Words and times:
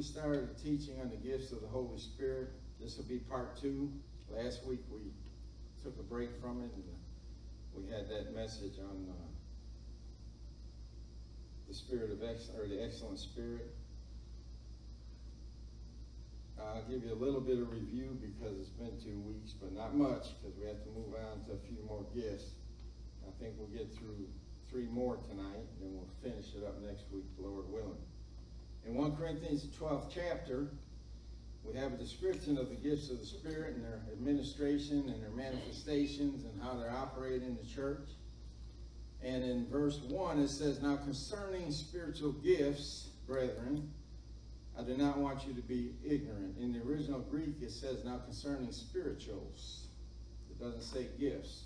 We 0.00 0.04
started 0.04 0.48
teaching 0.56 0.96
on 1.02 1.10
the 1.10 1.28
gifts 1.28 1.52
of 1.52 1.60
the 1.60 1.68
Holy 1.68 1.98
Spirit. 1.98 2.48
This 2.80 2.96
will 2.96 3.04
be 3.04 3.18
part 3.18 3.60
two. 3.60 3.92
Last 4.30 4.64
week, 4.64 4.80
we 4.90 5.12
took 5.84 5.92
a 6.00 6.02
break 6.02 6.30
from 6.40 6.62
it, 6.64 6.72
and 6.72 6.88
we 7.76 7.84
had 7.92 8.08
that 8.08 8.34
message 8.34 8.78
on 8.80 8.96
uh, 9.10 9.28
the 11.68 11.74
spirit 11.74 12.12
of 12.12 12.22
ex 12.24 12.48
or 12.56 12.66
the 12.66 12.82
excellent 12.82 13.18
spirit. 13.18 13.76
I'll 16.58 16.88
give 16.88 17.04
you 17.04 17.12
a 17.12 17.20
little 17.20 17.42
bit 17.42 17.58
of 17.58 17.70
review 17.70 18.16
because 18.22 18.56
it's 18.58 18.70
been 18.70 18.96
two 19.04 19.20
weeks, 19.28 19.52
but 19.52 19.74
not 19.74 19.94
much 19.94 20.32
because 20.40 20.56
we 20.56 20.64
have 20.64 20.82
to 20.82 20.88
move 20.96 21.12
on 21.12 21.44
to 21.44 21.52
a 21.52 21.60
few 21.68 21.76
more 21.86 22.06
gifts. 22.14 22.52
I 23.28 23.32
think 23.38 23.52
we'll 23.58 23.68
get 23.68 23.92
through 23.98 24.16
three 24.70 24.88
more 24.88 25.18
tonight, 25.28 25.60
and 25.60 25.78
then 25.82 25.92
we'll 25.92 26.08
finish 26.22 26.54
it 26.56 26.64
up 26.64 26.80
next 26.80 27.04
week, 27.12 27.28
Lord 27.36 27.68
willing. 27.68 28.00
In 28.86 28.94
1 28.94 29.16
Corinthians 29.16 29.66
12th 29.78 30.10
chapter, 30.12 30.68
we 31.64 31.78
have 31.78 31.92
a 31.92 31.96
description 31.96 32.56
of 32.58 32.68
the 32.68 32.74
gifts 32.76 33.10
of 33.10 33.20
the 33.20 33.26
Spirit 33.26 33.74
and 33.74 33.84
their 33.84 34.00
administration 34.12 35.08
and 35.08 35.22
their 35.22 35.30
manifestations 35.30 36.44
and 36.44 36.62
how 36.62 36.74
they're 36.74 36.90
operating 36.90 37.48
in 37.48 37.56
the 37.56 37.66
church. 37.66 38.08
And 39.22 39.44
in 39.44 39.66
verse 39.66 39.98
1, 40.08 40.40
it 40.40 40.48
says, 40.48 40.80
Now 40.80 40.96
concerning 40.96 41.70
spiritual 41.70 42.32
gifts, 42.32 43.08
brethren, 43.26 43.92
I 44.78 44.82
do 44.82 44.96
not 44.96 45.18
want 45.18 45.46
you 45.46 45.52
to 45.52 45.60
be 45.60 45.92
ignorant. 46.02 46.56
In 46.58 46.72
the 46.72 46.80
original 46.80 47.20
Greek, 47.20 47.56
it 47.60 47.70
says, 47.70 48.02
Now 48.04 48.18
concerning 48.18 48.72
spirituals. 48.72 49.88
It 50.50 50.58
doesn't 50.58 50.82
say 50.82 51.06
gifts. 51.18 51.64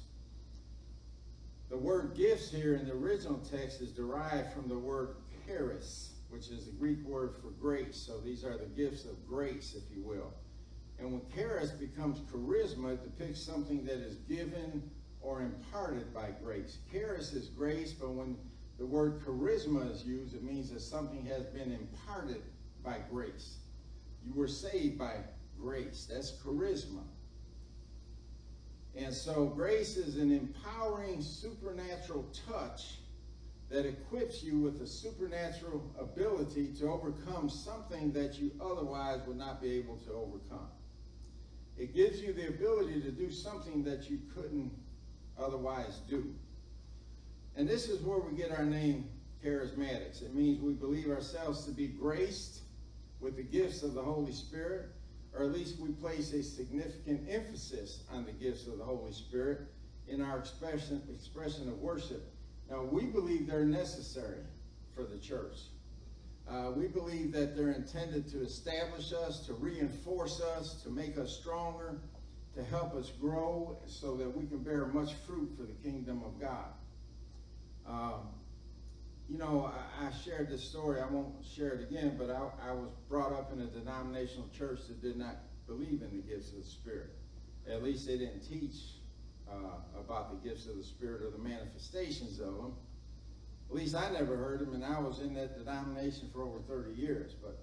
The 1.71 1.77
word 1.77 2.15
gifts 2.17 2.51
here 2.51 2.75
in 2.75 2.87
the 2.87 2.93
original 2.93 3.39
text 3.39 3.81
is 3.81 3.91
derived 3.91 4.53
from 4.53 4.69
the 4.69 4.79
word 4.79 5.17
charis, 5.47 6.14
which 6.35 6.49
is 6.49 6.67
the 6.67 6.73
Greek 6.73 6.99
word 7.07 7.33
for 7.41 7.51
grace. 7.61 7.97
So 7.97 8.19
these 8.19 8.45
are 8.45 8.59
the 8.59 8.67
gifts 8.67 9.05
of 9.05 9.25
grace, 9.27 9.77
if 9.77 9.97
you 9.97 10.03
will. 10.03 10.33
And 10.99 11.13
when 11.13 11.23
charis 11.33 11.71
becomes 11.71 12.19
charisma, 12.31 12.95
it 12.95 13.05
depicts 13.05 13.41
something 13.41 13.85
that 13.85 13.99
is 13.99 14.17
given 14.29 14.83
or 15.21 15.43
imparted 15.43 16.13
by 16.13 16.31
grace. 16.43 16.79
Charis 16.91 17.33
is 17.33 17.49
grace, 17.49 17.93
but 17.93 18.11
when 18.11 18.37
the 18.79 18.87
word 18.87 19.25
charisma 19.25 19.89
is 19.91 20.05
used, 20.05 20.35
it 20.35 20.43
means 20.43 20.71
that 20.71 20.81
something 20.81 21.25
has 21.25 21.45
been 21.45 21.71
imparted 21.71 22.43
by 22.83 22.99
grace. 23.11 23.59
You 24.27 24.35
were 24.35 24.49
saved 24.49 24.99
by 24.99 25.15
grace. 25.61 26.09
That's 26.13 26.33
charisma. 26.33 27.05
And 28.97 29.15
so 29.15 29.47
grace 29.47 29.97
is 29.97 30.17
an 30.17 30.33
empowering 30.33 31.23
supernatural 31.23 32.27
touch 32.49 32.99
that 33.75 33.87
equips 33.87 34.45
you 34.45 34.61
with 34.61 34.81
a 34.81 34.87
supernatural 34.87 35.83
ability 35.99 36.69
to 36.79 36.87
overcome 36.87 37.51
something 37.51 38.13
that 38.13 38.39
you 38.39 38.53
otherwise 38.61 39.19
would 39.27 39.37
not 39.37 39.61
be 39.61 39.73
able 39.73 39.97
to 39.97 40.13
overcome. 40.13 40.69
It 41.77 41.93
gives 41.93 42.21
you 42.21 42.33
the 42.33 42.47
ability 42.47 43.01
to 43.01 43.11
do 43.11 43.33
something 43.33 43.83
that 43.83 44.09
you 44.09 44.21
couldn't 44.33 44.71
otherwise 45.37 45.99
do. 46.09 46.33
And 47.57 47.69
this 47.69 47.89
is 47.89 48.01
where 48.03 48.21
we 48.21 48.37
get 48.37 48.53
our 48.53 48.65
name 48.65 49.09
charismatics. 49.45 50.23
It 50.23 50.37
means 50.37 50.61
we 50.61 50.75
believe 50.75 51.11
ourselves 51.11 51.65
to 51.65 51.73
be 51.73 51.89
graced 51.89 52.61
with 53.19 53.35
the 53.35 53.43
gifts 53.43 53.83
of 53.83 53.95
the 53.95 54.03
Holy 54.03 54.33
Spirit 54.33 54.87
or 55.37 55.43
at 55.43 55.53
least 55.53 55.81
we 55.81 55.89
place 55.89 56.33
a 56.33 56.45
significant 56.45 57.27
emphasis 57.29 58.05
on 58.13 58.25
the 58.25 58.31
gifts 58.31 58.69
of 58.69 58.79
the 58.79 58.85
Holy 58.85 59.13
Spirit 59.13 59.63
in 60.07 60.21
our 60.21 60.39
expression, 60.39 61.03
expression 61.13 61.69
of 61.69 61.77
worship. 61.81 62.34
Now, 62.71 62.83
we 62.83 63.05
believe 63.05 63.47
they're 63.47 63.65
necessary 63.65 64.41
for 64.95 65.05
the 65.05 65.19
church. 65.19 65.59
Uh, 66.49 66.73
we 66.77 66.87
believe 66.87 67.33
that 67.33 67.57
they're 67.57 67.73
intended 67.73 68.29
to 68.31 68.43
establish 68.43 69.13
us, 69.13 69.47
to 69.47 69.55
reinforce 69.55 70.41
us, 70.41 70.83
to 70.83 70.91
make 70.91 71.17
us 71.17 71.39
stronger, 71.41 72.01
to 72.55 72.63
help 72.65 72.95
us 72.95 73.11
grow 73.21 73.79
so 73.87 74.17
that 74.17 74.37
we 74.37 74.47
can 74.47 74.59
bear 74.59 74.87
much 74.87 75.15
fruit 75.27 75.51
for 75.57 75.63
the 75.63 75.73
kingdom 75.83 76.23
of 76.25 76.41
God. 76.41 76.67
Um, 77.87 78.29
you 79.29 79.39
know, 79.39 79.73
I, 80.01 80.07
I, 80.07 80.11
shared 80.25 80.51
this 80.51 80.63
story. 80.63 81.01
I 81.01 81.07
won't 81.07 81.35
share 81.45 81.71
it 81.71 81.89
again, 81.89 82.17
but 82.19 82.31
I, 82.31 82.69
I, 82.69 82.73
was 82.73 82.91
brought 83.09 83.33
up 83.33 83.53
in 83.53 83.61
a 83.61 83.67
denominational 83.67 84.49
church 84.57 84.81
that 84.89 85.03
did 85.03 85.17
not 85.17 85.37
believe 85.67 86.03
in 86.03 86.11
the 86.11 86.23
gifts 86.23 86.51
of 86.51 86.59
the 86.59 86.65
Spirit. 86.65 87.11
At 87.71 87.83
least 87.83 88.07
they 88.07 88.19
didn't 88.19 88.41
teach 88.41 88.75
uh, 89.51 90.01
about 90.01 90.31
the 90.31 90.49
gifts 90.49 90.67
of 90.67 90.77
the 90.77 90.85
Spirit 90.85 91.23
or 91.23 91.31
the 91.31 91.39
manifestations 91.39 92.41
of 92.41 92.57
them. 92.57 92.73
At 93.71 93.77
least 93.77 93.95
I 93.95 94.11
never 94.11 94.37
heard 94.37 94.61
them, 94.61 94.75
and 94.75 94.85
I 94.85 95.01
was 95.01 95.21
in 95.21 95.35
that 95.35 95.59
denomination 95.59 96.29
for 96.33 96.43
over 96.43 96.61
30 96.69 96.93
years. 96.93 97.33
But 97.43 97.59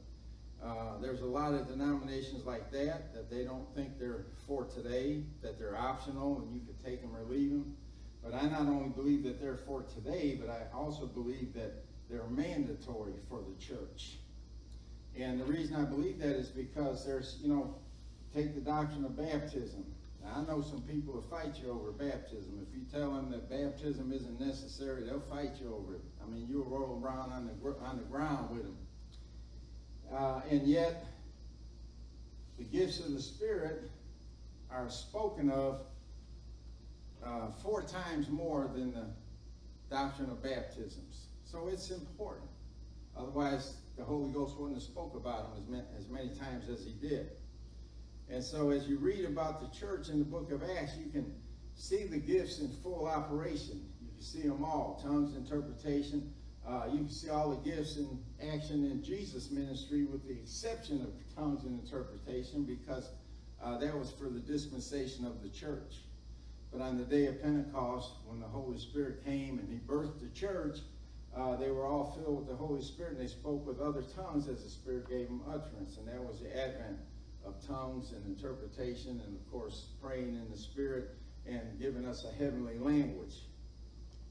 uh, 0.63 0.97
there's 1.01 1.21
a 1.21 1.25
lot 1.25 1.53
of 1.53 1.67
denominations 1.67 2.45
like 2.45 2.71
that 2.71 3.13
that 3.13 3.29
they 3.31 3.43
don't 3.43 3.65
think 3.75 3.97
they're 3.99 4.25
for 4.47 4.65
today, 4.65 5.23
that 5.41 5.57
they're 5.57 5.77
optional 5.77 6.39
and 6.39 6.53
you 6.53 6.61
could 6.61 6.83
take 6.83 7.01
them 7.01 7.15
or 7.15 7.23
leave 7.23 7.49
them. 7.49 7.75
But 8.23 8.35
I 8.35 8.47
not 8.47 8.67
only 8.67 8.89
believe 8.89 9.23
that 9.23 9.41
they're 9.41 9.57
for 9.57 9.81
today, 9.83 10.39
but 10.39 10.51
I 10.51 10.75
also 10.75 11.07
believe 11.07 11.53
that 11.55 11.83
they're 12.09 12.27
mandatory 12.27 13.13
for 13.27 13.39
the 13.39 13.59
church. 13.63 14.17
And 15.17 15.39
the 15.39 15.45
reason 15.45 15.75
I 15.75 15.83
believe 15.83 16.19
that 16.19 16.35
is 16.35 16.49
because 16.49 17.05
there's, 17.05 17.39
you 17.41 17.49
know, 17.49 17.75
take 18.33 18.53
the 18.53 18.61
doctrine 18.61 19.03
of 19.05 19.17
baptism. 19.17 19.83
Now, 20.23 20.37
I 20.37 20.51
know 20.51 20.61
some 20.61 20.81
people 20.81 21.13
will 21.13 21.21
fight 21.23 21.55
you 21.61 21.71
over 21.71 21.91
baptism. 21.91 22.65
If 22.67 22.75
you 22.75 22.85
tell 22.91 23.13
them 23.13 23.31
that 23.31 23.49
baptism 23.49 24.13
isn't 24.13 24.39
necessary, 24.39 25.03
they'll 25.03 25.19
fight 25.19 25.51
you 25.59 25.73
over 25.73 25.95
it. 25.95 26.01
I 26.23 26.29
mean, 26.29 26.47
you'll 26.49 26.65
roll 26.65 27.01
around 27.03 27.31
on 27.31 27.47
the, 27.47 27.69
on 27.83 27.97
the 27.97 28.03
ground 28.03 28.51
with 28.51 28.63
them. 28.63 28.77
Uh, 30.13 30.41
and 30.49 30.67
yet, 30.67 31.05
the 32.57 32.63
gifts 32.65 32.99
of 32.99 33.13
the 33.13 33.21
Spirit 33.21 33.89
are 34.69 34.89
spoken 34.89 35.49
of 35.49 35.81
uh, 37.25 37.47
four 37.63 37.81
times 37.83 38.29
more 38.29 38.69
than 38.73 38.93
the 38.93 39.05
doctrine 39.89 40.29
of 40.29 40.43
baptisms. 40.43 41.27
So 41.43 41.67
it's 41.67 41.89
important. 41.91 42.49
Otherwise, 43.17 43.75
the 43.97 44.03
Holy 44.03 44.31
Ghost 44.31 44.57
wouldn't 44.57 44.77
have 44.77 44.83
spoke 44.83 45.15
about 45.15 45.53
them 45.53 45.63
as 45.63 45.69
many, 45.69 45.83
as 45.97 46.07
many 46.07 46.29
times 46.39 46.69
as 46.69 46.85
he 46.85 46.93
did. 47.07 47.31
And 48.31 48.41
so 48.41 48.69
as 48.69 48.87
you 48.87 48.97
read 48.97 49.25
about 49.25 49.59
the 49.59 49.77
church 49.77 50.07
in 50.07 50.19
the 50.19 50.25
book 50.25 50.51
of 50.51 50.63
Acts, 50.63 50.93
you 50.97 51.11
can 51.11 51.33
see 51.75 52.05
the 52.05 52.17
gifts 52.17 52.59
in 52.59 52.69
full 52.81 53.05
operation. 53.05 53.85
You 54.01 54.07
can 54.07 54.21
see 54.21 54.43
them 54.43 54.63
all, 54.63 55.01
tongues, 55.03 55.35
interpretation. 55.35 56.33
Uh, 56.65 56.83
you 56.91 56.99
can 56.99 57.09
see 57.09 57.29
all 57.29 57.49
the 57.49 57.69
gifts 57.69 57.97
in 57.97 58.19
action 58.53 58.85
in 58.85 59.03
Jesus' 59.03 59.51
ministry 59.51 60.05
with 60.05 60.25
the 60.25 60.31
exception 60.31 61.01
of 61.01 61.35
tongues 61.35 61.65
and 61.65 61.77
interpretation 61.81 62.63
because 62.63 63.09
uh, 63.61 63.77
that 63.77 63.97
was 63.97 64.11
for 64.11 64.29
the 64.29 64.39
dispensation 64.39 65.25
of 65.25 65.43
the 65.43 65.49
church. 65.49 65.97
But 66.71 66.79
on 66.79 66.97
the 66.97 67.03
day 67.03 67.25
of 67.25 67.41
Pentecost, 67.41 68.11
when 68.27 68.39
the 68.39 68.47
Holy 68.47 68.77
Spirit 68.77 69.25
came 69.25 69.59
and 69.59 69.67
he 69.69 69.79
birthed 69.79 70.21
the 70.21 70.29
church, 70.29 70.79
uh, 71.35 71.57
they 71.57 71.69
were 71.69 71.85
all 71.85 72.17
filled 72.17 72.37
with 72.37 72.47
the 72.47 72.55
Holy 72.55 72.81
Spirit 72.81 73.13
and 73.13 73.21
they 73.21 73.27
spoke 73.27 73.67
with 73.67 73.81
other 73.81 74.03
tongues 74.03 74.47
as 74.47 74.63
the 74.63 74.69
Spirit 74.69 75.09
gave 75.09 75.27
them 75.27 75.41
utterance. 75.49 75.97
And 75.97 76.07
that 76.07 76.23
was 76.23 76.39
the 76.39 76.57
advent 76.57 76.97
of 77.45 77.65
tongues 77.65 78.13
and 78.13 78.25
interpretation 78.25 79.21
and, 79.25 79.35
of 79.35 79.51
course, 79.51 79.87
praying 80.01 80.35
in 80.35 80.47
the 80.51 80.57
Spirit 80.57 81.09
and 81.45 81.79
giving 81.79 82.05
us 82.07 82.25
a 82.25 82.43
heavenly 82.43 82.77
language. 82.77 83.43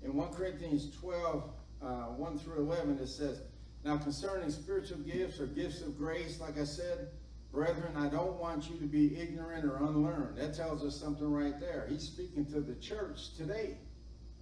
In 0.02 0.14
1 0.14 0.32
Corinthians 0.32 0.96
12, 0.98 1.50
uh, 1.82 1.86
1 1.86 2.38
through 2.38 2.58
11, 2.58 2.98
it 2.98 3.08
says, 3.08 3.42
Now 3.84 3.98
concerning 3.98 4.50
spiritual 4.50 4.98
gifts 4.98 5.40
or 5.40 5.46
gifts 5.46 5.82
of 5.82 5.98
grace, 5.98 6.40
like 6.40 6.58
I 6.58 6.64
said, 6.64 7.08
Brethren, 7.52 7.96
I 7.96 8.08
don't 8.08 8.38
want 8.38 8.70
you 8.70 8.76
to 8.76 8.84
be 8.84 9.20
ignorant 9.20 9.64
or 9.64 9.78
unlearned. 9.78 10.36
That 10.38 10.54
tells 10.54 10.84
us 10.84 10.94
something 10.94 11.28
right 11.30 11.58
there. 11.58 11.86
He's 11.90 12.04
speaking 12.04 12.46
to 12.46 12.60
the 12.60 12.76
church 12.76 13.34
today. 13.36 13.76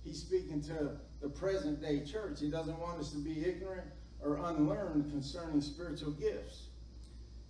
He's 0.04 0.20
speaking 0.20 0.60
to 0.64 0.90
the 1.22 1.28
present 1.28 1.80
day 1.80 2.04
church. 2.04 2.38
He 2.40 2.50
doesn't 2.50 2.78
want 2.78 3.00
us 3.00 3.10
to 3.12 3.18
be 3.18 3.46
ignorant 3.46 3.86
or 4.22 4.36
unlearned 4.36 5.10
concerning 5.10 5.62
spiritual 5.62 6.10
gifts. 6.12 6.67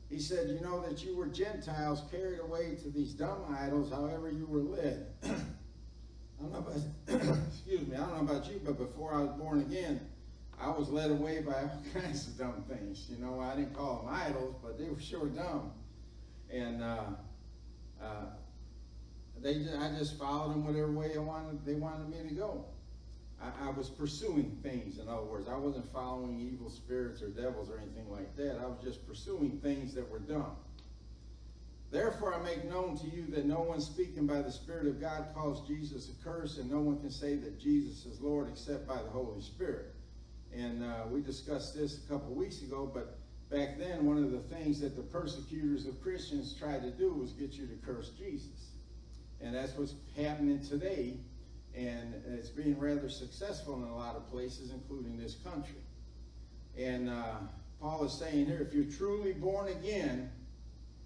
He 0.09 0.19
said, 0.19 0.49
You 0.49 0.61
know 0.61 0.81
that 0.87 1.05
you 1.05 1.17
were 1.17 1.27
Gentiles 1.27 2.03
carried 2.11 2.41
away 2.41 2.77
to 2.83 2.91
these 2.91 3.13
dumb 3.13 3.55
idols, 3.59 3.93
however 3.93 4.31
you 4.31 4.47
were 4.47 4.61
led. 4.61 5.07
I 5.25 5.29
don't 6.41 6.53
know 6.53 6.59
about, 6.59 7.37
excuse 7.49 7.87
me, 7.87 7.97
I 7.97 8.01
don't 8.01 8.25
know 8.25 8.33
about 8.33 8.49
you, 8.49 8.61
but 8.65 8.79
before 8.79 9.13
I 9.13 9.21
was 9.21 9.33
born 9.33 9.61
again, 9.61 10.01
I 10.61 10.71
was 10.71 10.89
led 10.89 11.11
away 11.11 11.43
by 11.43 11.63
all 11.63 11.83
kinds 12.01 12.27
of 12.27 12.39
dumb 12.39 12.65
things. 12.69 13.07
You 13.11 13.25
know, 13.25 13.41
I 13.41 13.57
didn't 13.57 13.75
call 13.75 14.03
them 14.03 14.15
idols, 14.15 14.55
but 14.63 14.79
they 14.79 14.89
were 14.89 15.01
sure 15.01 15.27
dumb. 15.27 15.73
And 16.51 16.83
uh, 16.83 17.05
uh, 18.03 18.27
they, 19.41 19.67
I 19.79 19.91
just 19.99 20.19
followed 20.19 20.53
them 20.53 20.65
whatever 20.65 20.91
way 20.91 21.09
they 21.09 21.19
wanted, 21.19 21.65
they 21.67 21.75
wanted 21.75 22.09
me 22.09 22.29
to 22.29 22.35
go. 22.35 22.65
I, 23.41 23.69
I, 23.69 23.71
was 23.71 23.89
pursuing 23.89 24.59
things, 24.63 24.99
in 24.99 25.09
other 25.09 25.23
words. 25.23 25.49
I 25.49 25.57
wasn't 25.57 25.91
following 25.93 26.41
evil 26.41 26.71
spirits 26.71 27.23
or 27.23 27.29
devils 27.29 27.71
or 27.71 27.79
anything 27.79 28.11
like 28.11 28.37
that. 28.37 28.59
I 28.61 28.67
was 28.67 28.79
just 28.83 29.07
pursuing 29.07 29.59
things 29.63 29.95
that 29.95 30.09
were 30.11 30.19
dumb. 30.19 30.57
Therefore, 31.91 32.35
I 32.35 32.43
make 32.43 32.69
known 32.69 32.99
to 32.99 33.07
you 33.07 33.27
that 33.31 33.47
no 33.47 33.61
one 33.61 33.81
speaking 33.81 34.27
by 34.27 34.43
the 34.43 34.53
Spirit 34.53 34.87
of 34.87 35.01
God 35.01 35.29
calls 35.35 35.67
Jesus 35.67 36.11
a 36.11 36.25
curse, 36.25 36.59
and 36.59 36.71
no 36.71 36.81
one 36.81 37.01
can 37.01 37.11
say 37.11 37.37
that 37.37 37.59
Jesus 37.59 38.05
is 38.05 38.21
Lord 38.21 38.49
except 38.51 38.87
by 38.87 39.01
the 39.03 39.09
Holy 39.09 39.41
Spirit. 39.41 39.95
And 40.55 40.85
uh, 40.85 41.05
we 41.11 41.23
discussed 41.23 41.75
this 41.75 42.05
a 42.05 42.09
couple 42.09 42.35
weeks 42.35 42.61
ago, 42.63 42.91
but 42.93 43.19
back 43.51 43.79
then, 43.79 44.05
one 44.05 44.19
of 44.19 44.33
the 44.33 44.41
things 44.55 44.81
that 44.81 44.97
the 44.97 45.03
persecutors 45.03 45.87
of 45.87 46.03
Christians 46.03 46.55
tried 46.55 46.83
to 46.83 46.91
do 46.91 47.13
was 47.13 47.33
get 47.33 47.53
you 47.53 47.67
to 47.67 47.75
curse 47.87 48.11
Jesus. 48.19 48.73
And 49.41 49.55
that's 49.55 49.75
what's 49.77 49.95
happening 50.17 50.61
today, 50.61 51.17
and 51.75 52.15
it's 52.27 52.49
being 52.49 52.79
rather 52.79 53.09
successful 53.09 53.77
in 53.77 53.83
a 53.83 53.97
lot 53.97 54.17
of 54.17 54.29
places, 54.31 54.73
including 54.73 55.17
this 55.17 55.37
country. 55.45 55.83
And 56.77 57.09
uh, 57.09 57.37
Paul 57.81 58.05
is 58.05 58.13
saying 58.13 58.47
here, 58.47 58.61
if 58.67 58.75
you're 58.75 58.85
truly 58.85 59.33
born 59.33 59.69
again, 59.69 60.31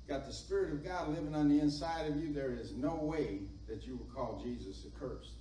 got 0.09 0.27
the 0.27 0.33
Spirit 0.33 0.73
of 0.73 0.85
God 0.85 1.09
living 1.09 1.35
on 1.35 1.49
the 1.49 1.61
inside 1.61 2.07
of 2.07 2.17
you, 2.17 2.33
there 2.33 2.53
is 2.53 2.73
no 2.73 2.97
way 2.97 3.41
that 3.69 3.87
you 3.87 3.97
will 3.97 4.09
call 4.15 4.43
Jesus 4.43 4.87
accursed. 4.87 5.33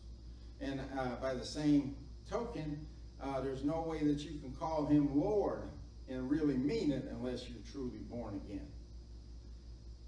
And 0.60 0.80
uh, 0.98 1.16
by 1.22 1.34
the 1.34 1.46
same 1.46 1.96
token, 2.30 2.86
uh, 3.22 3.42
there's 3.42 3.64
no 3.64 3.82
way 3.82 4.04
that 4.04 4.20
you 4.20 4.40
can 4.40 4.54
call 4.60 4.86
him 4.86 5.20
Lord 5.20 5.64
and 6.10 6.30
really 6.30 6.58
mean 6.58 6.92
it 6.92 7.08
unless 7.12 7.48
you're 7.50 7.64
truly 7.72 8.00
born 8.10 8.40
again. 8.46 8.68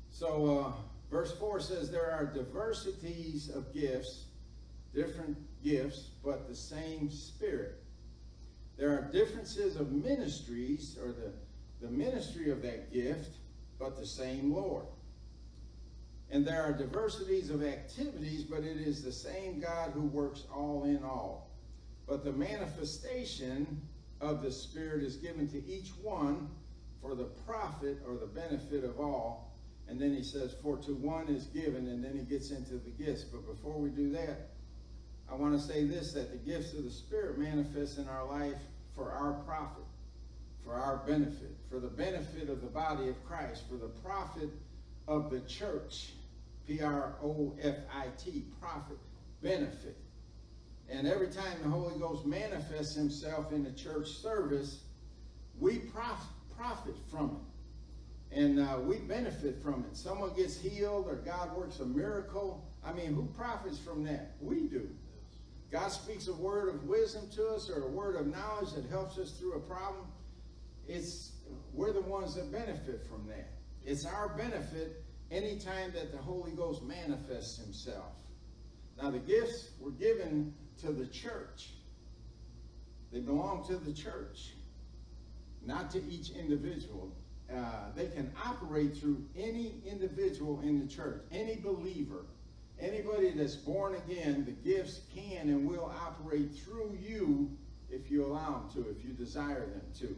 So, 0.10 0.60
uh, 0.60 0.72
verse 1.10 1.36
4 1.38 1.60
says, 1.60 1.90
There 1.90 2.12
are 2.12 2.26
diversities 2.26 3.50
of 3.50 3.74
gifts, 3.74 4.26
different 4.94 5.38
gifts, 5.64 6.10
but 6.24 6.48
the 6.48 6.56
same 6.56 7.10
Spirit. 7.10 7.84
There 8.78 8.90
are 8.90 9.10
differences 9.12 9.76
of 9.76 9.92
ministries, 9.92 10.98
or 11.02 11.12
the, 11.12 11.32
the 11.82 11.92
ministry 11.92 12.52
of 12.52 12.62
that 12.64 12.92
gift, 12.92 13.36
but 13.80 13.98
the 13.98 14.06
same 14.06 14.54
Lord. 14.54 14.86
And 16.32 16.46
there 16.46 16.64
are 16.64 16.74
diversities 16.74 17.50
of 17.50 17.64
activities, 17.64 18.44
but 18.44 18.64
it 18.64 18.78
is 18.78 19.04
the 19.04 19.12
same 19.12 19.60
God 19.60 19.92
who 19.94 20.02
works 20.02 20.46
all 20.54 20.84
in 20.86 21.04
all. 21.04 21.52
But 22.08 22.24
the 22.24 22.32
manifestation 22.32 23.82
of 24.20 24.42
the 24.42 24.52
Spirit 24.52 25.04
is 25.04 25.18
given 25.18 25.48
to 25.50 25.64
each 25.66 25.90
one 26.02 26.50
for 27.02 27.14
the 27.14 27.26
profit 27.46 28.02
or 28.08 28.16
the 28.16 28.26
benefit 28.26 28.84
of 28.84 29.00
all. 29.00 29.54
And 29.88 30.00
then 30.00 30.16
he 30.16 30.24
says, 30.24 30.56
For 30.64 30.78
to 30.78 30.96
one 30.96 31.28
is 31.28 31.46
given, 31.48 31.88
and 31.88 32.04
then 32.04 32.18
he 32.18 32.24
gets 32.24 32.52
into 32.52 32.76
the 32.76 32.90
gifts. 32.90 33.24
But 33.24 33.46
before 33.46 33.78
we 33.78 33.90
do 33.90 34.12
that, 34.14 34.53
I 35.32 35.36
want 35.36 35.60
to 35.60 35.60
say 35.60 35.86
this 35.86 36.14
that 36.14 36.32
the 36.32 36.52
gifts 36.52 36.74
of 36.74 36.84
the 36.84 36.92
Spirit 36.92 37.38
manifest 37.38 37.98
in 37.98 38.08
our 38.08 38.26
life 38.26 38.62
for 38.96 39.12
our 39.12 39.34
profit 39.46 39.84
for 40.64 40.76
our 40.76 40.98
benefit, 41.06 41.56
for 41.70 41.80
the 41.80 41.88
benefit 41.88 42.50
of 42.50 42.62
the 42.62 42.68
body 42.68 43.10
of 43.10 43.26
Christ, 43.26 43.64
for 43.70 43.76
the 43.76 43.88
profit 43.88 44.50
of 45.08 45.30
the 45.30 45.42
church. 45.42 46.14
P 46.66 46.82
R 46.82 47.16
O 47.22 47.54
F 47.62 47.76
I 47.94 48.08
T, 48.18 48.46
profit, 48.62 48.98
benefit. 49.42 49.98
And 50.90 51.06
every 51.06 51.28
time 51.28 51.58
the 51.62 51.70
Holy 51.70 52.00
Ghost 52.00 52.26
manifests 52.26 52.96
himself 52.96 53.52
in 53.52 53.64
the 53.64 53.72
church 53.72 54.08
service, 54.08 54.84
we 55.60 55.80
prof- 55.80 56.30
profit 56.58 56.96
from 57.12 57.42
it. 58.32 58.40
And 58.40 58.60
uh, 58.60 58.78
we 58.82 58.98
benefit 58.98 59.62
from 59.62 59.86
it. 59.90 59.98
Someone 59.98 60.34
gets 60.36 60.58
healed 60.58 61.08
or 61.08 61.16
God 61.16 61.56
works 61.56 61.80
a 61.80 61.86
miracle. 61.86 62.66
I 62.84 62.94
mean, 62.94 63.14
who 63.14 63.26
profits 63.38 63.78
from 63.78 64.04
that? 64.06 64.36
We 64.40 64.62
do. 64.62 64.88
God 65.74 65.90
speaks 65.90 66.28
a 66.28 66.34
word 66.34 66.74
of 66.74 66.86
wisdom 66.86 67.28
to 67.36 67.48
us 67.50 67.70
or 67.70 67.84
a 67.84 67.90
word 67.90 68.16
of 68.16 68.28
knowledge 68.28 68.72
that 68.76 68.90
helps 68.90 69.18
us 69.18 69.32
through 69.32 69.54
a 69.54 69.60
problem 69.60 70.06
it's 70.88 71.32
we're 71.74 71.94
the 71.94 72.02
ones 72.02 72.36
that 72.36 72.52
benefit 72.52 73.06
from 73.08 73.28
that. 73.28 73.50
It's 73.86 74.06
our 74.06 74.30
benefit 74.30 75.04
anytime 75.32 75.92
that 75.94 76.12
the 76.12 76.18
Holy 76.18 76.52
Ghost 76.52 76.84
manifests 76.84 77.58
himself. 77.58 78.14
Now 79.02 79.10
the 79.10 79.20
gifts 79.20 79.70
were 79.80 79.92
given 79.92 80.54
to 80.82 80.92
the 80.92 81.08
church. 81.08 81.70
They 83.12 83.20
belong 83.20 83.66
to 83.68 83.78
the 83.78 83.94
church, 83.94 84.54
not 85.66 85.92
to 85.92 86.04
each 86.06 86.32
individual. 86.32 87.12
Uh, 87.54 87.92
they 87.96 88.08
can 88.08 88.32
operate 88.44 88.98
through 88.98 89.24
any 89.38 89.76
individual 89.86 90.62
in 90.62 90.80
the 90.80 90.88
church, 90.88 91.22
any 91.32 91.58
believer, 91.58 92.26
anybody 92.80 93.32
that's 93.32 93.56
born 93.56 93.96
again. 93.96 94.46
The 94.46 94.70
gifts 94.70 95.02
can 95.16 95.50
and 95.50 95.68
will 95.68 95.94
operate 96.06 96.54
through 96.56 96.98
you 97.02 97.52
if 97.90 98.10
you 98.10 98.26
allow 98.26 98.60
them 98.60 98.70
to, 98.84 98.90
if 98.90 99.04
you 99.04 99.12
desire 99.12 99.68
them 99.68 99.86
to. 100.00 100.16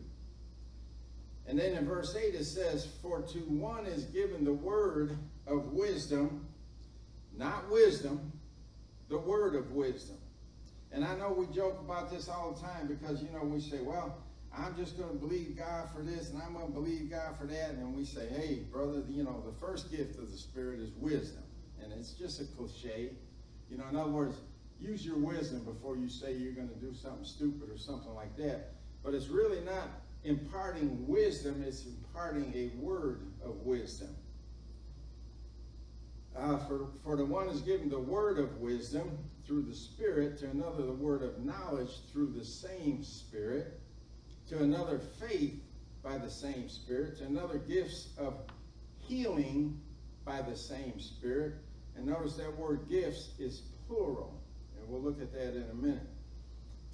And 1.48 1.60
then 1.60 1.74
in 1.74 1.86
verse 1.86 2.16
8 2.16 2.34
it 2.34 2.46
says, 2.46 2.88
For 3.02 3.22
to 3.22 3.40
one 3.40 3.86
is 3.86 4.06
given 4.06 4.44
the 4.44 4.54
word 4.54 5.18
of 5.46 5.74
wisdom, 5.74 6.48
not 7.38 7.70
wisdom, 7.70 8.32
the 9.10 9.18
word 9.18 9.56
of 9.56 9.72
wisdom. 9.72 10.18
And 10.92 11.04
I 11.04 11.16
know 11.18 11.32
we 11.32 11.54
joke 11.54 11.80
about 11.80 12.10
this 12.10 12.30
all 12.30 12.54
the 12.54 12.62
time 12.62 12.88
because, 12.88 13.22
you 13.22 13.30
know, 13.32 13.44
we 13.44 13.60
say, 13.60 13.82
well, 13.82 14.18
I'm 14.58 14.76
just 14.78 14.98
going 14.98 15.10
to 15.10 15.16
believe 15.16 15.58
God 15.58 15.90
for 15.94 16.02
this 16.02 16.30
and 16.32 16.42
I'm 16.42 16.54
going 16.54 16.68
to 16.68 16.72
believe 16.72 17.12
God 17.12 17.38
for 17.38 17.46
that. 17.46 17.72
And 17.72 17.96
we 17.96 18.06
say, 18.06 18.28
hey, 18.30 18.62
brother, 18.72 19.04
you 19.10 19.24
know, 19.24 19.44
the 19.46 19.60
first 19.60 19.92
gift 19.92 20.18
of 20.18 20.32
the 20.32 20.38
Spirit 20.38 20.80
is 20.80 20.92
wisdom. 20.98 21.44
And 21.92 22.00
it's 22.00 22.12
just 22.12 22.42
a 22.42 22.46
cliche. 22.46 23.12
You 23.70 23.78
know, 23.78 23.86
in 23.90 23.96
other 23.96 24.12
words, 24.12 24.38
use 24.80 25.06
your 25.06 25.18
wisdom 25.18 25.64
before 25.64 25.96
you 25.96 26.10
say 26.10 26.34
you're 26.34 26.54
going 26.54 26.70
to 26.70 26.76
do 26.76 26.94
something 26.94 27.24
stupid 27.24 27.70
or 27.70 27.78
something 27.78 28.14
like 28.14 28.36
that. 28.38 28.74
But 29.04 29.14
it's 29.14 29.28
really 29.28 29.62
not 29.62 29.90
imparting 30.26 31.08
wisdom 31.08 31.64
it's 31.66 31.86
imparting 31.86 32.52
a 32.56 32.76
word 32.84 33.22
of 33.44 33.58
wisdom. 33.62 34.10
Uh, 36.36 36.58
for, 36.58 36.88
for 37.04 37.16
the 37.16 37.24
one 37.24 37.48
is 37.48 37.62
given 37.62 37.90
the 37.90 38.00
word 38.00 38.40
of 38.40 38.58
wisdom 38.58 39.18
through 39.46 39.62
the 39.62 39.74
Spirit, 39.74 40.38
to 40.40 40.50
another 40.50 40.86
the 40.86 40.92
word 40.92 41.22
of 41.22 41.46
knowledge 41.46 41.92
through 42.12 42.34
the 42.38 42.44
same 42.44 43.04
Spirit, 43.04 43.80
to 44.50 44.58
another 44.58 45.00
faith 45.00 45.62
by 46.04 46.18
the 46.18 46.30
same 46.30 46.68
Spirit, 46.68 47.18
to 47.20 47.26
another 47.26 47.58
gifts 47.60 48.10
of 48.18 48.34
healing 48.98 49.80
by 50.26 50.42
the 50.42 50.56
same 50.56 51.00
Spirit. 51.00 51.54
And 51.96 52.06
notice 52.06 52.36
that 52.36 52.56
word 52.58 52.88
gifts 52.90 53.30
is 53.40 53.64
plural. 53.88 54.42
And 54.78 54.88
we'll 54.90 55.02
look 55.02 55.22
at 55.22 55.32
that 55.34 55.56
in 55.56 55.66
a 55.72 55.76
minute 55.76 56.08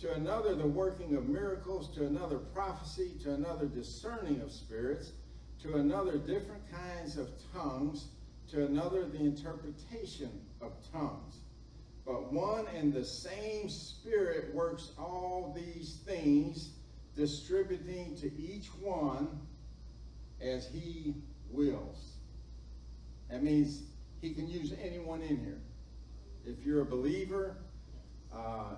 to 0.02 0.12
another 0.14 0.56
the 0.56 0.68
working 0.68 1.16
of 1.16 1.30
miracles, 1.30 1.94
to 1.96 2.08
another 2.08 2.40
prophecy, 2.40 3.12
to 3.24 3.36
another 3.36 3.68
discerning 3.68 4.42
of 4.42 4.52
spirits, 4.52 5.12
to 5.62 5.76
another 5.76 6.18
different 6.18 6.64
kinds 6.72 7.18
of 7.18 7.30
tongues, 7.54 8.08
to 8.50 8.66
another 8.66 9.08
the 9.08 9.20
interpretation 9.20 10.32
of 10.60 10.72
tongues. 10.92 11.38
But 12.04 12.34
one 12.34 12.66
and 12.76 12.92
the 12.92 13.06
same 13.06 13.70
Spirit 13.70 14.56
works 14.56 14.92
all 14.98 15.56
these 15.56 16.00
things, 16.04 16.72
distributing 17.16 18.16
to 18.22 18.32
each 18.42 18.70
one 18.82 19.28
as 20.42 20.68
he 20.68 21.14
wills. 21.52 22.14
That 23.30 23.44
means 23.44 23.84
he 24.22 24.34
can 24.34 24.48
use 24.48 24.74
anyone 24.82 25.22
in 25.22 25.38
here. 25.38 25.60
If 26.46 26.64
you're 26.66 26.82
a 26.82 26.86
believer, 26.86 27.58
uh, 28.34 28.76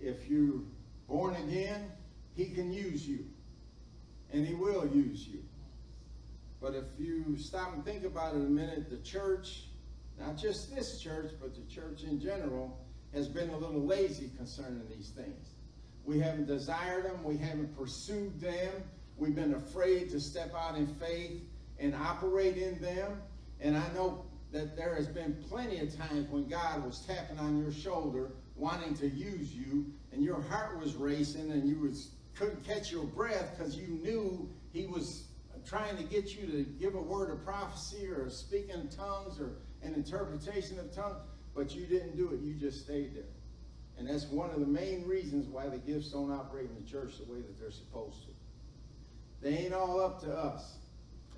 if 0.00 0.28
you're 0.28 0.60
born 1.08 1.34
again, 1.36 1.90
he 2.34 2.46
can 2.46 2.72
use 2.72 3.06
you. 3.06 3.26
And 4.32 4.46
he 4.46 4.54
will 4.54 4.86
use 4.86 5.26
you. 5.26 5.42
But 6.60 6.74
if 6.74 6.84
you 6.98 7.36
stop 7.36 7.74
and 7.74 7.84
think 7.84 8.04
about 8.04 8.34
it 8.34 8.38
a 8.38 8.50
minute, 8.50 8.90
the 8.90 8.98
church, 8.98 9.64
not 10.18 10.36
just 10.36 10.74
this 10.74 11.00
church, 11.00 11.32
but 11.40 11.54
the 11.54 11.74
church 11.74 12.04
in 12.04 12.20
general, 12.20 12.78
has 13.12 13.26
been 13.28 13.50
a 13.50 13.56
little 13.56 13.84
lazy 13.84 14.30
concerning 14.36 14.82
these 14.88 15.08
things. 15.08 15.54
We 16.04 16.20
haven't 16.20 16.46
desired 16.46 17.06
them, 17.06 17.24
we 17.24 17.36
haven't 17.36 17.76
pursued 17.76 18.40
them, 18.40 18.70
we've 19.16 19.34
been 19.34 19.54
afraid 19.54 20.10
to 20.10 20.20
step 20.20 20.54
out 20.54 20.76
in 20.76 20.86
faith 20.86 21.42
and 21.78 21.94
operate 21.94 22.56
in 22.56 22.80
them. 22.80 23.20
And 23.60 23.76
I 23.76 23.84
know 23.94 24.24
that 24.52 24.76
there 24.76 24.94
has 24.94 25.06
been 25.06 25.36
plenty 25.48 25.78
of 25.78 25.96
times 25.96 26.28
when 26.30 26.48
God 26.48 26.84
was 26.84 27.04
tapping 27.06 27.38
on 27.38 27.62
your 27.62 27.72
shoulder 27.72 28.32
wanting 28.56 28.94
to 28.94 29.08
use 29.08 29.54
you, 29.54 29.86
and 30.12 30.22
your 30.22 30.40
heart 30.42 30.78
was 30.78 30.94
racing, 30.94 31.50
and 31.50 31.68
you 31.68 31.78
was 31.78 32.10
couldn't 32.34 32.64
catch 32.64 32.90
your 32.90 33.04
breath 33.04 33.56
because 33.56 33.76
you 33.76 33.88
knew 33.88 34.48
He 34.72 34.86
was 34.86 35.28
trying 35.66 35.96
to 35.96 36.02
get 36.04 36.34
you 36.34 36.46
to 36.46 36.62
give 36.78 36.94
a 36.94 37.00
word 37.00 37.30
of 37.30 37.44
prophecy 37.44 38.08
or 38.08 38.30
speak 38.30 38.70
in 38.70 38.88
tongues 38.88 39.38
or 39.38 39.58
an 39.82 39.94
interpretation 39.94 40.78
of 40.78 40.94
tongues, 40.94 41.16
but 41.54 41.74
you 41.74 41.86
didn't 41.86 42.16
do 42.16 42.30
it. 42.32 42.40
You 42.40 42.54
just 42.54 42.84
stayed 42.84 43.14
there. 43.14 43.24
And 43.98 44.08
that's 44.08 44.26
one 44.26 44.50
of 44.50 44.60
the 44.60 44.66
main 44.66 45.06
reasons 45.06 45.46
why 45.46 45.68
the 45.68 45.76
gifts 45.76 46.10
don't 46.10 46.32
operate 46.32 46.70
in 46.70 46.82
the 46.82 46.90
church 46.90 47.18
the 47.18 47.30
way 47.30 47.40
that 47.40 47.58
they're 47.60 47.70
supposed 47.70 48.22
to. 48.24 48.30
They 49.42 49.56
ain't 49.58 49.74
all 49.74 50.00
up 50.00 50.20
to 50.22 50.34
us. 50.34 50.78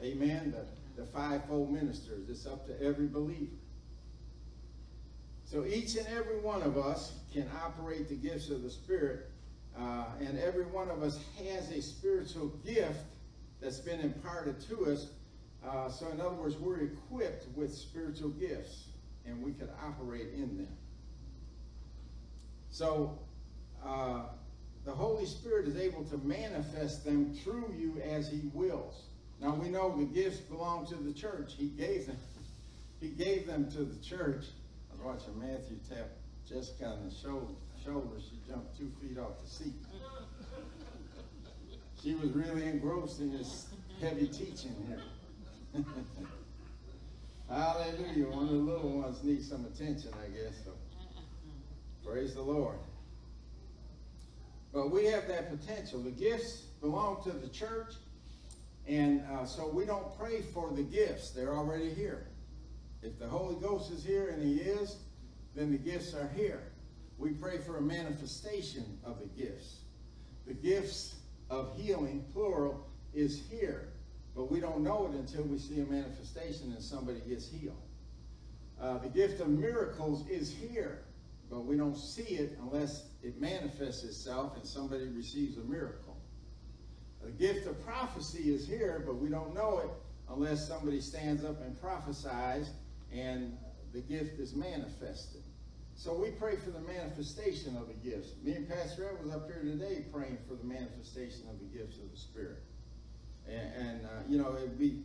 Amen. 0.02 0.52
The, 0.52 0.64
the 1.02 1.08
fivefold 1.08 1.72
ministers. 1.72 2.28
It's 2.28 2.46
up 2.46 2.66
to 2.66 2.80
every 2.80 3.08
believer. 3.08 3.56
So 5.44 5.64
each 5.66 5.96
and 5.96 6.06
every 6.06 6.38
one 6.38 6.62
of 6.62 6.78
us 6.78 7.12
can 7.32 7.48
operate 7.64 8.08
the 8.08 8.14
gifts 8.14 8.50
of 8.50 8.62
the 8.62 8.70
Spirit. 8.70 9.30
Uh, 9.78 10.04
and 10.20 10.38
every 10.38 10.64
one 10.64 10.90
of 10.90 11.02
us 11.02 11.18
has 11.44 11.70
a 11.72 11.82
spiritual 11.82 12.48
gift 12.64 13.00
that's 13.60 13.78
been 13.78 14.00
imparted 14.00 14.60
to 14.68 14.86
us. 14.86 15.08
Uh, 15.66 15.88
so 15.88 16.08
in 16.08 16.20
other 16.20 16.34
words, 16.34 16.56
we're 16.56 16.80
equipped 16.80 17.46
with 17.56 17.74
spiritual 17.74 18.30
gifts 18.30 18.88
and 19.26 19.42
we 19.42 19.52
can 19.52 19.68
operate 19.84 20.28
in 20.34 20.56
them. 20.56 20.76
So 22.70 23.18
uh, 23.84 24.22
the 24.84 24.92
Holy 24.92 25.26
Spirit 25.26 25.66
is 25.66 25.76
able 25.76 26.04
to 26.04 26.18
manifest 26.18 27.04
them 27.04 27.34
through 27.34 27.74
you 27.76 28.00
as 28.02 28.28
He 28.28 28.42
wills. 28.54 29.06
Now 29.42 29.56
we 29.56 29.68
know 29.68 29.94
the 29.98 30.04
gifts 30.04 30.38
belong 30.38 30.86
to 30.86 30.94
the 30.94 31.12
church. 31.12 31.54
He 31.58 31.66
gave 31.66 32.06
them. 32.06 32.16
He 33.00 33.08
gave 33.08 33.48
them 33.48 33.68
to 33.72 33.78
the 33.78 34.00
church. 34.00 34.44
I 34.88 35.04
was 35.04 35.18
watching 35.18 35.40
Matthew 35.40 35.78
tap 35.90 36.10
Jessica 36.48 36.86
on 36.86 37.08
the 37.08 37.14
shoulder. 37.14 37.52
Shoulder. 37.84 38.20
She 38.20 38.38
jumped 38.48 38.78
two 38.78 38.92
feet 39.00 39.18
off 39.18 39.42
the 39.42 39.50
seat. 39.50 39.74
She 42.00 42.14
was 42.14 42.30
really 42.30 42.66
engrossed 42.66 43.20
in 43.20 43.32
this 43.36 43.66
heavy 44.00 44.28
teaching 44.28 44.76
here. 44.86 45.02
Hallelujah. 47.50 48.28
One 48.28 48.44
of 48.44 48.50
the 48.50 48.54
little 48.54 49.00
ones 49.00 49.24
needs 49.24 49.48
some 49.48 49.64
attention, 49.64 50.10
I 50.24 50.28
guess. 50.28 50.54
So. 50.64 50.70
Praise 52.08 52.34
the 52.34 52.42
Lord. 52.42 52.78
But 54.72 54.92
we 54.92 55.06
have 55.06 55.26
that 55.26 55.50
potential. 55.50 56.00
The 56.00 56.10
gifts 56.10 56.62
belong 56.80 57.22
to 57.24 57.30
the 57.32 57.48
church. 57.48 57.94
And 58.86 59.22
uh, 59.32 59.44
so 59.44 59.68
we 59.68 59.84
don't 59.84 60.16
pray 60.18 60.42
for 60.42 60.70
the 60.72 60.82
gifts. 60.82 61.30
They're 61.30 61.54
already 61.54 61.90
here. 61.90 62.26
If 63.02 63.18
the 63.18 63.26
Holy 63.26 63.56
Ghost 63.56 63.92
is 63.92 64.04
here, 64.04 64.28
and 64.30 64.42
He 64.42 64.56
is, 64.56 64.96
then 65.54 65.70
the 65.70 65.78
gifts 65.78 66.14
are 66.14 66.28
here. 66.34 66.62
We 67.18 67.30
pray 67.30 67.58
for 67.58 67.76
a 67.76 67.80
manifestation 67.80 68.98
of 69.04 69.20
the 69.20 69.26
gifts. 69.40 69.80
The 70.46 70.54
gifts 70.54 71.16
of 71.50 71.76
healing, 71.76 72.24
plural, 72.32 72.86
is 73.14 73.42
here. 73.50 73.88
But 74.34 74.50
we 74.50 74.60
don't 74.60 74.82
know 74.82 75.06
it 75.06 75.18
until 75.18 75.44
we 75.44 75.58
see 75.58 75.80
a 75.80 75.84
manifestation 75.84 76.72
and 76.72 76.82
somebody 76.82 77.20
gets 77.28 77.48
healed. 77.48 77.82
Uh, 78.80 78.98
the 78.98 79.08
gift 79.08 79.40
of 79.40 79.48
miracles 79.48 80.26
is 80.28 80.52
here 80.52 81.02
but 81.52 81.66
we 81.66 81.76
don't 81.76 81.98
see 81.98 82.36
it 82.36 82.58
unless 82.62 83.04
it 83.22 83.38
manifests 83.38 84.04
itself 84.04 84.56
and 84.56 84.64
somebody 84.64 85.06
receives 85.08 85.58
a 85.58 85.60
miracle. 85.60 86.01
The 87.24 87.30
gift 87.30 87.66
of 87.66 87.84
prophecy 87.84 88.52
is 88.52 88.66
here, 88.66 89.02
but 89.06 89.16
we 89.16 89.28
don't 89.28 89.54
know 89.54 89.78
it 89.78 89.90
unless 90.30 90.66
somebody 90.66 91.00
stands 91.00 91.44
up 91.44 91.60
and 91.62 91.80
prophesies 91.80 92.70
and 93.12 93.56
the 93.92 94.00
gift 94.00 94.40
is 94.40 94.54
manifested. 94.54 95.42
So 95.94 96.14
we 96.14 96.30
pray 96.30 96.56
for 96.56 96.70
the 96.70 96.80
manifestation 96.80 97.76
of 97.76 97.86
the 97.86 97.94
gifts. 97.94 98.30
Me 98.42 98.52
and 98.52 98.68
Pastor 98.68 99.10
Ed 99.10 99.24
was 99.24 99.34
up 99.34 99.46
here 99.46 99.62
today 99.62 100.04
praying 100.12 100.38
for 100.48 100.54
the 100.54 100.64
manifestation 100.64 101.42
of 101.50 101.58
the 101.60 101.78
gifts 101.78 101.98
of 101.98 102.10
the 102.10 102.16
Spirit. 102.16 102.62
And, 103.46 103.88
and 103.88 104.06
uh, 104.06 104.08
you 104.28 104.38
know, 104.38 104.56
it'd 104.56 104.78
be 104.78 105.02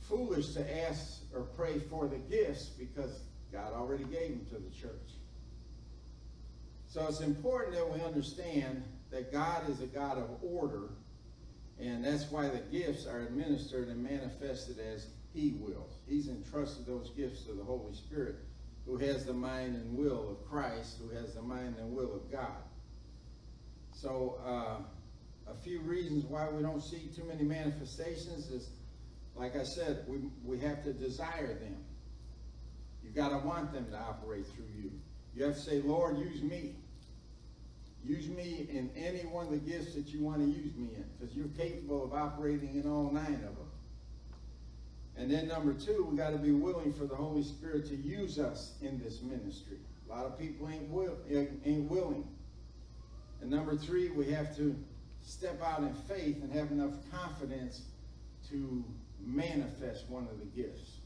foolish 0.00 0.52
to 0.54 0.86
ask 0.86 1.22
or 1.34 1.42
pray 1.42 1.78
for 1.78 2.06
the 2.06 2.18
gifts 2.18 2.66
because 2.66 3.22
God 3.52 3.72
already 3.72 4.04
gave 4.04 4.30
them 4.30 4.46
to 4.50 4.56
the 4.56 4.70
church. 4.70 5.12
So 6.88 7.06
it's 7.08 7.20
important 7.20 7.74
that 7.76 7.90
we 7.90 8.00
understand 8.02 8.82
that 9.10 9.32
God 9.32 9.68
is 9.70 9.80
a 9.80 9.86
God 9.86 10.18
of 10.18 10.28
order, 10.42 10.90
and 11.80 12.04
that's 12.04 12.30
why 12.30 12.48
the 12.48 12.60
gifts 12.70 13.06
are 13.06 13.20
administered 13.20 13.88
and 13.88 14.02
manifested 14.02 14.78
as 14.78 15.08
He 15.32 15.56
wills. 15.60 15.98
He's 16.06 16.28
entrusted 16.28 16.86
those 16.86 17.10
gifts 17.10 17.42
to 17.44 17.52
the 17.52 17.64
Holy 17.64 17.94
Spirit, 17.94 18.36
who 18.86 18.96
has 18.98 19.24
the 19.24 19.32
mind 19.32 19.76
and 19.76 19.96
will 19.96 20.30
of 20.30 20.48
Christ, 20.48 20.98
who 21.00 21.14
has 21.16 21.34
the 21.34 21.42
mind 21.42 21.76
and 21.78 21.94
will 21.94 22.14
of 22.14 22.30
God. 22.30 22.62
So, 23.92 24.40
uh, 24.44 24.82
a 25.50 25.54
few 25.62 25.80
reasons 25.80 26.24
why 26.24 26.48
we 26.48 26.62
don't 26.62 26.82
see 26.82 27.10
too 27.14 27.24
many 27.24 27.42
manifestations 27.42 28.50
is, 28.50 28.70
like 29.36 29.56
I 29.56 29.64
said, 29.64 30.04
we, 30.08 30.18
we 30.44 30.58
have 30.60 30.82
to 30.84 30.92
desire 30.92 31.54
them. 31.54 31.76
You've 33.02 33.14
got 33.14 33.28
to 33.30 33.38
want 33.46 33.72
them 33.72 33.86
to 33.90 33.98
operate 33.98 34.46
through 34.46 34.66
you. 34.74 34.90
You 35.34 35.44
have 35.44 35.54
to 35.54 35.60
say, 35.60 35.80
Lord, 35.82 36.18
use 36.18 36.42
me. 36.42 36.76
Use 38.04 38.28
me 38.28 38.68
in 38.70 38.90
any 38.94 39.20
one 39.20 39.46
of 39.46 39.52
the 39.52 39.58
gifts 39.58 39.94
that 39.94 40.08
you 40.08 40.22
want 40.22 40.38
to 40.40 40.46
use 40.46 40.74
me 40.76 40.90
in, 40.94 41.04
because 41.18 41.34
you're 41.34 41.48
capable 41.56 42.04
of 42.04 42.12
operating 42.12 42.74
in 42.74 42.90
all 42.90 43.10
nine 43.10 43.34
of 43.34 43.56
them. 43.56 43.70
And 45.16 45.30
then 45.30 45.48
number 45.48 45.72
two, 45.72 46.06
we 46.10 46.16
got 46.16 46.30
to 46.30 46.38
be 46.38 46.50
willing 46.50 46.92
for 46.92 47.06
the 47.06 47.14
Holy 47.14 47.42
Spirit 47.42 47.86
to 47.86 47.96
use 47.96 48.38
us 48.38 48.74
in 48.82 48.98
this 48.98 49.22
ministry. 49.22 49.78
A 50.06 50.12
lot 50.12 50.26
of 50.26 50.38
people 50.38 50.68
ain't 50.68 50.90
will, 50.90 51.16
ain't 51.30 51.90
willing. 51.90 52.28
And 53.40 53.50
number 53.50 53.76
three, 53.76 54.10
we 54.10 54.30
have 54.32 54.54
to 54.56 54.76
step 55.22 55.62
out 55.62 55.80
in 55.80 55.94
faith 55.94 56.42
and 56.42 56.52
have 56.52 56.70
enough 56.72 56.92
confidence 57.10 57.82
to 58.50 58.84
manifest 59.24 60.08
one 60.10 60.28
of 60.30 60.38
the 60.38 60.62
gifts. 60.62 60.98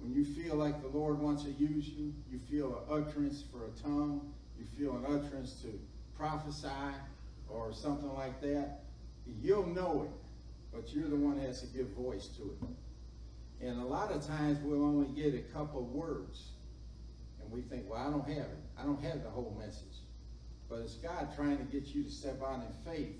When 0.00 0.12
you 0.12 0.24
feel 0.24 0.56
like 0.56 0.82
the 0.82 0.88
Lord 0.88 1.20
wants 1.20 1.44
to 1.44 1.50
use 1.50 1.88
you, 1.88 2.12
you 2.30 2.40
feel 2.50 2.84
an 2.90 3.02
utterance 3.02 3.44
for 3.52 3.66
a 3.66 3.70
tongue, 3.82 4.32
you 4.58 4.64
feel 4.76 4.96
an 4.96 5.04
utterance 5.06 5.62
to 5.62 5.78
prophesy 6.16 6.68
or 7.48 7.72
something 7.72 8.12
like 8.14 8.40
that, 8.40 8.80
you'll 9.40 9.66
know 9.66 10.08
it, 10.08 10.74
but 10.74 10.94
you're 10.94 11.08
the 11.08 11.16
one 11.16 11.38
that 11.38 11.46
has 11.46 11.60
to 11.60 11.66
give 11.68 11.88
voice 11.88 12.28
to 12.36 12.42
it. 12.42 13.66
And 13.66 13.80
a 13.80 13.84
lot 13.84 14.10
of 14.10 14.26
times 14.26 14.58
we'll 14.62 14.84
only 14.84 15.08
get 15.20 15.34
a 15.34 15.42
couple 15.54 15.82
words, 15.84 16.48
and 17.40 17.50
we 17.50 17.62
think, 17.62 17.88
well, 17.88 18.00
I 18.00 18.10
don't 18.10 18.28
have 18.28 18.46
it. 18.46 18.58
I 18.78 18.82
don't 18.82 19.02
have 19.02 19.22
the 19.22 19.30
whole 19.30 19.56
message. 19.58 20.02
But 20.68 20.80
it's 20.80 20.94
God 20.94 21.28
trying 21.36 21.58
to 21.58 21.64
get 21.64 21.94
you 21.94 22.04
to 22.04 22.10
step 22.10 22.42
out 22.42 22.62
in 22.66 22.92
faith 22.92 23.16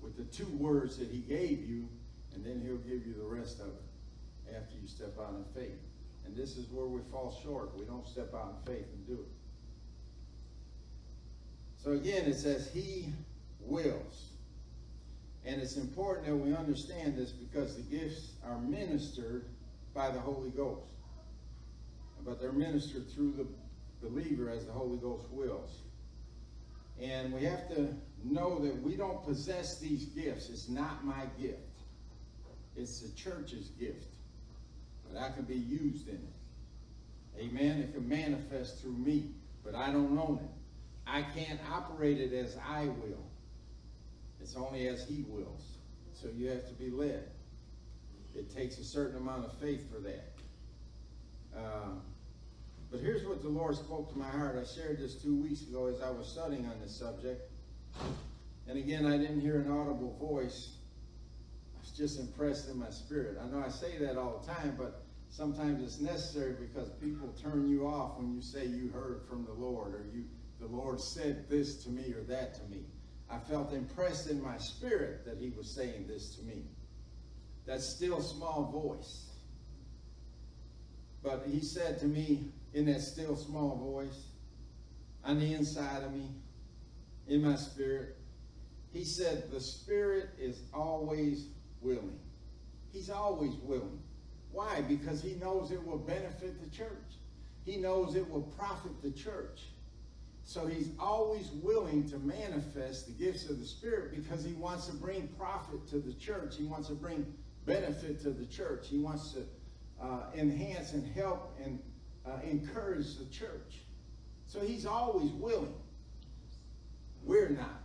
with 0.00 0.16
the 0.16 0.24
two 0.24 0.48
words 0.56 0.96
that 0.98 1.08
He 1.08 1.18
gave 1.18 1.68
you, 1.68 1.88
and 2.34 2.44
then 2.44 2.62
He'll 2.64 2.76
give 2.78 3.06
you 3.06 3.14
the 3.14 3.24
rest 3.24 3.60
of 3.60 3.66
it 3.66 4.54
after 4.56 4.74
you 4.80 4.88
step 4.88 5.14
out 5.20 5.34
in 5.34 5.44
faith. 5.60 5.78
And 6.24 6.36
this 6.36 6.56
is 6.56 6.66
where 6.70 6.86
we 6.86 7.00
fall 7.10 7.38
short. 7.42 7.76
We 7.76 7.84
don't 7.84 8.06
step 8.08 8.34
out 8.34 8.56
in 8.58 8.74
faith 8.74 8.86
and 8.92 9.06
do 9.06 9.14
it. 9.14 9.43
So 11.84 11.92
again, 11.92 12.24
it 12.24 12.34
says 12.34 12.70
he 12.72 13.10
wills. 13.60 14.30
And 15.44 15.60
it's 15.60 15.76
important 15.76 16.26
that 16.26 16.34
we 16.34 16.56
understand 16.56 17.18
this 17.18 17.30
because 17.30 17.76
the 17.76 17.82
gifts 17.82 18.32
are 18.48 18.58
ministered 18.58 19.44
by 19.92 20.10
the 20.10 20.18
Holy 20.18 20.48
Ghost. 20.48 20.94
But 22.24 22.40
they're 22.40 22.52
ministered 22.52 23.10
through 23.10 23.32
the 23.32 24.08
believer 24.08 24.48
as 24.48 24.64
the 24.64 24.72
Holy 24.72 24.96
Ghost 24.96 25.24
wills. 25.30 25.80
And 27.02 27.34
we 27.34 27.44
have 27.44 27.68
to 27.74 27.94
know 28.24 28.58
that 28.60 28.80
we 28.82 28.96
don't 28.96 29.22
possess 29.22 29.78
these 29.78 30.06
gifts. 30.06 30.48
It's 30.48 30.70
not 30.70 31.04
my 31.04 31.26
gift. 31.38 31.58
It's 32.76 33.00
the 33.00 33.14
church's 33.14 33.68
gift. 33.78 34.06
But 35.06 35.20
I 35.20 35.30
can 35.32 35.42
be 35.42 35.56
used 35.56 36.08
in 36.08 36.14
it. 36.14 37.40
Amen. 37.40 37.80
It 37.80 37.92
can 37.92 38.08
manifest 38.08 38.80
through 38.80 38.92
me, 38.92 39.32
but 39.62 39.74
I 39.74 39.92
don't 39.92 40.18
own 40.18 40.40
it. 40.42 40.63
I 41.06 41.22
can't 41.22 41.60
operate 41.70 42.20
it 42.20 42.32
as 42.32 42.56
I 42.66 42.86
will. 42.86 43.24
It's 44.40 44.56
only 44.56 44.88
as 44.88 45.06
He 45.06 45.24
wills. 45.28 45.62
So 46.12 46.28
you 46.34 46.48
have 46.48 46.66
to 46.68 46.74
be 46.74 46.90
led. 46.90 47.24
It 48.34 48.54
takes 48.54 48.78
a 48.78 48.84
certain 48.84 49.16
amount 49.16 49.44
of 49.44 49.52
faith 49.58 49.90
for 49.92 50.00
that. 50.00 50.32
Uh, 51.56 51.94
but 52.90 53.00
here's 53.00 53.26
what 53.26 53.42
the 53.42 53.48
Lord 53.48 53.76
spoke 53.76 54.12
to 54.12 54.18
my 54.18 54.28
heart. 54.28 54.56
I 54.60 54.64
shared 54.64 54.98
this 54.98 55.14
two 55.16 55.34
weeks 55.34 55.62
ago 55.62 55.86
as 55.86 56.00
I 56.00 56.10
was 56.10 56.26
studying 56.26 56.66
on 56.66 56.80
this 56.80 56.94
subject. 56.94 57.50
And 58.68 58.78
again, 58.78 59.06
I 59.06 59.18
didn't 59.18 59.40
hear 59.40 59.60
an 59.60 59.70
audible 59.70 60.16
voice. 60.20 60.76
I 61.76 61.80
was 61.80 61.90
just 61.90 62.18
impressed 62.18 62.68
in 62.70 62.78
my 62.78 62.90
spirit. 62.90 63.38
I 63.42 63.46
know 63.50 63.62
I 63.64 63.68
say 63.68 63.98
that 63.98 64.16
all 64.16 64.38
the 64.38 64.52
time, 64.52 64.74
but 64.78 65.02
sometimes 65.30 65.82
it's 65.82 66.00
necessary 66.00 66.54
because 66.54 66.90
people 67.02 67.34
turn 67.42 67.68
you 67.68 67.86
off 67.86 68.18
when 68.18 68.32
you 68.34 68.40
say 68.40 68.66
you 68.66 68.90
heard 68.90 69.22
from 69.28 69.44
the 69.44 69.52
Lord 69.52 69.94
or 69.94 70.04
you 70.14 70.24
the 70.60 70.66
Lord 70.66 71.00
said 71.00 71.48
this 71.48 71.82
to 71.84 71.90
me 71.90 72.12
or 72.12 72.22
that 72.24 72.54
to 72.54 72.62
me. 72.64 72.84
I 73.30 73.38
felt 73.38 73.72
impressed 73.72 74.30
in 74.30 74.42
my 74.42 74.58
spirit 74.58 75.24
that 75.24 75.38
he 75.38 75.50
was 75.50 75.74
saying 75.74 76.06
this 76.06 76.36
to 76.36 76.42
me. 76.44 76.64
That 77.66 77.80
still 77.80 78.20
small 78.20 78.70
voice. 78.70 79.30
But 81.22 81.44
he 81.50 81.60
said 81.60 81.98
to 82.00 82.06
me 82.06 82.52
in 82.74 82.84
that 82.86 83.00
still 83.00 83.36
small 83.36 83.76
voice, 83.76 84.26
on 85.24 85.40
the 85.40 85.54
inside 85.54 86.02
of 86.02 86.12
me, 86.12 86.28
in 87.26 87.42
my 87.42 87.56
spirit, 87.56 88.16
he 88.92 89.04
said, 89.04 89.50
the 89.50 89.60
spirit 89.60 90.28
is 90.38 90.60
always 90.72 91.48
willing. 91.80 92.18
He's 92.92 93.10
always 93.10 93.54
willing. 93.62 94.00
Why? 94.52 94.82
Because 94.82 95.22
he 95.22 95.34
knows 95.34 95.72
it 95.72 95.84
will 95.84 95.98
benefit 95.98 96.62
the 96.62 96.70
church. 96.70 97.18
He 97.64 97.78
knows 97.78 98.14
it 98.14 98.28
will 98.30 98.42
profit 98.56 99.02
the 99.02 99.10
church. 99.10 99.62
So 100.44 100.66
he's 100.66 100.90
always 101.00 101.48
willing 101.62 102.08
to 102.10 102.18
manifest 102.18 103.06
the 103.06 103.12
gifts 103.12 103.48
of 103.48 103.58
the 103.58 103.66
Spirit 103.66 104.14
because 104.14 104.44
he 104.44 104.52
wants 104.52 104.86
to 104.86 104.94
bring 104.94 105.28
profit 105.38 105.86
to 105.88 105.98
the 105.98 106.12
church. 106.12 106.56
He 106.56 106.64
wants 106.64 106.88
to 106.88 106.94
bring 106.94 107.26
benefit 107.64 108.20
to 108.22 108.30
the 108.30 108.44
church. 108.44 108.88
He 108.88 108.98
wants 108.98 109.32
to 109.32 109.40
uh, 110.02 110.24
enhance 110.34 110.92
and 110.92 111.06
help 111.14 111.56
and 111.64 111.78
uh, 112.26 112.38
encourage 112.48 113.16
the 113.16 113.24
church. 113.26 113.80
So 114.46 114.60
he's 114.60 114.84
always 114.84 115.30
willing. 115.32 115.74
We're 117.24 117.48
not. 117.48 117.80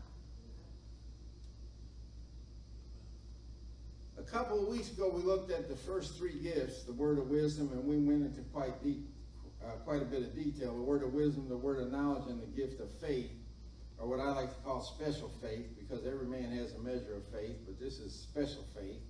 A 4.17 4.21
couple 4.23 4.61
of 4.61 4.67
weeks 4.67 4.91
ago, 4.91 5.09
we 5.09 5.21
looked 5.21 5.49
at 5.49 5.69
the 5.69 5.77
first 5.77 6.17
three 6.17 6.33
gifts, 6.33 6.83
the 6.83 6.91
word 6.91 7.17
of 7.17 7.29
wisdom, 7.29 7.69
and 7.71 7.85
we 7.85 7.97
went 7.97 8.25
into 8.25 8.41
quite 8.51 8.83
deep, 8.83 9.07
uh, 9.63 9.71
quite 9.85 10.01
a 10.01 10.05
bit 10.05 10.21
of 10.21 10.35
detail. 10.35 10.75
The 10.75 10.81
word 10.81 11.03
of 11.03 11.13
wisdom, 11.13 11.47
the 11.49 11.57
word 11.57 11.79
of 11.79 11.91
knowledge, 11.91 12.27
and 12.29 12.41
the 12.41 12.47
gift 12.47 12.79
of 12.79 12.91
faith, 12.99 13.31
or 13.97 14.07
what 14.07 14.19
I 14.19 14.31
like 14.31 14.49
to 14.49 14.61
call 14.61 14.81
special 14.81 15.31
faith, 15.41 15.67
because 15.77 16.05
every 16.05 16.25
man 16.25 16.51
has 16.57 16.73
a 16.73 16.79
measure 16.79 17.15
of 17.15 17.25
faith, 17.27 17.57
but 17.65 17.79
this 17.79 17.99
is 17.99 18.13
special 18.13 18.65
faith. 18.75 19.01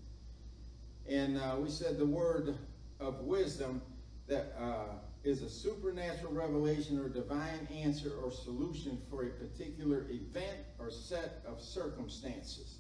And 1.08 1.38
uh, 1.38 1.56
we 1.60 1.70
said 1.70 1.98
the 1.98 2.06
word 2.06 2.58
of 3.00 3.22
wisdom 3.22 3.82
that 4.28 4.54
uh, 4.60 4.96
is 5.24 5.42
a 5.42 5.50
supernatural 5.50 6.34
revelation 6.34 7.00
or 7.00 7.10
divine 7.10 7.68
answer 7.76 8.12
or 8.24 8.32
solution 8.32 9.02
for 9.10 9.24
a 9.24 9.30
particular 9.30 10.06
event 10.10 10.58
or 10.78 10.90
set 10.90 11.42
of 11.48 11.62
circumstances. 11.62 12.78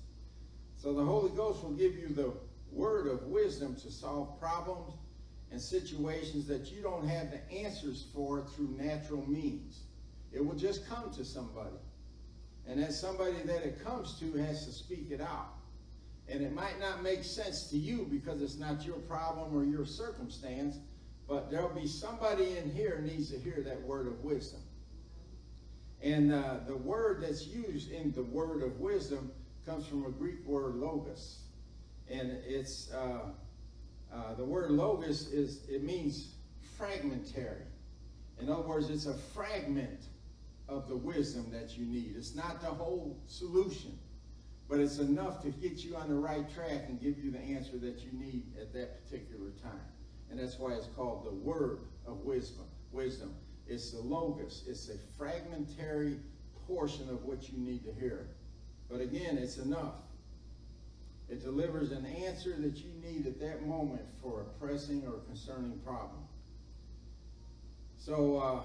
So 0.77 0.93
the 0.93 1.03
Holy 1.03 1.31
Ghost 1.31 1.63
will 1.63 1.71
give 1.71 1.95
you 1.95 2.09
the 2.09 2.33
word 2.71 3.07
of 3.07 3.23
wisdom 3.23 3.75
to 3.75 3.91
solve 3.91 4.39
problems 4.39 4.93
and 5.51 5.61
situations 5.61 6.45
that 6.47 6.71
you 6.71 6.81
don't 6.81 7.07
have 7.07 7.31
the 7.31 7.51
answers 7.51 8.05
for 8.13 8.45
through 8.55 8.75
natural 8.77 9.27
means. 9.27 9.81
It 10.31 10.45
will 10.45 10.55
just 10.55 10.87
come 10.87 11.11
to 11.13 11.25
somebody. 11.25 11.75
And 12.67 12.83
as 12.83 12.99
somebody 12.99 13.37
that 13.45 13.63
it 13.65 13.83
comes 13.83 14.19
to 14.19 14.33
has 14.33 14.65
to 14.65 14.71
speak 14.71 15.07
it 15.09 15.21
out. 15.21 15.55
And 16.27 16.43
it 16.43 16.53
might 16.53 16.79
not 16.79 17.01
make 17.01 17.23
sense 17.23 17.67
to 17.71 17.77
you 17.77 18.07
because 18.09 18.41
it's 18.43 18.59
not 18.59 18.85
your 18.85 18.97
problem 18.97 19.55
or 19.55 19.63
your 19.63 19.85
circumstance, 19.85 20.77
but 21.27 21.49
there'll 21.49 21.69
be 21.69 21.87
somebody 21.87 22.57
in 22.57 22.69
here 22.71 23.03
needs 23.03 23.31
to 23.31 23.39
hear 23.39 23.63
that 23.65 23.81
word 23.81 24.05
of 24.05 24.23
wisdom. 24.23 24.61
And 26.03 26.31
uh, 26.31 26.57
the 26.67 26.77
word 26.77 27.23
that's 27.23 27.47
used 27.47 27.91
in 27.91 28.11
the 28.11 28.23
word 28.23 28.61
of 28.61 28.79
wisdom 28.79 29.31
comes 29.65 29.87
from 29.87 30.05
a 30.05 30.11
Greek 30.11 30.45
word 30.45 30.75
logos. 30.75 31.39
And 32.09 32.37
it's, 32.47 32.91
uh, 32.91 33.31
uh, 34.13 34.33
the 34.35 34.43
word 34.45 34.71
logos 34.71 35.27
is, 35.31 35.65
it 35.69 35.83
means 35.83 36.33
fragmentary. 36.77 37.63
In 38.41 38.49
other 38.49 38.63
words, 38.63 38.89
it's 38.89 39.05
a 39.05 39.13
fragment 39.13 40.05
of 40.67 40.87
the 40.87 40.95
wisdom 40.95 41.47
that 41.51 41.77
you 41.77 41.85
need. 41.85 42.15
It's 42.17 42.35
not 42.35 42.61
the 42.61 42.67
whole 42.67 43.17
solution, 43.27 43.97
but 44.69 44.79
it's 44.79 44.99
enough 44.99 45.41
to 45.43 45.49
get 45.49 45.83
you 45.83 45.95
on 45.95 46.09
the 46.09 46.15
right 46.15 46.51
track 46.53 46.85
and 46.87 47.01
give 47.01 47.17
you 47.17 47.31
the 47.31 47.39
answer 47.39 47.77
that 47.77 47.99
you 47.99 48.11
need 48.13 48.43
at 48.59 48.73
that 48.73 49.03
particular 49.03 49.49
time. 49.61 49.79
And 50.29 50.39
that's 50.39 50.59
why 50.59 50.73
it's 50.73 50.87
called 50.95 51.25
the 51.25 51.33
word 51.33 51.79
of 52.07 52.19
wisdom. 52.19 52.65
Wisdom. 52.91 53.33
It's 53.67 53.91
the 53.91 54.01
logos. 54.01 54.63
It's 54.67 54.89
a 54.89 54.97
fragmentary 55.17 56.17
portion 56.67 57.09
of 57.09 57.23
what 57.23 57.51
you 57.51 57.57
need 57.57 57.83
to 57.85 57.93
hear. 57.99 58.27
But 58.89 59.01
again, 59.01 59.37
it's 59.37 59.57
enough. 59.57 59.95
It 61.29 61.43
delivers 61.43 61.91
an 61.91 62.05
answer 62.05 62.55
that 62.57 62.77
you 62.77 62.91
need 63.03 63.27
at 63.27 63.39
that 63.39 63.65
moment 63.65 64.01
for 64.21 64.41
a 64.41 64.65
pressing 64.65 65.03
or 65.05 65.19
concerning 65.27 65.79
problem. 65.85 66.21
So 67.97 68.37
uh, 68.37 68.61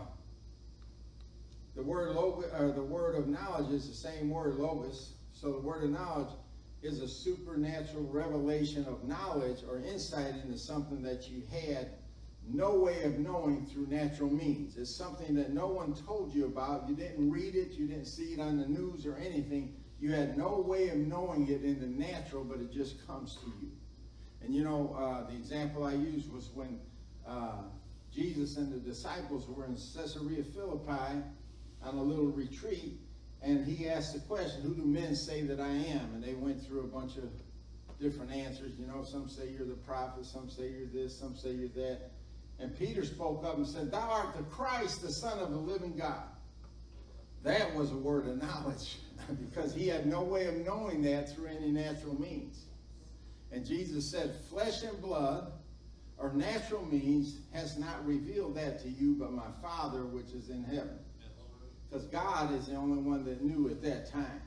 the 1.77 1.83
word 1.83 2.15
log- 2.15 2.47
uh, 2.53 2.73
the 2.73 2.83
word 2.83 3.17
of 3.17 3.29
knowledge 3.29 3.73
is 3.73 3.89
the 3.89 3.95
same 3.95 4.31
word 4.31 4.55
logos. 4.57 5.13
So 5.33 5.53
the 5.53 5.61
word 5.61 5.85
of 5.85 5.91
knowledge 5.91 6.33
is 6.83 7.01
a 7.01 7.09
supernatural 7.09 8.05
revelation 8.05 8.87
of 8.87 9.05
knowledge 9.05 9.59
or 9.69 9.79
insight 9.79 10.35
into 10.43 10.57
something 10.57 11.03
that 11.03 11.29
you 11.29 11.43
had 11.51 11.89
no 12.47 12.75
way 12.75 13.03
of 13.05 13.19
knowing 13.19 13.67
through 13.67 13.87
natural 13.87 14.31
means. 14.31 14.77
It's 14.77 14.95
something 14.95 15.35
that 15.35 15.53
no 15.53 15.67
one 15.67 15.95
told 15.95 16.35
you 16.35 16.45
about. 16.45 16.89
You 16.89 16.95
didn't 16.95 17.31
read 17.31 17.55
it, 17.55 17.73
you 17.73 17.87
didn't 17.87 18.05
see 18.07 18.35
it 18.35 18.41
on 18.41 18.59
the 18.59 18.67
news 18.67 19.07
or 19.07 19.17
anything. 19.17 19.75
You 20.05 20.13
had 20.13 20.37
no 20.37 20.61
way 20.61 20.91
of 20.91 20.99
knowing 20.99 21.49
it 21.49 21.65
in 21.65 21.81
the 21.81 21.87
natural, 21.87 22.45
but 22.45 22.61
it 22.61 22.71
just 22.71 23.07
comes 23.07 23.37
to 23.37 23.47
you. 23.47 23.71
And 24.43 24.55
you 24.55 24.63
know, 24.63 24.95
uh, 24.99 25.31
the 25.31 25.35
example 25.35 25.85
I 25.85 25.95
used 25.95 26.31
was 26.31 26.51
when 26.53 26.79
uh, 27.27 27.63
Jesus 28.15 28.59
and 28.59 28.71
the 28.71 28.77
disciples 28.77 29.49
were 29.49 29.65
in 29.65 29.77
Caesarea 29.77 30.45
Philippi 30.45 31.23
on 31.83 31.95
a 31.95 32.03
little 32.03 32.27
retreat, 32.27 33.01
and 33.41 33.67
he 33.67 33.89
asked 33.89 34.13
the 34.13 34.21
question, 34.21 34.61
Who 34.61 34.75
do 34.75 34.85
men 34.85 35.17
say 35.17 35.41
that 35.41 35.59
I 35.59 35.71
am? 35.71 36.13
And 36.13 36.23
they 36.23 36.35
went 36.35 36.63
through 36.63 36.81
a 36.81 36.87
bunch 36.87 37.17
of 37.17 37.31
different 37.99 38.31
answers. 38.31 38.73
You 38.79 38.87
know, 38.87 39.05
some 39.05 39.27
say 39.27 39.49
you're 39.57 39.67
the 39.67 39.73
prophet, 39.73 40.27
some 40.27 40.51
say 40.51 40.69
you're 40.69 40.87
this, 40.93 41.19
some 41.19 41.35
say 41.35 41.53
you're 41.53 41.69
that. 41.69 42.11
And 42.59 42.79
Peter 42.79 43.07
spoke 43.07 43.43
up 43.43 43.57
and 43.57 43.67
said, 43.67 43.91
Thou 43.91 44.07
art 44.07 44.37
the 44.37 44.43
Christ, 44.43 45.01
the 45.01 45.11
Son 45.11 45.39
of 45.39 45.51
the 45.51 45.57
living 45.57 45.97
God. 45.97 46.25
That 47.43 47.75
was 47.75 47.91
a 47.91 47.97
word 47.97 48.27
of 48.27 48.43
knowledge 48.43 48.99
because 49.41 49.75
he 49.75 49.89
had 49.89 50.07
no 50.07 50.23
way 50.23 50.47
of 50.47 50.57
knowing 50.57 51.03
that 51.03 51.35
through 51.35 51.47
any 51.47 51.71
natural 51.71 52.21
means. 52.21 52.65
And 53.53 53.65
Jesus 53.65 54.11
said, 54.11 54.35
Flesh 54.51 54.83
and 54.83 55.01
blood 55.01 55.53
or 56.19 56.33
natural 56.33 56.85
means 56.85 57.39
has 57.53 57.79
not 57.79 58.05
revealed 58.07 58.57
that 58.57 58.81
to 58.83 58.89
you, 58.89 59.15
but 59.19 59.33
my 59.33 59.51
Father 59.63 60.05
which 60.05 60.33
is 60.33 60.51
in 60.51 60.65
heaven. 60.65 60.99
Because 61.89 62.07
God 62.07 62.53
is 62.55 62.67
the 62.67 62.75
only 62.75 63.01
one 63.01 63.25
that 63.25 63.43
knew 63.43 63.69
at 63.69 63.83
that 63.83 64.11
time. 64.11 64.43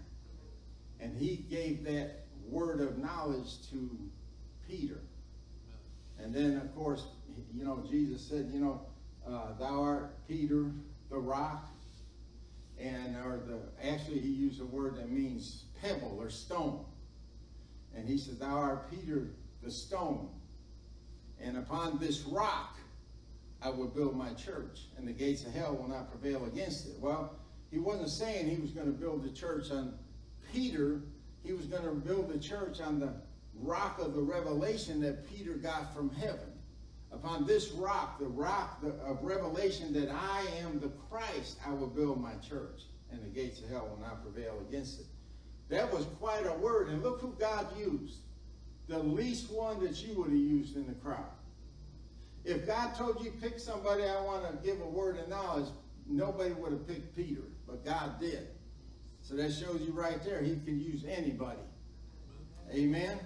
And 0.99 1.15
he 1.15 1.37
gave 1.49 1.83
that 1.85 2.25
word 2.49 2.81
of 2.81 2.97
knowledge 2.97 3.69
to 3.71 3.89
Peter. 4.67 4.99
And 6.19 6.33
then, 6.33 6.57
of 6.57 6.75
course, 6.75 7.05
you 7.53 7.63
know, 7.63 7.83
Jesus 7.89 8.21
said, 8.21 8.49
you 8.51 8.59
know, 8.59 8.81
uh, 9.25 9.53
thou 9.59 9.81
art 9.81 10.27
Peter, 10.27 10.71
the 11.09 11.17
rock. 11.17 11.69
And 12.79 13.15
or 13.17 13.41
the 13.47 13.59
actually 13.87 14.19
he 14.19 14.29
used 14.29 14.61
a 14.61 14.65
word 14.65 14.97
that 14.97 15.09
means 15.09 15.63
pebble 15.81 16.17
or 16.19 16.29
stone. 16.29 16.85
And 17.95 18.07
he 18.07 18.17
said, 18.17 18.39
Thou 18.39 18.55
art 18.55 18.91
Peter 18.91 19.29
the 19.63 19.71
stone. 19.71 20.29
And 21.41 21.57
upon 21.57 21.97
this 21.97 22.23
rock 22.23 22.77
I 23.61 23.69
will 23.69 23.87
build 23.87 24.15
my 24.15 24.33
church, 24.33 24.81
and 24.97 25.07
the 25.07 25.11
gates 25.11 25.43
of 25.45 25.53
hell 25.53 25.75
will 25.75 25.87
not 25.87 26.11
prevail 26.11 26.45
against 26.45 26.87
it. 26.87 26.93
Well, 26.99 27.35
he 27.71 27.79
wasn't 27.79 28.09
saying 28.09 28.47
he 28.47 28.61
was 28.61 28.71
going 28.71 28.87
to 28.87 28.93
build 28.93 29.23
the 29.23 29.31
church 29.31 29.71
on 29.71 29.97
Peter. 30.53 31.01
He 31.43 31.53
was 31.53 31.65
going 31.65 31.83
to 31.83 31.91
build 31.91 32.31
the 32.31 32.39
church 32.39 32.79
on 32.79 32.99
the 32.99 33.13
rock 33.55 33.99
of 33.99 34.13
the 34.13 34.21
revelation 34.21 35.01
that 35.01 35.27
Peter 35.29 35.53
got 35.53 35.93
from 35.93 36.11
heaven. 36.11 36.53
Upon 37.11 37.45
this 37.45 37.71
rock, 37.71 38.19
the 38.19 38.25
rock 38.25 38.83
of 38.83 39.23
revelation 39.23 39.93
that 39.93 40.09
I 40.09 40.45
am 40.61 40.79
the 40.79 40.91
Christ, 41.09 41.57
I 41.65 41.73
will 41.73 41.87
build 41.87 42.21
my 42.21 42.33
church, 42.35 42.81
and 43.11 43.23
the 43.23 43.29
gates 43.29 43.61
of 43.61 43.69
hell 43.69 43.87
will 43.89 44.05
not 44.05 44.23
prevail 44.23 44.59
against 44.67 44.99
it. 44.99 45.05
That 45.69 45.91
was 45.93 46.05
quite 46.19 46.45
a 46.45 46.53
word, 46.53 46.89
and 46.89 47.01
look 47.01 47.21
who 47.21 47.33
God 47.39 47.67
used. 47.77 48.17
The 48.87 48.99
least 48.99 49.51
one 49.51 49.83
that 49.83 50.01
you 50.05 50.15
would 50.15 50.29
have 50.29 50.37
used 50.37 50.75
in 50.75 50.87
the 50.87 50.93
crowd. 50.93 51.25
If 52.45 52.65
God 52.65 52.95
told 52.95 53.23
you 53.23 53.31
pick 53.41 53.59
somebody 53.59 54.03
I 54.03 54.21
want 54.21 54.43
to 54.49 54.65
give 54.65 54.79
a 54.81 54.87
word 54.87 55.17
of 55.17 55.27
knowledge, 55.27 55.67
nobody 56.07 56.53
would 56.53 56.71
have 56.71 56.87
picked 56.87 57.15
Peter, 57.15 57.41
but 57.65 57.83
God 57.83 58.19
did. 58.19 58.47
So 59.21 59.35
that 59.35 59.51
shows 59.51 59.81
you 59.81 59.91
right 59.91 60.23
there, 60.23 60.41
he 60.41 60.55
can 60.65 60.79
use 60.79 61.03
anybody. 61.05 61.59
Amen? 62.73 63.19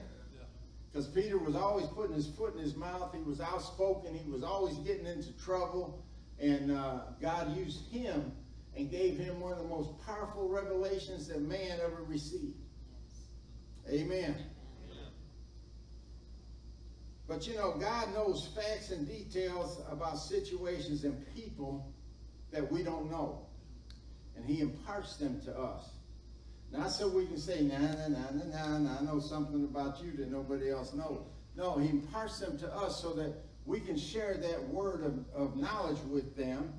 Because 0.91 1.07
Peter 1.07 1.37
was 1.37 1.55
always 1.55 1.87
putting 1.87 2.15
his 2.15 2.27
foot 2.27 2.55
in 2.55 2.61
his 2.61 2.75
mouth. 2.75 3.13
He 3.15 3.21
was 3.21 3.39
outspoken. 3.39 4.13
He 4.13 4.29
was 4.29 4.43
always 4.43 4.75
getting 4.79 5.05
into 5.05 5.31
trouble. 5.37 6.03
And 6.39 6.71
uh, 6.71 6.99
God 7.21 7.55
used 7.55 7.87
him 7.87 8.33
and 8.75 8.89
gave 8.89 9.17
him 9.17 9.39
one 9.39 9.53
of 9.53 9.59
the 9.59 9.67
most 9.69 9.89
powerful 10.05 10.49
revelations 10.49 11.27
that 11.27 11.41
man 11.41 11.79
ever 11.83 12.03
received. 12.03 12.57
Amen. 13.89 14.35
But 17.27 17.47
you 17.47 17.55
know, 17.55 17.77
God 17.79 18.13
knows 18.13 18.49
facts 18.53 18.91
and 18.91 19.07
details 19.07 19.81
about 19.89 20.17
situations 20.17 21.05
and 21.05 21.25
people 21.33 21.93
that 22.51 22.69
we 22.69 22.83
don't 22.83 23.09
know. 23.09 23.47
And 24.35 24.45
he 24.45 24.59
imparts 24.59 25.15
them 25.15 25.39
to 25.45 25.57
us. 25.57 25.89
Not 26.71 26.91
so 26.91 27.09
we 27.09 27.25
can 27.25 27.37
say, 27.37 27.61
nah, 27.61 27.77
nah, 27.77 28.07
nah, 28.07 28.45
nah, 28.45 28.77
nah, 28.77 28.99
I 28.99 29.03
know 29.03 29.19
something 29.19 29.63
about 29.63 30.01
you 30.01 30.13
that 30.17 30.31
nobody 30.31 30.71
else 30.71 30.93
knows. 30.93 31.21
No, 31.55 31.77
he 31.77 31.89
imparts 31.89 32.39
them 32.39 32.57
to 32.59 32.73
us 32.73 33.01
so 33.01 33.13
that 33.13 33.33
we 33.65 33.79
can 33.79 33.97
share 33.97 34.35
that 34.35 34.69
word 34.69 35.03
of, 35.03 35.25
of 35.35 35.57
knowledge 35.57 35.99
with 36.09 36.35
them 36.35 36.73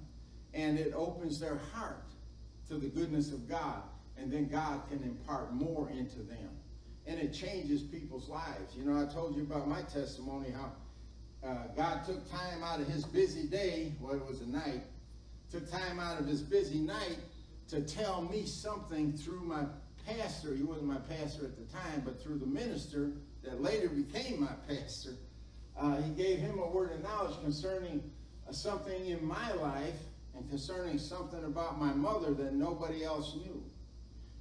and 0.54 0.78
it 0.78 0.92
opens 0.94 1.38
their 1.38 1.56
heart 1.72 2.04
to 2.68 2.74
the 2.74 2.88
goodness 2.88 3.32
of 3.32 3.48
God. 3.48 3.82
And 4.16 4.32
then 4.32 4.48
God 4.48 4.82
can 4.88 5.02
impart 5.02 5.52
more 5.52 5.90
into 5.90 6.18
them. 6.18 6.50
And 7.06 7.18
it 7.18 7.32
changes 7.32 7.82
people's 7.82 8.28
lives. 8.28 8.76
You 8.76 8.84
know, 8.84 9.00
I 9.00 9.12
told 9.12 9.36
you 9.36 9.42
about 9.42 9.68
my 9.68 9.82
testimony, 9.82 10.50
how 10.50 10.72
uh, 11.46 11.66
God 11.76 12.04
took 12.04 12.30
time 12.30 12.62
out 12.62 12.80
of 12.80 12.86
his 12.86 13.04
busy 13.04 13.46
day, 13.46 13.94
well, 14.00 14.14
it 14.14 14.24
was 14.24 14.40
a 14.42 14.46
night, 14.46 14.82
took 15.50 15.68
time 15.70 15.98
out 15.98 16.20
of 16.20 16.26
his 16.26 16.40
busy 16.40 16.78
night 16.78 17.18
to 17.68 17.80
tell 17.80 18.22
me 18.22 18.46
something 18.46 19.12
through 19.12 19.40
my 19.40 19.64
pastor. 20.06 20.54
He 20.54 20.62
wasn't 20.62 20.86
my 20.86 20.98
pastor 20.98 21.44
at 21.44 21.56
the 21.56 21.72
time, 21.72 22.02
but 22.04 22.22
through 22.22 22.38
the 22.38 22.46
minister 22.46 23.12
that 23.42 23.60
later 23.60 23.88
became 23.88 24.40
my 24.40 24.52
pastor. 24.68 25.12
Uh, 25.76 26.00
he 26.02 26.10
gave 26.10 26.38
him 26.38 26.58
a 26.58 26.68
word 26.68 26.92
of 26.92 27.02
knowledge 27.02 27.40
concerning 27.42 28.02
uh, 28.48 28.52
something 28.52 29.06
in 29.06 29.24
my 29.24 29.52
life 29.54 29.98
and 30.36 30.48
concerning 30.48 30.98
something 30.98 31.44
about 31.44 31.80
my 31.80 31.92
mother 31.92 32.32
that 32.34 32.54
nobody 32.54 33.04
else 33.04 33.36
knew. 33.36 33.62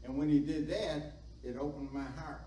And 0.03 0.17
when 0.17 0.29
he 0.29 0.39
did 0.39 0.69
that, 0.69 1.13
it 1.43 1.57
opened 1.59 1.91
my 1.91 2.05
heart. 2.21 2.45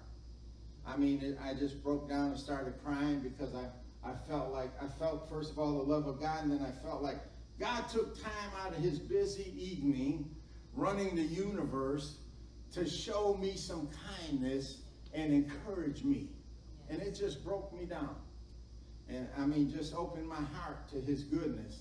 I 0.87 0.97
mean, 0.97 1.23
it, 1.23 1.39
I 1.43 1.55
just 1.55 1.83
broke 1.83 2.09
down 2.09 2.33
and 2.33 2.39
started 2.39 2.75
crying 2.85 3.21
because 3.21 3.55
I, 3.55 3.67
I 4.07 4.13
felt 4.29 4.53
like, 4.53 4.71
I 4.83 4.87
felt, 4.87 5.29
first 5.29 5.51
of 5.51 5.59
all, 5.59 5.73
the 5.73 5.91
love 5.91 6.07
of 6.07 6.21
God, 6.21 6.45
and 6.45 6.53
then 6.53 6.61
I 6.61 6.87
felt 6.87 7.03
like 7.03 7.19
God 7.59 7.89
took 7.89 8.23
time 8.23 8.51
out 8.63 8.77
of 8.77 8.83
his 8.83 8.99
busy 8.99 9.53
evening 9.57 10.29
running 10.75 11.15
the 11.15 11.23
universe 11.23 12.19
to 12.75 12.89
show 12.89 13.35
me 13.41 13.57
some 13.57 13.89
kindness 14.21 14.79
and 15.13 15.33
encourage 15.33 16.03
me. 16.03 16.29
And 16.91 17.01
it 17.01 17.15
just 17.15 17.45
broke 17.45 17.73
me 17.73 17.85
down. 17.85 18.17
And 19.09 19.29
I 19.39 19.47
mean, 19.47 19.71
just 19.71 19.95
opened 19.95 20.29
my 20.29 20.43
heart 20.55 20.89
to 20.91 21.01
his 21.01 21.25
goodness. 21.25 21.81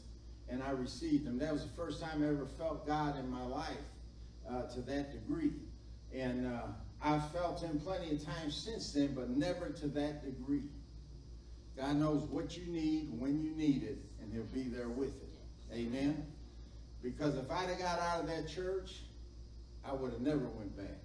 And 0.49 0.62
I 0.62 0.71
received 0.71 1.25
him. 1.25 1.39
That 1.39 1.53
was 1.53 1.63
the 1.63 1.75
first 1.75 2.01
time 2.01 2.23
I 2.23 2.27
ever 2.27 2.47
felt 2.58 2.86
God 2.86 3.17
in 3.17 3.29
my 3.29 3.43
life 3.43 3.69
uh, 4.49 4.63
to 4.73 4.82
that 4.82 5.12
degree. 5.12 5.53
And 6.13 6.45
uh, 6.45 6.67
I've 7.01 7.32
felt 7.32 7.62
him 7.62 7.79
plenty 7.79 8.12
of 8.12 8.23
times 8.23 8.56
since 8.56 8.91
then, 8.91 9.13
but 9.15 9.29
never 9.29 9.69
to 9.69 9.88
that 9.89 10.23
degree. 10.23 10.63
God 11.75 11.95
knows 11.95 12.23
what 12.23 12.56
you 12.56 12.71
need 12.71 13.10
when 13.17 13.41
you 13.41 13.51
need 13.51 13.84
it, 13.84 13.97
and 14.21 14.32
he'll 14.32 14.43
be 14.43 14.69
there 14.69 14.89
with 14.89 15.15
it. 15.15 15.29
Amen? 15.73 16.25
Because 17.01 17.36
if 17.36 17.49
I'd 17.49 17.67
have 17.69 17.79
got 17.79 17.99
out 17.99 18.21
of 18.21 18.27
that 18.27 18.47
church, 18.47 19.01
I 19.86 19.93
would 19.93 20.12
have 20.12 20.22
never 20.22 20.48
went 20.48 20.76
back. 20.78 21.00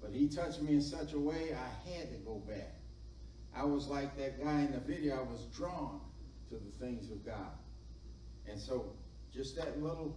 But 0.00 0.12
he 0.12 0.28
touched 0.28 0.62
me 0.62 0.74
in 0.74 0.82
such 0.82 1.12
a 1.12 1.18
way, 1.18 1.54
I 1.54 1.90
had 1.90 2.10
to 2.10 2.18
go 2.18 2.36
back. 2.48 2.74
I 3.54 3.64
was 3.64 3.88
like 3.88 4.16
that 4.16 4.42
guy 4.42 4.60
in 4.60 4.72
the 4.72 4.78
video. 4.78 5.18
I 5.18 5.22
was 5.22 5.44
drawn 5.54 6.00
to 6.48 6.54
the 6.54 6.84
things 6.84 7.10
of 7.10 7.24
God. 7.24 7.52
And 8.48 8.58
so 8.58 8.92
just 9.32 9.56
that 9.56 9.82
little 9.82 10.16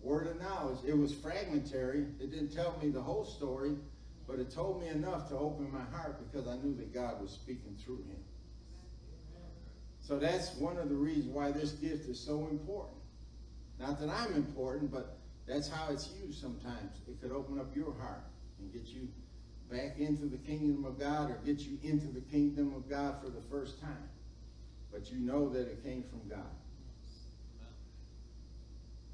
word 0.00 0.26
of 0.26 0.40
knowledge, 0.40 0.78
it 0.86 0.96
was 0.96 1.12
fragmentary. 1.12 2.06
It 2.20 2.30
didn't 2.30 2.54
tell 2.54 2.78
me 2.82 2.90
the 2.90 3.00
whole 3.00 3.24
story, 3.24 3.76
but 4.26 4.38
it 4.38 4.50
told 4.50 4.80
me 4.80 4.88
enough 4.88 5.28
to 5.30 5.36
open 5.36 5.72
my 5.72 5.84
heart 5.96 6.20
because 6.30 6.46
I 6.46 6.56
knew 6.56 6.74
that 6.76 6.94
God 6.94 7.20
was 7.20 7.30
speaking 7.30 7.76
through 7.84 7.98
him. 7.98 8.22
So 10.00 10.18
that's 10.18 10.54
one 10.54 10.76
of 10.76 10.88
the 10.88 10.94
reasons 10.94 11.26
why 11.26 11.50
this 11.50 11.72
gift 11.72 12.08
is 12.08 12.20
so 12.20 12.46
important. 12.48 12.98
Not 13.80 13.98
that 14.00 14.08
I'm 14.08 14.34
important, 14.34 14.92
but 14.92 15.18
that's 15.46 15.68
how 15.68 15.92
it's 15.92 16.10
used 16.20 16.40
sometimes. 16.40 16.98
It 17.08 17.20
could 17.20 17.32
open 17.32 17.60
up 17.60 17.74
your 17.74 17.94
heart 17.94 18.24
and 18.58 18.72
get 18.72 18.86
you 18.88 19.08
back 19.70 19.98
into 19.98 20.26
the 20.26 20.38
kingdom 20.38 20.84
of 20.84 20.98
God 20.98 21.30
or 21.30 21.38
get 21.44 21.60
you 21.60 21.78
into 21.82 22.06
the 22.06 22.20
kingdom 22.20 22.74
of 22.74 22.88
God 22.88 23.16
for 23.22 23.30
the 23.30 23.40
first 23.50 23.80
time. 23.80 24.08
But 24.92 25.10
you 25.10 25.18
know 25.18 25.48
that 25.50 25.62
it 25.62 25.84
came 25.84 26.04
from 26.10 26.28
God. 26.28 26.50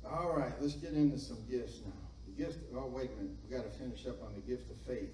All 0.04 0.34
right, 0.36 0.52
let's 0.60 0.74
get 0.74 0.92
into 0.92 1.18
some 1.18 1.38
gifts 1.50 1.80
now. 1.84 1.92
The 2.26 2.44
gift, 2.44 2.58
oh, 2.74 2.86
wait 2.86 3.10
a 3.10 3.22
minute. 3.22 3.36
we 3.48 3.56
got 3.56 3.64
to 3.64 3.78
finish 3.78 4.06
up 4.06 4.22
on 4.22 4.34
the 4.34 4.40
gift 4.40 4.70
of 4.70 4.76
faith. 4.78 5.10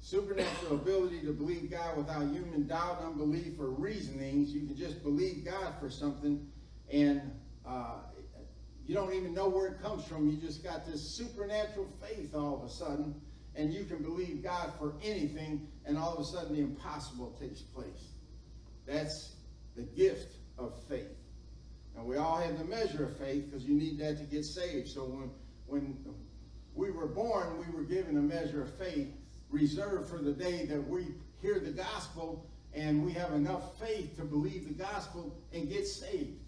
Supernatural 0.00 0.74
ability 0.74 1.20
to 1.22 1.32
believe 1.32 1.70
God 1.70 1.96
without 1.96 2.22
human 2.22 2.66
doubt, 2.66 3.02
unbelief, 3.02 3.58
or 3.58 3.70
reasonings. 3.70 4.50
You 4.50 4.66
can 4.66 4.76
just 4.76 5.02
believe 5.02 5.44
God 5.44 5.74
for 5.80 5.90
something 5.90 6.46
and 6.92 7.20
uh, 7.66 7.96
you 8.86 8.94
don't 8.94 9.12
even 9.14 9.34
know 9.34 9.48
where 9.48 9.66
it 9.66 9.82
comes 9.82 10.04
from. 10.04 10.28
You 10.28 10.36
just 10.36 10.62
got 10.62 10.86
this 10.86 11.16
supernatural 11.16 11.88
faith 12.00 12.34
all 12.34 12.56
of 12.56 12.64
a 12.64 12.70
sudden, 12.70 13.14
and 13.54 13.72
you 13.72 13.84
can 13.84 14.02
believe 14.02 14.42
God 14.42 14.72
for 14.78 14.94
anything, 15.02 15.66
and 15.84 15.98
all 15.98 16.14
of 16.14 16.20
a 16.20 16.24
sudden 16.24 16.54
the 16.54 16.62
impossible 16.62 17.36
takes 17.40 17.62
place. 17.62 18.12
That's 18.86 19.36
the 19.74 19.82
gift 19.82 20.36
of 20.58 20.72
faith. 20.88 21.16
And 21.96 22.06
we 22.06 22.16
all 22.16 22.36
have 22.36 22.58
the 22.58 22.64
measure 22.64 23.04
of 23.04 23.16
faith 23.16 23.46
because 23.46 23.64
you 23.64 23.74
need 23.74 23.98
that 23.98 24.18
to 24.18 24.24
get 24.24 24.44
saved. 24.44 24.88
So 24.88 25.04
when 25.04 25.30
when 25.66 25.98
we 26.74 26.90
were 26.90 27.06
born, 27.06 27.58
we 27.58 27.74
were 27.74 27.82
given 27.82 28.16
a 28.16 28.22
measure 28.22 28.62
of 28.62 28.78
faith 28.78 29.08
reserved 29.50 30.08
for 30.08 30.18
the 30.18 30.32
day 30.32 30.66
that 30.66 30.86
we 30.88 31.06
hear 31.40 31.58
the 31.58 31.70
gospel 31.70 32.46
and 32.74 33.04
we 33.04 33.12
have 33.12 33.32
enough 33.32 33.78
faith 33.80 34.16
to 34.16 34.24
believe 34.24 34.68
the 34.68 34.74
gospel 34.74 35.34
and 35.52 35.68
get 35.68 35.86
saved. 35.86 36.38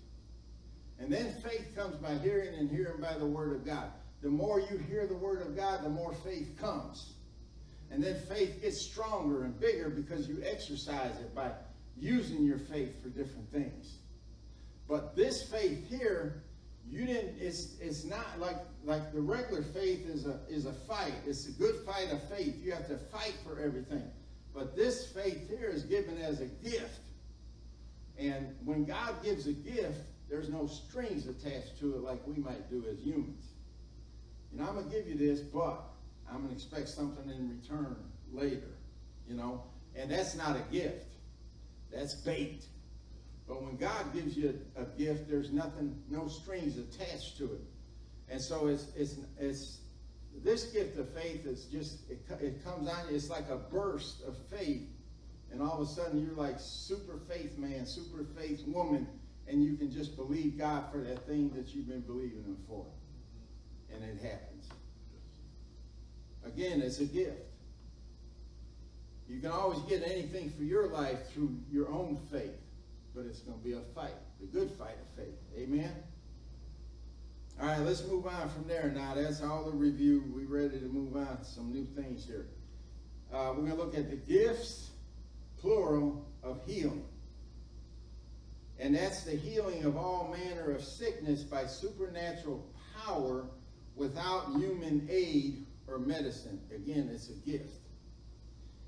And 1.00 1.12
then 1.12 1.32
faith 1.42 1.74
comes 1.76 1.96
by 1.96 2.14
hearing 2.18 2.54
and 2.54 2.70
hearing 2.70 3.00
by 3.00 3.14
the 3.14 3.26
word 3.26 3.54
of 3.54 3.64
God. 3.64 3.90
The 4.22 4.28
more 4.28 4.61
you 4.61 4.78
hear 4.78 5.06
the 5.06 5.16
word 5.16 5.42
of 5.42 5.56
God, 5.56 5.84
the 5.84 5.88
more 5.88 6.12
faith 6.12 6.56
comes. 6.61 7.12
And 7.90 8.02
then 8.02 8.20
faith 8.28 8.61
gets 8.61 8.80
stronger 8.80 9.44
and 9.44 9.58
bigger 9.58 9.88
because 9.88 10.28
you 10.28 10.42
exercise 10.44 11.18
it 11.20 11.34
by 11.34 11.50
using 11.96 12.44
your 12.44 12.58
faith 12.58 13.02
for 13.02 13.08
different 13.08 13.50
things. 13.50 13.98
But 14.88 15.14
this 15.14 15.42
faith 15.42 15.88
here, 15.88 16.42
you 16.90 17.06
didn't, 17.06 17.37
it's 17.40 17.78
it's 17.80 18.04
not 18.04 18.38
like 18.38 18.56
like 18.84 19.12
the 19.12 19.20
regular 19.20 19.62
faith 19.62 20.06
is 20.08 20.26
a 20.26 20.40
is 20.48 20.66
a 20.66 20.72
fight. 20.72 21.14
It's 21.26 21.46
a 21.46 21.52
good 21.52 21.76
fight 21.87 22.11
of 22.11 22.22
faith. 22.28 22.56
You 22.62 22.72
have 22.72 22.88
to 22.88 22.96
fight 22.96 23.34
for 23.44 23.61
everything. 23.61 24.11
But 24.54 24.74
this 24.74 25.06
faith 25.12 25.48
here 25.48 25.68
is 25.68 25.84
given 25.84 26.18
as 26.18 26.40
a 26.40 26.46
gift. 26.46 27.00
And 28.18 28.56
when 28.64 28.84
God 28.84 29.22
gives 29.22 29.46
a 29.46 29.52
gift, 29.52 30.00
there's 30.28 30.48
no 30.48 30.66
strings 30.66 31.26
attached 31.26 31.78
to 31.80 31.94
it 31.94 32.02
like 32.02 32.26
we 32.26 32.36
might 32.36 32.70
do 32.70 32.84
as 32.90 32.98
humans. 32.98 33.46
You 34.52 34.60
know, 34.60 34.68
I'm 34.68 34.74
going 34.74 34.90
to 34.90 34.96
give 34.96 35.08
you 35.08 35.16
this, 35.16 35.40
but 35.40 35.82
I'm 36.30 36.38
going 36.38 36.48
to 36.48 36.54
expect 36.54 36.88
something 36.88 37.28
in 37.30 37.48
return 37.48 37.96
later, 38.32 38.76
you 39.26 39.34
know. 39.34 39.62
And 39.94 40.10
that's 40.10 40.36
not 40.36 40.56
a 40.56 40.62
gift. 40.72 41.14
That's 41.92 42.14
bait. 42.14 42.64
But 43.46 43.62
when 43.62 43.76
God 43.76 44.12
gives 44.12 44.36
you 44.36 44.58
a, 44.76 44.82
a 44.82 44.84
gift, 44.84 45.28
there's 45.28 45.50
nothing, 45.50 46.02
no 46.10 46.28
strings 46.28 46.76
attached 46.76 47.38
to 47.38 47.44
it. 47.44 47.62
And 48.30 48.40
so 48.40 48.66
it's, 48.66 48.88
it's, 48.94 49.16
it's, 49.38 49.78
this 50.44 50.64
gift 50.66 50.98
of 50.98 51.08
faith 51.14 51.46
is 51.46 51.64
just, 51.64 52.10
it, 52.10 52.20
it 52.40 52.64
comes 52.64 52.88
on, 52.88 53.08
you, 53.08 53.16
it's 53.16 53.30
like 53.30 53.48
a 53.48 53.56
burst 53.56 54.22
of 54.26 54.36
faith. 54.50 54.86
And 55.50 55.62
all 55.62 55.80
of 55.80 55.88
a 55.88 55.90
sudden 55.90 56.22
you're 56.22 56.36
like 56.36 56.56
super 56.58 57.18
faith 57.26 57.56
man, 57.56 57.86
super 57.86 58.24
faith 58.36 58.62
woman, 58.66 59.08
and 59.48 59.62
you 59.62 59.76
can 59.76 59.90
just 59.90 60.16
believe 60.16 60.58
God 60.58 60.84
for 60.92 60.98
that 60.98 61.26
thing 61.26 61.50
that 61.54 61.74
you've 61.74 61.88
been 61.88 62.02
believing 62.02 62.44
Him 62.44 62.58
for. 62.66 62.84
And 63.92 64.04
it 64.04 64.22
happens. 64.22 64.68
Again, 66.44 66.82
it's 66.82 67.00
a 67.00 67.04
gift. 67.04 67.48
You 69.28 69.40
can 69.40 69.50
always 69.50 69.80
get 69.80 70.02
anything 70.04 70.50
for 70.50 70.62
your 70.62 70.88
life 70.88 71.30
through 71.32 71.56
your 71.70 71.88
own 71.90 72.18
faith, 72.30 72.56
but 73.14 73.26
it's 73.26 73.40
going 73.40 73.58
to 73.58 73.64
be 73.64 73.74
a 73.74 73.80
fight, 73.94 74.14
a 74.42 74.46
good 74.46 74.70
fight 74.70 74.96
of 75.00 75.24
faith. 75.24 75.37
Amen? 75.56 75.92
All 77.61 77.66
right, 77.66 77.80
let's 77.80 78.06
move 78.06 78.26
on 78.26 78.48
from 78.48 78.66
there 78.68 78.90
now. 78.94 79.14
That's 79.14 79.42
all 79.42 79.64
the 79.64 79.76
review. 79.76 80.24
We're 80.34 80.46
ready 80.46 80.78
to 80.78 80.87
move 80.87 81.16
on 81.16 81.38
to 81.38 81.44
some 81.44 81.72
new 81.72 81.84
things 81.84 82.24
here. 82.24 82.46
Uh, 83.32 83.52
we're 83.54 83.66
going 83.66 83.76
to 83.76 83.82
look 83.82 83.98
at 83.98 84.08
the 84.08 84.16
gifts, 84.16 84.90
plural, 85.61 86.24
of 86.42 86.61
healing. 86.66 87.04
And 88.80 88.94
that's 88.94 89.24
the 89.24 89.36
healing 89.36 89.84
of 89.84 89.96
all 89.96 90.34
manner 90.36 90.70
of 90.70 90.84
sickness 90.84 91.42
by 91.42 91.66
supernatural 91.66 92.64
power 93.04 93.46
without 93.96 94.52
human 94.52 95.06
aid 95.10 95.66
or 95.88 95.98
medicine. 95.98 96.60
Again, 96.74 97.10
it's 97.12 97.28
a 97.30 97.48
gift. 97.48 97.74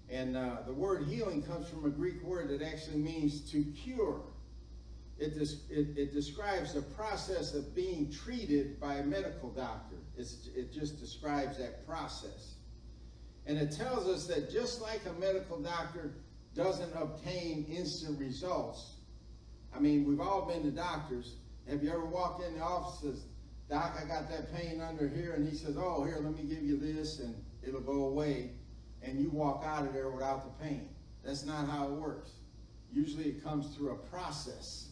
And 0.08 0.36
uh, 0.36 0.58
the 0.66 0.72
word 0.72 1.06
healing 1.06 1.42
comes 1.42 1.68
from 1.68 1.84
a 1.84 1.90
Greek 1.90 2.22
word 2.22 2.48
that 2.48 2.62
actually 2.62 2.98
means 2.98 3.50
to 3.52 3.62
cure. 3.64 4.22
It, 5.18 5.36
it, 5.36 5.98
it, 5.98 6.12
describes 6.14 6.72
the 6.72 6.80
process 6.80 7.54
of 7.54 7.74
being 7.74 8.10
treated 8.10 8.80
by 8.80 8.94
a 8.94 9.04
medical 9.04 9.50
doctor. 9.50 9.96
It's, 10.16 10.48
it 10.56 10.72
just 10.72 10.98
describes 10.98 11.58
that 11.58 11.86
process. 11.86 12.54
And 13.46 13.58
it 13.58 13.70
tells 13.70 14.08
us 14.08 14.26
that 14.28 14.50
just 14.50 14.80
like 14.80 15.00
a 15.06 15.12
medical 15.20 15.60
doctor 15.60 16.14
doesn't 16.54 16.92
obtain 16.94 17.66
instant 17.70 18.18
results, 18.18 18.94
I 19.74 19.78
mean, 19.78 20.04
we've 20.04 20.20
all 20.20 20.46
been 20.46 20.62
to 20.64 20.70
doctors. 20.70 21.36
Have 21.68 21.82
you 21.82 21.90
ever 21.90 22.04
walked 22.04 22.42
in 22.44 22.54
the 22.54 22.62
office 22.62 23.02
and 23.02 23.14
says, 23.14 23.24
Doc, 23.68 23.96
I 24.02 24.06
got 24.06 24.28
that 24.30 24.52
pain 24.54 24.80
under 24.80 25.08
here, 25.08 25.34
and 25.34 25.48
he 25.48 25.56
says, 25.56 25.76
Oh, 25.78 26.04
here, 26.04 26.18
let 26.20 26.36
me 26.36 26.42
give 26.42 26.62
you 26.62 26.76
this, 26.76 27.20
and 27.20 27.34
it'll 27.62 27.80
go 27.80 28.06
away. 28.06 28.50
And 29.02 29.20
you 29.20 29.30
walk 29.30 29.62
out 29.64 29.86
of 29.86 29.92
there 29.92 30.10
without 30.10 30.44
the 30.44 30.64
pain. 30.64 30.88
That's 31.24 31.44
not 31.44 31.68
how 31.68 31.86
it 31.86 31.92
works. 31.92 32.30
Usually 32.92 33.24
it 33.24 33.44
comes 33.44 33.74
through 33.74 33.92
a 33.92 33.96
process, 33.96 34.88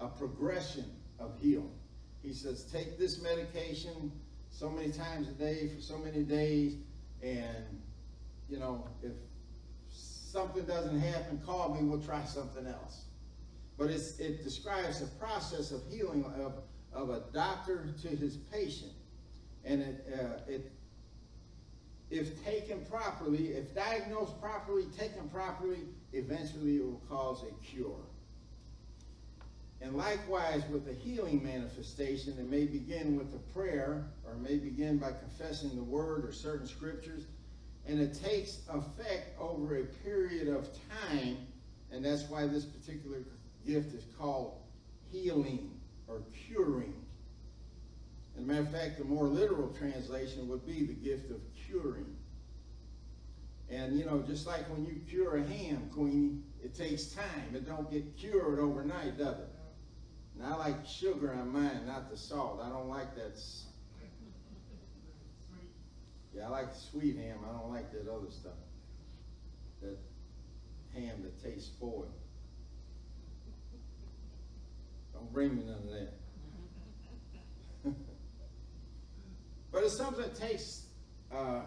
a 0.00 0.08
progression 0.08 0.86
of 1.20 1.32
healing. 1.40 1.70
He 2.22 2.32
says, 2.32 2.64
Take 2.64 2.98
this 2.98 3.22
medication 3.22 4.10
so 4.50 4.68
many 4.68 4.90
times 4.90 5.28
a 5.28 5.32
day 5.32 5.70
for 5.74 5.80
so 5.80 5.98
many 5.98 6.24
days, 6.24 6.76
and, 7.22 7.80
you 8.48 8.58
know, 8.58 8.88
if 9.02 9.12
something 9.90 10.64
doesn't 10.64 10.98
happen, 10.98 11.40
call 11.46 11.74
me, 11.74 11.82
we'll 11.82 12.02
try 12.02 12.24
something 12.24 12.66
else. 12.66 13.03
But 13.76 13.90
it 13.90 14.44
describes 14.44 15.00
the 15.00 15.06
process 15.18 15.72
of 15.72 15.82
healing 15.90 16.24
of, 16.40 16.62
of 16.92 17.10
a 17.10 17.22
doctor 17.32 17.88
to 18.02 18.08
his 18.08 18.36
patient. 18.36 18.92
And 19.64 19.82
it, 19.82 20.06
uh, 20.12 20.50
it, 20.50 20.72
if 22.10 22.44
taken 22.44 22.84
properly, 22.84 23.48
if 23.48 23.74
diagnosed 23.74 24.40
properly, 24.40 24.84
taken 24.96 25.28
properly, 25.28 25.80
eventually 26.12 26.76
it 26.76 26.84
will 26.84 27.02
cause 27.08 27.42
a 27.42 27.64
cure. 27.64 28.04
And 29.80 29.96
likewise 29.96 30.62
with 30.70 30.86
the 30.86 30.94
healing 30.94 31.42
manifestation, 31.42 32.34
it 32.38 32.48
may 32.48 32.64
begin 32.64 33.16
with 33.16 33.34
a 33.34 33.52
prayer 33.52 34.06
or 34.24 34.34
may 34.34 34.56
begin 34.56 34.98
by 34.98 35.10
confessing 35.12 35.74
the 35.76 35.82
word 35.82 36.24
or 36.24 36.32
certain 36.32 36.66
scriptures. 36.66 37.24
And 37.86 38.00
it 38.00 38.18
takes 38.22 38.60
effect 38.70 39.38
over 39.38 39.76
a 39.76 39.84
period 39.84 40.48
of 40.48 40.68
time. 41.10 41.36
And 41.92 42.04
that's 42.04 42.22
why 42.30 42.46
this 42.46 42.64
particular 42.64 43.18
gift 43.66 43.94
is 43.94 44.04
called 44.18 44.60
healing 45.10 45.70
or 46.08 46.22
curing. 46.46 46.94
As 48.36 48.42
a 48.42 48.46
matter 48.46 48.62
of 48.62 48.70
fact, 48.70 48.98
the 48.98 49.04
more 49.04 49.26
literal 49.26 49.68
translation 49.68 50.48
would 50.48 50.66
be 50.66 50.84
the 50.84 50.92
gift 50.92 51.30
of 51.30 51.40
curing. 51.66 52.16
And 53.70 53.98
you 53.98 54.04
know, 54.04 54.22
just 54.26 54.46
like 54.46 54.68
when 54.70 54.84
you 54.84 55.00
cure 55.08 55.36
a 55.36 55.42
ham, 55.42 55.88
Queenie, 55.92 56.38
it 56.62 56.74
takes 56.74 57.06
time. 57.06 57.54
It 57.54 57.66
don't 57.66 57.90
get 57.90 58.16
cured 58.16 58.58
overnight, 58.58 59.18
does 59.18 59.38
it? 59.38 59.48
And 60.36 60.46
I 60.46 60.56
like 60.56 60.86
sugar 60.86 61.32
on 61.32 61.52
mine, 61.52 61.86
not 61.86 62.10
the 62.10 62.16
salt. 62.16 62.60
I 62.62 62.68
don't 62.68 62.88
like 62.88 63.14
that. 63.14 63.40
Yeah, 66.34 66.46
I 66.46 66.48
like 66.48 66.74
sweet 66.74 67.16
ham. 67.16 67.38
I 67.48 67.52
don't 67.52 67.70
like 67.70 67.92
that 67.92 68.10
other 68.10 68.30
stuff. 68.30 68.52
That 69.80 69.96
ham 70.92 71.22
that 71.22 71.42
tastes 71.42 71.68
spoiled. 71.68 72.12
Don't 75.14 75.32
bring 75.32 75.56
me 75.56 75.62
none 75.64 75.76
of 75.76 75.90
that. 75.90 76.12
but 79.72 79.82
it's 79.82 79.96
something 79.96 80.22
that 80.22 80.34
takes 80.34 80.86
uh, 81.32 81.62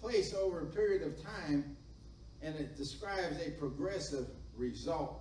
place 0.00 0.34
over 0.34 0.60
a 0.60 0.66
period 0.66 1.02
of 1.02 1.22
time, 1.22 1.76
and 2.42 2.54
it 2.56 2.76
describes 2.76 3.36
a 3.44 3.50
progressive 3.52 4.28
result. 4.56 5.20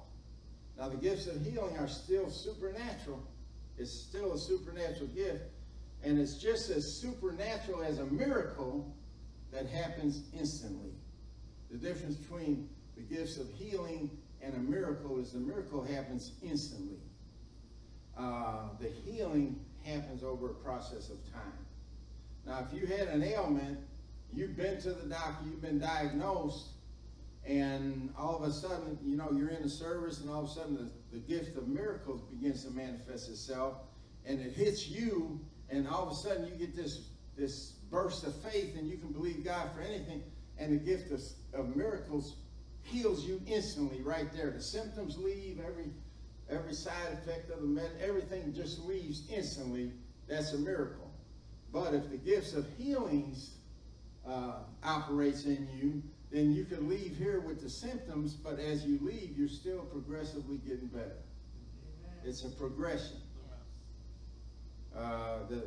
Now, 0.78 0.90
the 0.90 0.98
gifts 0.98 1.28
of 1.28 1.44
healing 1.44 1.78
are 1.78 1.88
still 1.88 2.30
supernatural. 2.30 3.24
It's 3.78 3.92
still 3.92 4.34
a 4.34 4.38
supernatural 4.38 5.08
gift, 5.08 5.44
and 6.04 6.20
it's 6.20 6.36
just 6.36 6.70
as 6.70 7.02
supernatural 7.02 7.84
as 7.84 8.00
a 8.00 8.06
miracle 8.06 8.96
that 9.52 9.68
happens 9.68 10.24
instantly. 10.38 10.92
The 11.72 11.78
difference 11.78 12.16
between 12.16 12.70
the 12.96 13.02
gifts 13.02 13.38
of 13.38 13.52
healing 13.54 14.10
and 14.46 14.54
a 14.54 14.60
miracle 14.60 15.20
is 15.20 15.32
the 15.32 15.40
miracle 15.40 15.84
happens 15.84 16.34
instantly. 16.44 17.00
Uh, 18.18 18.70
the 18.80 18.90
healing 18.90 19.60
happens 19.84 20.24
over 20.24 20.52
a 20.52 20.54
process 20.54 21.10
of 21.10 21.18
time. 21.34 21.66
Now, 22.46 22.66
if 22.66 22.80
you 22.80 22.88
had 22.88 23.08
an 23.08 23.24
ailment, 23.24 23.80
you've 24.34 24.56
been 24.56 24.80
to 24.82 24.94
the 24.94 25.10
doctor, 25.10 25.46
you've 25.50 25.62
been 25.62 25.80
diagnosed, 25.80 26.70
and 27.46 28.10
all 28.18 28.38
of 28.38 28.44
a 28.44 28.52
sudden, 28.52 28.98
you 29.04 29.18
know, 29.18 29.32
you're 29.32 29.50
in 29.50 29.64
the 29.64 29.70
service, 29.70 30.22
and 30.22 30.30
all 30.30 30.44
of 30.44 30.50
a 30.50 30.54
sudden 30.54 30.76
the, 30.76 31.18
the 31.18 31.20
gift 31.20 31.58
of 31.58 31.68
miracles 31.68 32.22
begins 32.22 32.64
to 32.66 32.72
manifest 32.72 33.30
itself, 33.30 33.78
and 34.26 34.40
it 34.40 34.54
hits 34.54 34.88
you, 34.88 35.40
and 35.70 35.88
all 35.88 36.04
of 36.04 36.12
a 36.12 36.16
sudden 36.16 36.46
you 36.46 36.54
get 36.54 36.76
this 36.76 37.10
this 37.38 37.74
burst 37.92 38.26
of 38.26 38.34
faith, 38.36 38.78
and 38.78 38.88
you 38.88 38.98
can 38.98 39.12
believe 39.12 39.44
God 39.44 39.70
for 39.76 39.82
anything, 39.82 40.24
and 40.58 40.72
the 40.72 40.84
gift 40.84 41.12
of, 41.12 41.22
of 41.54 41.76
miracles 41.76 42.38
heals 42.86 43.26
you 43.26 43.42
instantly 43.48 44.02
right 44.02 44.32
there. 44.34 44.52
The 44.52 44.62
symptoms 44.62 45.18
leave, 45.18 45.60
every 45.60 45.92
every 46.50 46.74
side 46.74 47.12
effect 47.14 47.50
of 47.50 47.62
the 47.62 47.68
med, 47.68 47.90
everything 48.02 48.54
just 48.54 48.80
leaves 48.86 49.24
instantly. 49.32 49.92
That's 50.28 50.54
a 50.54 50.58
miracle. 50.58 51.12
But 51.74 51.94
if 51.94 52.10
the 52.10 52.18
gifts 52.18 52.54
of 52.54 52.66
healings 52.78 53.56
uh, 54.28 54.60
operates 54.84 55.46
in 55.46 55.68
you, 55.76 56.02
then 56.32 56.54
you 56.54 56.66
can 56.66 56.88
leave 56.90 57.16
here 57.18 57.40
with 57.40 57.62
the 57.62 57.70
symptoms, 57.70 58.34
but 58.34 58.60
as 58.60 58.86
you 58.86 59.00
leave, 59.02 59.36
you're 59.38 59.48
still 59.48 59.82
progressively 59.82 60.58
getting 60.58 60.88
better. 60.88 61.18
It's 62.24 62.44
a 62.44 62.50
progression. 62.50 63.18
Uh, 64.98 65.40
the 65.50 65.64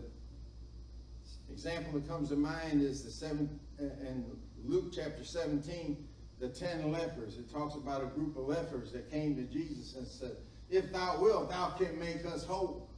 example 1.53 1.93
that 1.93 2.09
comes 2.09 2.31
to 2.31 2.37
mind 2.37 2.83
is 2.83 3.05
the 3.05 3.11
seven 3.11 3.61
in 3.79 4.25
Luke 4.65 4.93
chapter 4.95 5.25
17, 5.25 6.09
the 6.41 6.49
ten 6.49 6.93
lepers. 6.93 7.39
It 7.39 7.53
talks 7.53 7.75
about 7.75 8.03
a 8.03 8.07
group 8.07 8.37
of 8.37 8.49
lepers 8.49 8.93
that 8.93 9.11
came 9.11 9.35
to 9.37 9.43
Jesus 9.43 9.97
and 9.97 10.07
said, 10.07 10.37
If 10.71 10.93
thou 10.93 11.21
wilt, 11.21 11.51
thou 11.51 11.71
can 11.71 11.99
make 11.99 12.25
us 12.27 12.45
whole. 12.45 12.89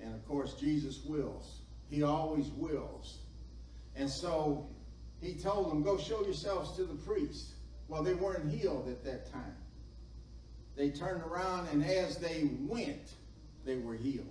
And 0.00 0.14
of 0.14 0.26
course, 0.26 0.54
Jesus 0.54 1.04
wills. 1.04 1.60
He 1.90 2.02
always 2.02 2.48
wills. 2.50 3.18
And 3.96 4.08
so 4.08 4.68
he 5.20 5.34
told 5.34 5.70
them, 5.70 5.82
Go 5.82 5.98
show 5.98 6.22
yourselves 6.22 6.76
to 6.76 6.84
the 6.84 6.94
priest. 6.94 7.54
Well, 7.88 8.02
they 8.02 8.14
weren't 8.14 8.50
healed 8.50 8.88
at 8.88 9.04
that 9.04 9.30
time. 9.30 9.56
They 10.76 10.90
turned 10.90 11.22
around, 11.22 11.68
and 11.68 11.84
as 11.84 12.16
they 12.16 12.48
went, 12.60 13.14
they 13.64 13.76
were 13.76 13.94
healed. 13.94 14.26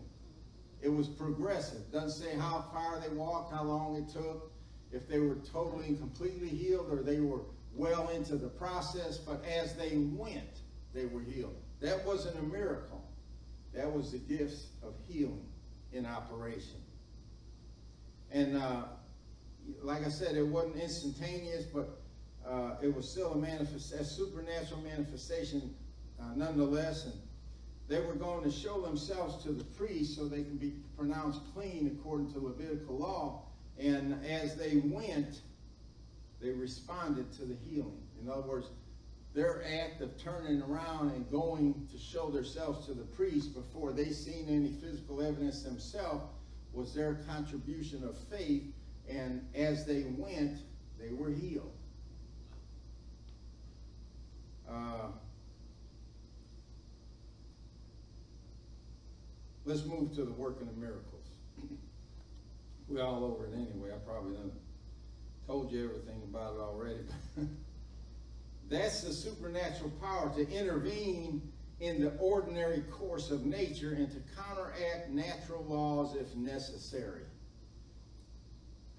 It 0.81 0.89
was 0.89 1.07
progressive. 1.07 1.91
Doesn't 1.91 2.25
say 2.25 2.35
how 2.35 2.65
far 2.73 2.99
they 2.99 3.13
walked, 3.13 3.53
how 3.53 3.63
long 3.63 3.95
it 3.95 4.09
took, 4.09 4.51
if 4.91 5.07
they 5.07 5.19
were 5.19 5.35
totally 5.35 5.87
and 5.87 5.99
completely 5.99 6.49
healed, 6.49 6.87
or 6.91 7.03
they 7.03 7.19
were 7.19 7.41
well 7.75 8.09
into 8.09 8.35
the 8.35 8.49
process, 8.49 9.17
but 9.17 9.43
as 9.45 9.75
they 9.75 9.97
went, 9.97 10.59
they 10.93 11.05
were 11.05 11.21
healed. 11.21 11.55
That 11.79 12.05
wasn't 12.05 12.37
a 12.37 12.43
miracle. 12.43 13.03
That 13.73 13.91
was 13.91 14.11
the 14.11 14.17
gifts 14.19 14.67
of 14.83 14.93
healing 15.07 15.45
in 15.93 16.05
operation. 16.05 16.81
And 18.31 18.57
uh, 18.57 18.83
like 19.81 20.05
I 20.05 20.09
said, 20.09 20.35
it 20.35 20.45
wasn't 20.45 20.77
instantaneous, 20.77 21.65
but 21.65 22.01
uh, 22.47 22.75
it 22.81 22.93
was 22.93 23.09
still 23.09 23.33
a, 23.33 23.37
manifest, 23.37 23.93
a 23.93 24.03
supernatural 24.03 24.81
manifestation 24.81 25.73
uh, 26.19 26.35
nonetheless. 26.35 27.05
And 27.05 27.13
they 27.87 27.99
were 27.99 28.15
going 28.15 28.43
to 28.43 28.51
show 28.51 28.81
themselves 28.81 29.43
to 29.43 29.51
the 29.51 29.63
priest 29.63 30.15
so 30.15 30.27
they 30.27 30.43
can 30.43 30.57
be 30.57 30.73
pronounced 30.97 31.41
clean 31.53 31.97
according 31.99 32.31
to 32.33 32.39
Levitical 32.39 32.97
law. 32.97 33.43
And 33.77 34.23
as 34.25 34.55
they 34.55 34.77
went, 34.77 35.41
they 36.41 36.49
responded 36.49 37.31
to 37.33 37.45
the 37.45 37.55
healing. 37.69 38.01
In 38.21 38.29
other 38.29 38.41
words, 38.41 38.67
their 39.33 39.63
act 39.63 40.01
of 40.01 40.17
turning 40.17 40.61
around 40.63 41.11
and 41.11 41.29
going 41.31 41.87
to 41.91 41.97
show 41.97 42.29
themselves 42.29 42.85
to 42.87 42.93
the 42.93 43.03
priest 43.03 43.53
before 43.53 43.93
they 43.93 44.09
seen 44.09 44.47
any 44.49 44.71
physical 44.71 45.21
evidence 45.21 45.63
themselves 45.63 46.23
was 46.73 46.93
their 46.93 47.15
contribution 47.27 48.03
of 48.03 48.17
faith. 48.17 48.63
And 49.09 49.45
as 49.55 49.85
they 49.85 50.05
went, 50.17 50.59
they 50.99 51.13
were 51.13 51.29
healed. 51.29 51.71
Uh, 54.69 55.07
let's 59.65 59.85
move 59.85 60.13
to 60.15 60.23
the 60.23 60.31
working 60.31 60.67
of 60.67 60.77
miracles. 60.77 61.27
We're 62.87 63.03
all 63.03 63.23
over 63.23 63.45
it 63.45 63.53
anyway. 63.53 63.91
I 63.93 63.97
probably 64.05 64.33
done 64.33 64.51
told 65.51 65.69
you 65.69 65.83
everything 65.83 66.21
about 66.23 66.55
it 66.55 66.61
already. 66.61 66.99
That's 68.69 69.01
the 69.01 69.11
supernatural 69.11 69.89
power 70.01 70.31
to 70.35 70.49
intervene 70.49 71.41
in 71.81 71.99
the 71.99 72.11
ordinary 72.19 72.83
course 72.83 73.31
of 73.31 73.45
nature 73.45 73.91
and 73.91 74.09
to 74.11 74.17
counteract 74.33 75.09
natural 75.09 75.65
laws 75.65 76.15
if 76.15 76.33
necessary. 76.37 77.23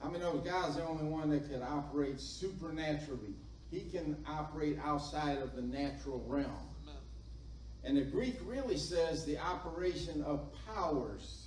I 0.02 0.10
mean, 0.10 0.20
those 0.20 0.44
God's 0.44 0.76
the 0.76 0.84
only 0.84 1.04
one 1.04 1.30
that 1.30 1.50
can 1.50 1.62
operate 1.62 2.20
supernaturally. 2.20 3.34
He 3.70 3.88
can 3.90 4.22
operate 4.28 4.78
outside 4.84 5.38
of 5.38 5.56
the 5.56 5.62
natural 5.62 6.22
realm. 6.26 6.68
And 7.82 7.96
the 7.96 8.02
Greek 8.02 8.36
really 8.44 8.76
says 8.76 9.24
the 9.24 9.38
operation 9.38 10.22
of 10.22 10.50
powers, 10.66 11.46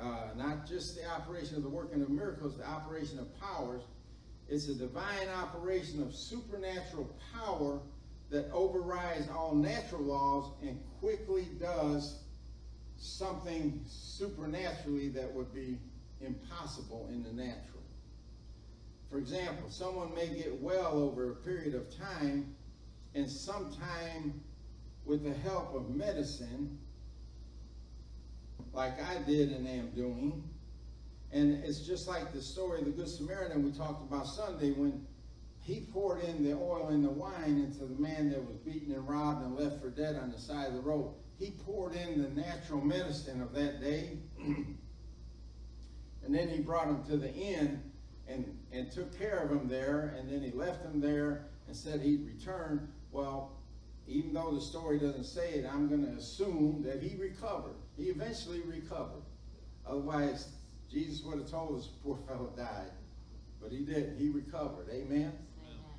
uh, 0.00 0.28
not 0.36 0.66
just 0.66 0.96
the 0.96 1.08
operation 1.08 1.56
of 1.56 1.62
the 1.62 1.68
working 1.68 2.02
of 2.02 2.10
miracles, 2.10 2.56
the 2.56 2.66
operation 2.66 3.18
of 3.18 3.40
powers. 3.40 3.82
It's 4.48 4.68
a 4.68 4.74
divine 4.74 5.28
operation 5.28 6.02
of 6.02 6.14
supernatural 6.14 7.14
power 7.34 7.80
that 8.30 8.50
overrides 8.52 9.28
all 9.28 9.54
natural 9.54 10.02
laws 10.02 10.50
and 10.62 10.78
quickly 11.00 11.46
does 11.60 12.18
something 12.96 13.80
supernaturally 13.86 15.08
that 15.10 15.32
would 15.32 15.52
be 15.54 15.78
impossible 16.20 17.08
in 17.10 17.22
the 17.22 17.32
natural. 17.32 17.82
For 19.10 19.18
example, 19.18 19.68
someone 19.68 20.14
may 20.14 20.28
get 20.28 20.60
well 20.62 20.92
over 20.94 21.32
a 21.32 21.34
period 21.34 21.74
of 21.74 21.94
time, 21.94 22.54
and 23.14 23.28
sometime 23.28 24.40
with 25.04 25.22
the 25.22 25.34
help 25.34 25.74
of 25.74 25.90
medicine, 25.90 26.78
like 28.72 29.02
I 29.02 29.18
did 29.22 29.50
and 29.52 29.66
am 29.66 29.90
doing, 29.90 30.42
and 31.32 31.64
it's 31.64 31.80
just 31.80 32.08
like 32.08 32.32
the 32.32 32.42
story 32.42 32.80
of 32.80 32.86
the 32.86 32.90
Good 32.90 33.08
Samaritan 33.08 33.64
we 33.64 33.72
talked 33.72 34.02
about 34.02 34.26
Sunday 34.26 34.72
when 34.72 35.06
he 35.60 35.86
poured 35.92 36.24
in 36.24 36.42
the 36.42 36.52
oil 36.52 36.88
and 36.88 37.04
the 37.04 37.10
wine 37.10 37.58
into 37.58 37.84
the 37.84 38.00
man 38.00 38.30
that 38.30 38.44
was 38.44 38.56
beaten 38.58 38.92
and 38.92 39.08
robbed 39.08 39.44
and 39.44 39.56
left 39.56 39.80
for 39.80 39.90
dead 39.90 40.16
on 40.16 40.32
the 40.32 40.38
side 40.38 40.66
of 40.66 40.74
the 40.74 40.80
road. 40.80 41.14
He 41.38 41.52
poured 41.64 41.94
in 41.94 42.22
the 42.22 42.28
natural 42.28 42.80
medicine 42.80 43.40
of 43.40 43.52
that 43.54 43.80
day. 43.80 44.18
And 46.24 46.34
then 46.34 46.48
he 46.48 46.60
brought 46.60 46.86
him 46.86 47.02
to 47.08 47.16
the 47.16 47.32
inn 47.32 47.82
and, 48.28 48.56
and 48.72 48.90
took 48.90 49.16
care 49.18 49.38
of 49.38 49.50
him 49.50 49.68
there, 49.68 50.14
and 50.16 50.30
then 50.30 50.42
he 50.42 50.50
left 50.52 50.84
him 50.84 51.00
there 51.00 51.46
and 51.66 51.76
said 51.76 52.00
he'd 52.00 52.26
return. 52.26 52.88
Well, 53.10 53.56
even 54.06 54.32
though 54.32 54.52
the 54.52 54.60
story 54.60 54.98
doesn't 54.98 55.24
say 55.24 55.50
it, 55.54 55.66
I'm 55.70 55.88
going 55.88 56.06
to 56.06 56.12
assume 56.12 56.82
that 56.86 57.02
he 57.02 57.16
recovered. 57.16 57.74
He 57.96 58.04
eventually 58.04 58.60
recovered. 58.60 59.22
Otherwise, 59.86 60.48
Jesus 60.90 61.24
would 61.24 61.38
have 61.38 61.50
told 61.50 61.78
us 61.78 61.88
poor 62.02 62.18
fellow 62.26 62.52
died. 62.56 62.90
But 63.60 63.72
he 63.72 63.78
didn't. 63.78 64.18
He 64.18 64.28
recovered. 64.28 64.88
Amen? 64.90 65.32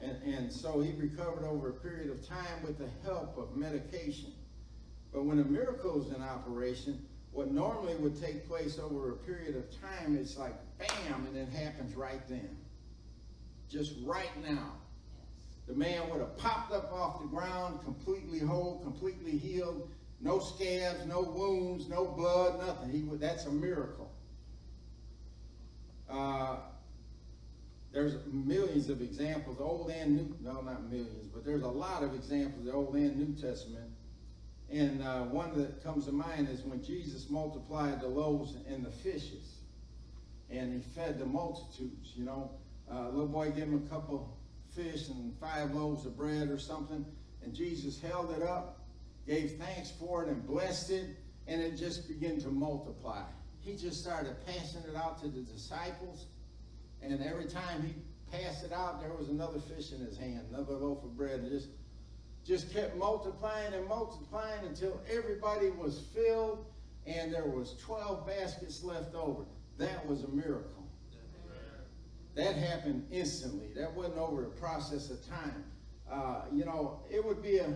And, 0.01 0.17
and 0.23 0.51
so 0.51 0.82
he 0.82 0.91
recovered 0.99 1.45
over 1.45 1.69
a 1.69 1.73
period 1.73 2.10
of 2.10 2.27
time 2.27 2.62
with 2.63 2.77
the 2.77 2.89
help 3.03 3.38
of 3.38 3.56
medication. 3.56 4.34
But 5.13 5.23
when 5.25 5.39
a 5.39 5.45
miracle 5.45 6.01
is 6.01 6.13
in 6.13 6.21
operation, 6.21 7.06
what 7.32 7.51
normally 7.51 7.95
would 7.95 8.19
take 8.21 8.47
place 8.47 8.77
over 8.79 9.12
a 9.12 9.15
period 9.15 9.56
of 9.56 9.65
time, 9.82 10.17
it's 10.19 10.38
like 10.38 10.53
bam, 10.77 11.25
and 11.27 11.38
it 11.38 11.49
happens 11.49 11.95
right 11.95 12.27
then. 12.27 12.58
Just 13.69 13.93
right 14.03 14.32
now. 14.43 14.73
The 15.67 15.73
man 15.73 16.10
would 16.10 16.19
have 16.19 16.38
popped 16.38 16.73
up 16.73 16.91
off 16.91 17.21
the 17.21 17.27
ground, 17.27 17.79
completely 17.86 18.39
whole, 18.39 18.82
completely 18.84 19.38
healed, 19.38 19.89
no 20.23 20.39
scabs, 20.39 21.05
no 21.05 21.21
wounds, 21.21 21.89
no 21.89 22.05
blood, 22.05 22.65
nothing. 22.65 22.89
He 22.89 23.17
that's 23.17 23.45
a 23.45 23.51
miracle. 23.51 24.09
Uh, 26.09 26.55
there's 27.91 28.15
millions 28.31 28.89
of 28.89 29.01
examples, 29.01 29.57
Old 29.59 29.91
and 29.91 30.15
New, 30.15 30.36
no, 30.41 30.62
not 30.62 30.89
millions, 30.89 31.27
but 31.31 31.45
there's 31.45 31.62
a 31.62 31.67
lot 31.67 32.01
of 32.01 32.15
examples, 32.15 32.65
the 32.65 32.71
Old 32.71 32.95
and 32.95 33.15
New 33.15 33.39
Testament. 33.39 33.91
And 34.71 35.03
uh, 35.03 35.23
one 35.25 35.55
that 35.59 35.83
comes 35.83 36.05
to 36.05 36.12
mind 36.12 36.49
is 36.49 36.62
when 36.62 36.83
Jesus 36.83 37.29
multiplied 37.29 38.01
the 38.01 38.07
loaves 38.07 38.55
and 38.67 38.83
the 38.83 38.89
fishes. 38.89 39.57
And 40.49 40.73
he 40.73 40.79
fed 40.79 41.19
the 41.19 41.25
multitudes, 41.25 42.13
you 42.15 42.25
know. 42.25 42.51
Uh, 42.91 43.09
little 43.09 43.27
boy 43.27 43.51
gave 43.51 43.65
him 43.65 43.83
a 43.86 43.89
couple 43.89 44.38
fish 44.75 45.09
and 45.09 45.33
five 45.39 45.71
loaves 45.73 46.05
of 46.05 46.17
bread 46.17 46.49
or 46.49 46.57
something. 46.57 47.05
And 47.43 47.53
Jesus 47.53 48.01
held 48.01 48.31
it 48.31 48.41
up, 48.41 48.82
gave 49.27 49.57
thanks 49.57 49.91
for 49.91 50.23
it, 50.23 50.29
and 50.29 50.45
blessed 50.45 50.91
it. 50.91 51.05
And 51.47 51.62
it 51.62 51.75
just 51.75 52.07
began 52.07 52.39
to 52.41 52.49
multiply. 52.49 53.23
He 53.59 53.75
just 53.75 54.01
started 54.01 54.36
passing 54.45 54.83
it 54.89 54.95
out 54.95 55.21
to 55.21 55.27
the 55.27 55.41
disciples 55.41 56.27
and 57.03 57.21
every 57.21 57.45
time 57.45 57.83
he 57.83 57.93
passed 58.31 58.63
it 58.63 58.71
out, 58.71 59.01
there 59.01 59.13
was 59.13 59.29
another 59.29 59.59
fish 59.59 59.91
in 59.91 59.99
his 59.99 60.17
hand, 60.17 60.41
another 60.49 60.73
loaf 60.73 61.03
of 61.03 61.15
bread, 61.17 61.45
just 61.49 61.67
just 62.45 62.73
kept 62.73 62.97
multiplying 62.97 63.73
and 63.73 63.88
multiplying 63.88 64.65
until 64.65 64.99
everybody 65.09 65.69
was 65.69 66.01
filled 66.13 66.65
and 67.07 67.33
there 67.33 67.45
was 67.45 67.75
12 67.86 68.27
baskets 68.27 68.83
left 68.83 69.15
over. 69.15 69.43
That 69.77 70.05
was 70.05 70.23
a 70.23 70.27
miracle. 70.27 70.86
That 72.36 72.55
happened 72.55 73.07
instantly. 73.12 73.67
That 73.75 73.93
wasn't 73.93 74.17
over 74.17 74.43
a 74.45 74.49
process 74.49 75.09
of 75.09 75.25
time. 75.25 75.63
Uh, 76.12 76.41
you 76.51 76.65
know, 76.65 76.99
it 77.09 77.23
would 77.23 77.41
be 77.41 77.59
a, 77.59 77.73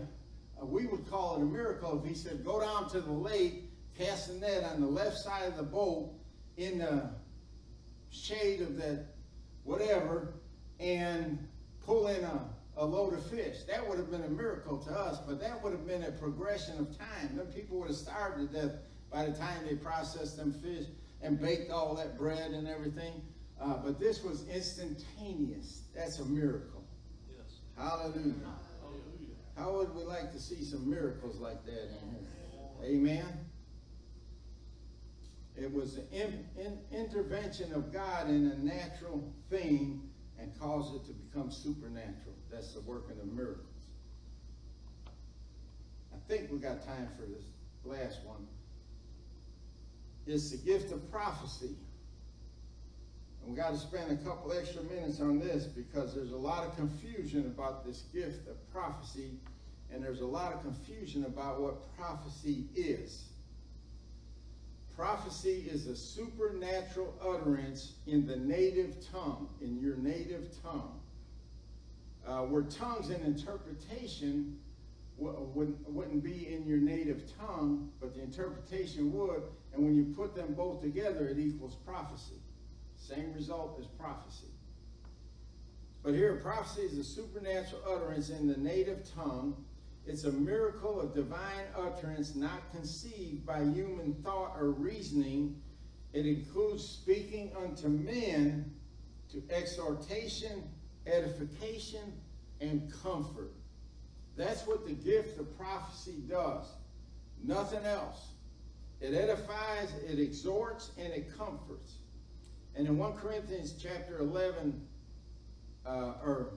a, 0.59 0.65
we 0.65 0.85
would 0.87 1.09
call 1.09 1.37
it 1.37 1.41
a 1.41 1.45
miracle 1.45 2.01
if 2.01 2.07
he 2.07 2.15
said, 2.15 2.45
go 2.45 2.59
down 2.59 2.89
to 2.89 3.01
the 3.01 3.11
lake, 3.11 3.63
cast 3.97 4.29
a 4.29 4.37
net 4.37 4.63
on 4.63 4.81
the 4.81 4.87
left 4.87 5.17
side 5.17 5.47
of 5.47 5.57
the 5.57 5.63
boat 5.63 6.11
in 6.57 6.79
the 6.79 7.09
shade 8.09 8.61
of 8.61 8.77
that 8.77 9.05
whatever, 9.63 10.33
and 10.79 11.45
pull 11.85 12.07
in 12.07 12.23
a, 12.23 12.41
a 12.77 12.85
load 12.85 13.13
of 13.13 13.25
fish. 13.29 13.57
That 13.67 13.87
would 13.87 13.97
have 13.97 14.09
been 14.09 14.23
a 14.23 14.29
miracle 14.29 14.77
to 14.77 14.91
us, 14.91 15.19
but 15.27 15.39
that 15.41 15.61
would 15.63 15.73
have 15.73 15.85
been 15.85 16.03
a 16.03 16.11
progression 16.11 16.77
of 16.79 16.97
time. 16.97 17.35
Then 17.35 17.47
people 17.47 17.79
would 17.79 17.89
have 17.89 17.97
starved 17.97 18.39
to 18.39 18.61
death 18.61 18.71
by 19.11 19.25
the 19.25 19.37
time 19.37 19.59
they 19.67 19.75
processed 19.75 20.37
them 20.37 20.53
fish 20.53 20.85
and 21.21 21.39
baked 21.39 21.71
all 21.71 21.95
that 21.95 22.17
bread 22.17 22.51
and 22.51 22.67
everything. 22.67 23.21
Uh, 23.59 23.75
but 23.83 23.99
this 23.99 24.23
was 24.23 24.47
instantaneous. 24.47 25.83
That's 25.95 26.19
a 26.19 26.25
miracle. 26.25 26.83
Yes. 27.29 27.59
Hallelujah. 27.75 28.33
How 29.57 29.71
would 29.71 29.95
we 29.95 30.03
like 30.03 30.31
to 30.33 30.39
see 30.39 30.63
some 30.63 30.89
miracles 30.89 31.39
like 31.39 31.65
that? 31.65 31.89
Amen. 32.83 33.25
It 35.55 35.73
was 35.73 35.97
an 35.97 36.07
in, 36.11 36.45
in, 36.55 36.77
intervention 36.91 37.73
of 37.73 37.91
God 37.91 38.29
in 38.29 38.51
a 38.51 38.57
natural 38.63 39.33
thing 39.49 40.07
and 40.39 40.51
caused 40.59 40.93
it 40.95 41.05
to 41.07 41.13
become 41.13 41.49
supernatural. 41.49 42.35
That's 42.51 42.73
the 42.73 42.81
working 42.81 43.19
of 43.19 43.25
miracles. 43.33 43.65
I 46.13 46.17
think 46.27 46.51
we 46.51 46.59
got 46.59 46.85
time 46.85 47.09
for 47.19 47.25
this 47.25 47.45
last 47.83 48.23
one. 48.23 48.45
It's 50.27 50.51
the 50.51 50.57
gift 50.57 50.91
of 50.91 51.09
prophecy. 51.11 51.75
And 53.47 53.55
we 53.55 53.62
got 53.62 53.71
to 53.71 53.77
spend 53.77 54.12
a 54.12 54.17
couple 54.17 54.51
extra 54.51 54.83
minutes 54.83 55.21
on 55.21 55.39
this 55.39 55.63
because 55.63 56.13
there's 56.13 56.33
a 56.33 56.38
lot 56.38 56.65
of 56.65 56.75
confusion 56.75 57.45
about 57.45 57.86
this 57.86 58.03
gift 58.13 58.45
of 58.49 58.57
prophecy, 58.73 59.31
and 59.89 60.03
there's 60.03 60.19
a 60.19 60.25
lot 60.25 60.51
of 60.51 60.62
confusion 60.63 61.23
about 61.23 61.62
what 61.62 61.95
prophecy 61.95 62.65
is. 62.75 63.29
Prophecy 64.97 65.65
is 65.71 65.88
a 65.88 65.95
supernatural 65.95 67.13
utterance 67.25 67.93
in 68.05 68.27
the 68.27 68.36
native 68.36 68.97
tongue, 69.13 69.47
in 69.62 69.79
your 69.79 69.95
native 69.95 70.49
tongue. 70.62 70.99
Uh, 72.27 72.41
where 72.41 72.63
tongues 72.63 73.12
and 73.12 73.23
interpretation 73.23 74.57
wouldn't, 75.17 75.89
wouldn't 75.89 76.21
be 76.21 76.53
in 76.53 76.65
your 76.65 76.79
native 76.79 77.23
tongue, 77.39 77.89
but 78.01 78.13
the 78.13 78.21
interpretation 78.21 79.13
would. 79.13 79.43
And 79.73 79.86
when 79.86 79.95
you 79.95 80.13
put 80.17 80.36
them 80.36 80.53
both 80.53 80.81
together, 80.81 81.29
it 81.29 81.39
equals 81.39 81.77
prophecy. 81.86 82.41
Same 83.07 83.33
result 83.33 83.77
as 83.79 83.87
prophecy. 83.87 84.47
But 86.03 86.13
here, 86.13 86.35
prophecy 86.35 86.81
is 86.81 86.97
a 86.97 87.03
supernatural 87.03 87.81
utterance 87.89 88.29
in 88.29 88.47
the 88.47 88.57
native 88.57 89.03
tongue 89.15 89.55
it's 90.07 90.23
a 90.23 90.31
miracle 90.31 91.01
of 91.01 91.13
divine 91.13 91.65
utterance 91.77 92.33
not 92.33 92.71
conceived 92.71 93.45
by 93.45 93.59
human 93.59 94.13
thought 94.23 94.55
or 94.57 94.71
reasoning. 94.71 95.61
It 96.13 96.25
includes 96.25 96.87
speaking 96.87 97.51
unto 97.61 97.89
men 97.89 98.73
to 99.33 99.43
exhortation, 99.49 100.63
edification, 101.05 102.13
and 102.61 102.89
comfort. 103.03 103.51
That's 104.37 104.65
what 104.65 104.87
the 104.87 104.93
gift 104.93 105.37
of 105.41 105.57
prophecy 105.57 106.23
does. 106.29 106.65
Nothing 107.43 107.83
else. 107.83 108.29
It 109.01 109.13
edifies, 109.13 109.93
it 110.09 110.19
exhorts, 110.19 110.91
and 110.97 111.11
it 111.11 111.37
comforts. 111.37 111.96
And 112.77 112.85
in 112.85 112.95
1 112.95 113.13
Corinthians 113.13 113.73
chapter 113.81 114.19
11, 114.19 114.79
uh, 115.83 115.89
or 116.23 116.51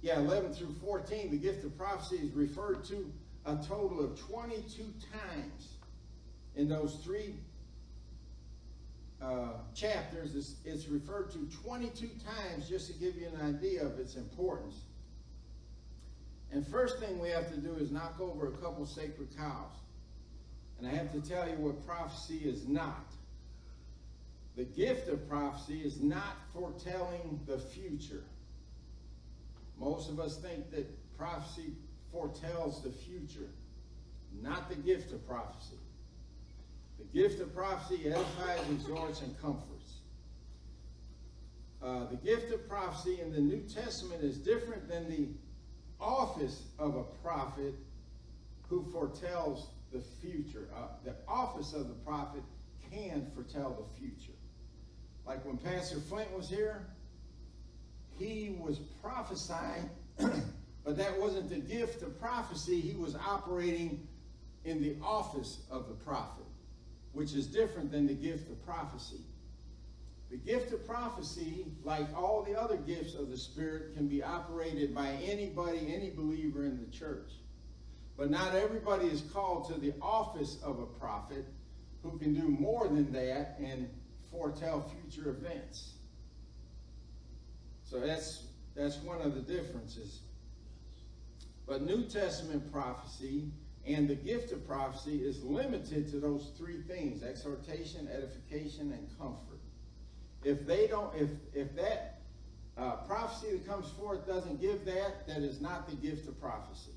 yeah, 0.00 0.18
11 0.18 0.54
through 0.54 0.74
14, 0.82 1.30
the 1.30 1.36
gift 1.36 1.64
of 1.64 1.76
prophecy 1.76 2.16
is 2.16 2.32
referred 2.32 2.82
to 2.84 3.12
a 3.44 3.56
total 3.56 4.02
of 4.02 4.18
22 4.18 4.82
times 5.12 5.74
in 6.56 6.66
those 6.66 6.96
three 7.04 7.34
uh, 9.20 9.52
chapters. 9.74 10.34
It's, 10.34 10.54
it's 10.64 10.88
referred 10.88 11.30
to 11.32 11.46
22 11.62 12.08
times 12.24 12.66
just 12.66 12.86
to 12.86 12.94
give 12.94 13.16
you 13.16 13.28
an 13.28 13.54
idea 13.54 13.84
of 13.84 13.98
its 13.98 14.16
importance. 14.16 14.76
And 16.52 16.66
first 16.66 16.98
thing 17.00 17.18
we 17.18 17.28
have 17.28 17.52
to 17.52 17.58
do 17.58 17.74
is 17.74 17.90
knock 17.90 18.18
over 18.18 18.48
a 18.48 18.52
couple 18.52 18.86
sacred 18.86 19.28
cows. 19.36 19.76
And 20.78 20.88
I 20.88 20.92
have 20.92 21.12
to 21.12 21.20
tell 21.20 21.46
you 21.46 21.56
what 21.56 21.86
prophecy 21.86 22.38
is 22.44 22.66
not. 22.66 23.12
The 24.56 24.64
gift 24.64 25.08
of 25.08 25.28
prophecy 25.28 25.80
is 25.80 26.00
not 26.00 26.36
foretelling 26.52 27.40
the 27.46 27.58
future. 27.58 28.24
Most 29.78 30.10
of 30.10 30.20
us 30.20 30.36
think 30.36 30.70
that 30.72 30.86
prophecy 31.16 31.72
foretells 32.10 32.82
the 32.82 32.90
future, 32.90 33.48
not 34.42 34.68
the 34.68 34.76
gift 34.76 35.12
of 35.12 35.26
prophecy. 35.26 35.76
The 36.98 37.18
gift 37.18 37.40
of 37.40 37.54
prophecy 37.54 38.06
edifies, 38.06 38.60
exhorts, 38.70 39.22
and 39.22 39.40
comforts. 39.40 39.94
Uh, 41.82 42.06
the 42.10 42.16
gift 42.16 42.52
of 42.52 42.68
prophecy 42.68 43.20
in 43.20 43.32
the 43.32 43.40
New 43.40 43.60
Testament 43.62 44.22
is 44.22 44.36
different 44.36 44.86
than 44.88 45.08
the 45.08 45.28
office 45.98 46.62
of 46.78 46.96
a 46.96 47.04
prophet 47.22 47.74
who 48.68 48.84
foretells 48.92 49.68
the 49.92 50.00
future. 50.20 50.68
Uh, 50.76 50.88
the 51.04 51.14
office 51.26 51.72
of 51.72 51.88
the 51.88 51.94
prophet 52.04 52.42
can 52.90 53.26
foretell 53.34 53.70
the 53.70 53.98
future. 53.98 54.32
Like 55.26 55.44
when 55.44 55.56
Pastor 55.58 56.00
Flint 56.00 56.34
was 56.36 56.48
here, 56.48 56.86
he 58.18 58.56
was 58.58 58.78
prophesying, 59.02 59.88
but 60.18 60.96
that 60.96 61.18
wasn't 61.18 61.48
the 61.48 61.58
gift 61.58 62.02
of 62.02 62.18
prophecy. 62.20 62.80
He 62.80 62.94
was 62.94 63.14
operating 63.14 64.06
in 64.64 64.82
the 64.82 64.96
office 65.02 65.60
of 65.70 65.88
the 65.88 65.94
prophet, 65.94 66.44
which 67.12 67.34
is 67.34 67.46
different 67.46 67.90
than 67.90 68.06
the 68.06 68.14
gift 68.14 68.50
of 68.50 68.64
prophecy. 68.64 69.20
The 70.30 70.36
gift 70.36 70.72
of 70.72 70.86
prophecy, 70.86 71.66
like 71.82 72.06
all 72.16 72.44
the 72.44 72.58
other 72.58 72.76
gifts 72.76 73.14
of 73.14 73.30
the 73.30 73.36
Spirit, 73.36 73.96
can 73.96 74.06
be 74.06 74.22
operated 74.22 74.94
by 74.94 75.08
anybody, 75.24 75.92
any 75.92 76.10
believer 76.10 76.64
in 76.64 76.78
the 76.78 76.96
church. 76.96 77.32
But 78.16 78.30
not 78.30 78.54
everybody 78.54 79.08
is 79.08 79.22
called 79.32 79.66
to 79.72 79.80
the 79.80 79.94
office 80.00 80.58
of 80.62 80.78
a 80.78 80.86
prophet 80.86 81.46
who 82.02 82.16
can 82.18 82.34
do 82.34 82.46
more 82.46 82.86
than 82.86 83.10
that 83.12 83.56
and 83.58 83.88
foretell 84.30 84.90
future 85.02 85.30
events. 85.30 85.94
So 87.84 88.00
that's 88.00 88.44
that's 88.76 88.98
one 88.98 89.20
of 89.20 89.34
the 89.34 89.40
differences. 89.40 90.20
But 91.66 91.82
New 91.82 92.04
Testament 92.04 92.72
prophecy 92.72 93.50
and 93.86 94.08
the 94.08 94.14
gift 94.14 94.52
of 94.52 94.66
prophecy 94.66 95.16
is 95.18 95.42
limited 95.42 96.10
to 96.12 96.20
those 96.20 96.52
three 96.56 96.82
things: 96.82 97.22
exhortation, 97.22 98.08
edification, 98.08 98.92
and 98.92 99.08
comfort. 99.18 99.60
If 100.44 100.66
they 100.66 100.86
don't, 100.86 101.14
if 101.16 101.30
if 101.52 101.74
that 101.76 102.20
uh, 102.78 102.96
prophecy 103.06 103.52
that 103.52 103.66
comes 103.66 103.90
forth 103.90 104.26
doesn't 104.26 104.60
give 104.60 104.84
that, 104.84 105.26
that 105.26 105.38
is 105.38 105.60
not 105.60 105.88
the 105.88 105.96
gift 105.96 106.28
of 106.28 106.40
prophecy. 106.40 106.92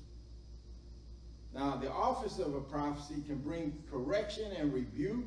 Now, 1.52 1.76
the 1.76 1.90
office 1.90 2.38
of 2.38 2.54
a 2.54 2.60
prophecy 2.60 3.22
can 3.26 3.38
bring 3.38 3.72
correction 3.90 4.50
and 4.58 4.72
rebuke 4.72 5.24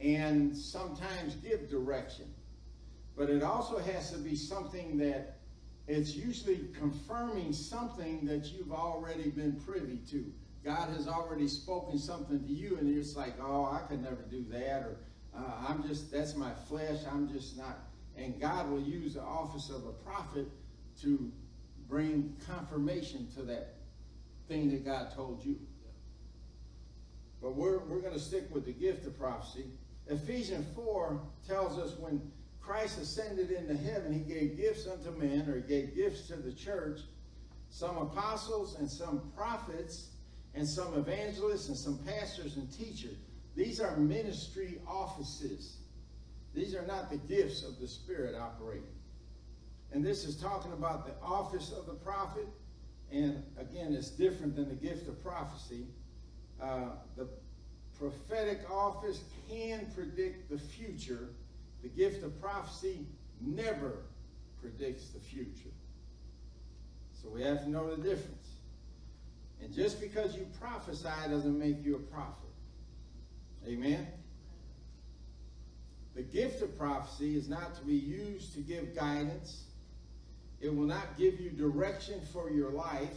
and 0.00 0.56
sometimes 0.56 1.36
give 1.36 1.70
direction. 1.70 2.26
But 3.16 3.30
it 3.30 3.42
also 3.42 3.78
has 3.78 4.10
to 4.10 4.18
be 4.18 4.34
something 4.34 4.98
that 4.98 5.38
it's 5.86 6.14
usually 6.14 6.68
confirming 6.78 7.52
something 7.52 8.24
that 8.26 8.52
you've 8.52 8.72
already 8.72 9.30
been 9.30 9.60
privy 9.60 9.98
to. 10.10 10.24
God 10.64 10.88
has 10.96 11.06
already 11.06 11.46
spoken 11.46 11.98
something 11.98 12.42
to 12.42 12.52
you, 12.52 12.78
and 12.78 12.96
it's 12.96 13.16
like, 13.16 13.34
oh, 13.40 13.66
I 13.66 13.86
could 13.86 14.02
never 14.02 14.22
do 14.30 14.44
that, 14.50 14.82
or 14.82 14.96
uh, 15.36 15.68
I'm 15.68 15.86
just, 15.86 16.10
that's 16.10 16.34
my 16.34 16.52
flesh, 16.68 17.00
I'm 17.10 17.30
just 17.30 17.58
not. 17.58 17.78
And 18.16 18.40
God 18.40 18.70
will 18.70 18.80
use 18.80 19.14
the 19.14 19.22
office 19.22 19.68
of 19.68 19.84
a 19.86 19.92
prophet 19.92 20.46
to 21.02 21.30
bring 21.86 22.34
confirmation 22.46 23.28
to 23.36 23.42
that 23.42 23.74
thing 24.48 24.70
that 24.70 24.86
God 24.86 25.14
told 25.14 25.44
you. 25.44 25.58
But 27.42 27.56
we're, 27.56 27.78
we're 27.80 28.00
going 28.00 28.14
to 28.14 28.20
stick 28.20 28.44
with 28.50 28.64
the 28.64 28.72
gift 28.72 29.06
of 29.06 29.18
prophecy. 29.18 29.66
Ephesians 30.08 30.66
4 30.74 31.20
tells 31.46 31.78
us 31.78 31.98
when 31.98 32.20
Christ 32.60 32.98
ascended 32.98 33.50
into 33.50 33.76
heaven, 33.76 34.12
he 34.12 34.20
gave 34.20 34.56
gifts 34.56 34.86
unto 34.86 35.10
men, 35.18 35.48
or 35.48 35.56
he 35.56 35.62
gave 35.62 35.94
gifts 35.94 36.28
to 36.28 36.36
the 36.36 36.52
church, 36.52 37.00
some 37.70 37.96
apostles 37.96 38.76
and 38.78 38.88
some 38.88 39.32
prophets, 39.36 40.10
and 40.54 40.66
some 40.66 40.94
evangelists 40.94 41.68
and 41.68 41.76
some 41.76 41.98
pastors 41.98 42.56
and 42.56 42.72
teachers. 42.72 43.16
These 43.56 43.80
are 43.80 43.96
ministry 43.96 44.80
offices. 44.86 45.78
These 46.54 46.74
are 46.74 46.86
not 46.86 47.10
the 47.10 47.16
gifts 47.16 47.64
of 47.64 47.80
the 47.80 47.88
Spirit 47.88 48.34
operating. 48.34 48.84
And 49.92 50.04
this 50.04 50.24
is 50.24 50.36
talking 50.36 50.72
about 50.72 51.06
the 51.06 51.14
office 51.24 51.72
of 51.72 51.86
the 51.86 51.94
prophet. 51.94 52.46
And 53.12 53.42
again, 53.58 53.94
it's 53.94 54.10
different 54.10 54.56
than 54.56 54.68
the 54.68 54.74
gift 54.74 55.08
of 55.08 55.22
prophecy. 55.22 55.86
Uh, 56.60 56.90
the 57.16 57.28
prophetic 58.10 58.60
office 58.70 59.20
can 59.48 59.86
predict 59.94 60.50
the 60.50 60.58
future. 60.58 61.28
The 61.82 61.88
gift 61.88 62.22
of 62.22 62.38
prophecy 62.40 63.06
never 63.40 63.98
predicts 64.60 65.08
the 65.08 65.20
future. 65.20 65.70
So 67.12 67.28
we 67.30 67.42
have 67.42 67.64
to 67.64 67.70
know 67.70 67.94
the 67.94 68.02
difference. 68.02 68.48
And 69.62 69.72
just 69.72 70.00
because 70.00 70.36
you 70.36 70.46
prophesy 70.60 71.08
doesn't 71.30 71.58
make 71.58 71.82
you 71.84 71.96
a 71.96 72.14
prophet. 72.14 72.50
Amen? 73.66 74.06
The 76.14 76.22
gift 76.22 76.62
of 76.62 76.76
prophecy 76.78 77.36
is 77.36 77.48
not 77.48 77.74
to 77.76 77.84
be 77.84 77.94
used 77.94 78.52
to 78.54 78.60
give 78.60 78.94
guidance. 78.94 79.64
It 80.60 80.74
will 80.74 80.86
not 80.86 81.16
give 81.16 81.40
you 81.40 81.50
direction 81.50 82.20
for 82.32 82.50
your 82.50 82.70
life. 82.70 83.16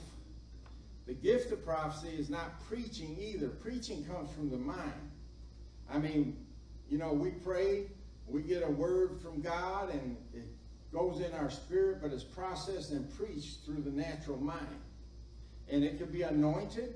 The 1.08 1.14
gift 1.14 1.54
of 1.54 1.64
prophecy 1.64 2.10
is 2.10 2.30
not 2.30 2.62
preaching 2.68 3.18
either. 3.18 3.48
Preaching 3.48 4.04
comes 4.04 4.30
from 4.32 4.50
the 4.50 4.58
mind. 4.58 5.12
I 5.90 5.98
mean, 5.98 6.46
you 6.90 6.98
know, 6.98 7.14
we 7.14 7.32
pray, 7.32 7.86
we 8.28 8.42
get 8.42 8.62
a 8.62 8.70
word 8.70 9.22
from 9.22 9.42
God, 9.42 9.90
and 9.90 10.18
it 10.34 10.44
goes 10.92 11.22
in 11.22 11.32
our 11.32 11.50
spirit, 11.50 12.00
but 12.02 12.12
it's 12.12 12.26
processed 12.26 12.92
and 12.92 13.10
preached 13.18 13.66
through 13.66 13.84
the 13.84 13.90
natural 13.92 14.38
mind. 14.38 14.82
And 15.70 15.86
it 15.86 15.98
could 15.98 16.12
be 16.12 16.24
anointed, 16.24 16.96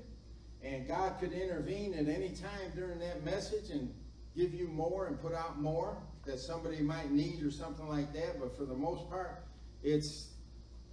and 0.62 0.86
God 0.86 1.14
could 1.18 1.32
intervene 1.32 1.94
at 1.94 2.06
any 2.06 2.30
time 2.30 2.70
during 2.74 2.98
that 2.98 3.24
message 3.24 3.70
and 3.70 3.94
give 4.36 4.52
you 4.52 4.68
more 4.68 5.06
and 5.06 5.18
put 5.20 5.34
out 5.34 5.58
more 5.58 5.96
that 6.26 6.38
somebody 6.38 6.80
might 6.80 7.10
need 7.10 7.42
or 7.42 7.50
something 7.50 7.88
like 7.88 8.12
that. 8.12 8.38
But 8.38 8.54
for 8.56 8.66
the 8.66 8.74
most 8.74 9.08
part, 9.08 9.42
it's 9.82 10.28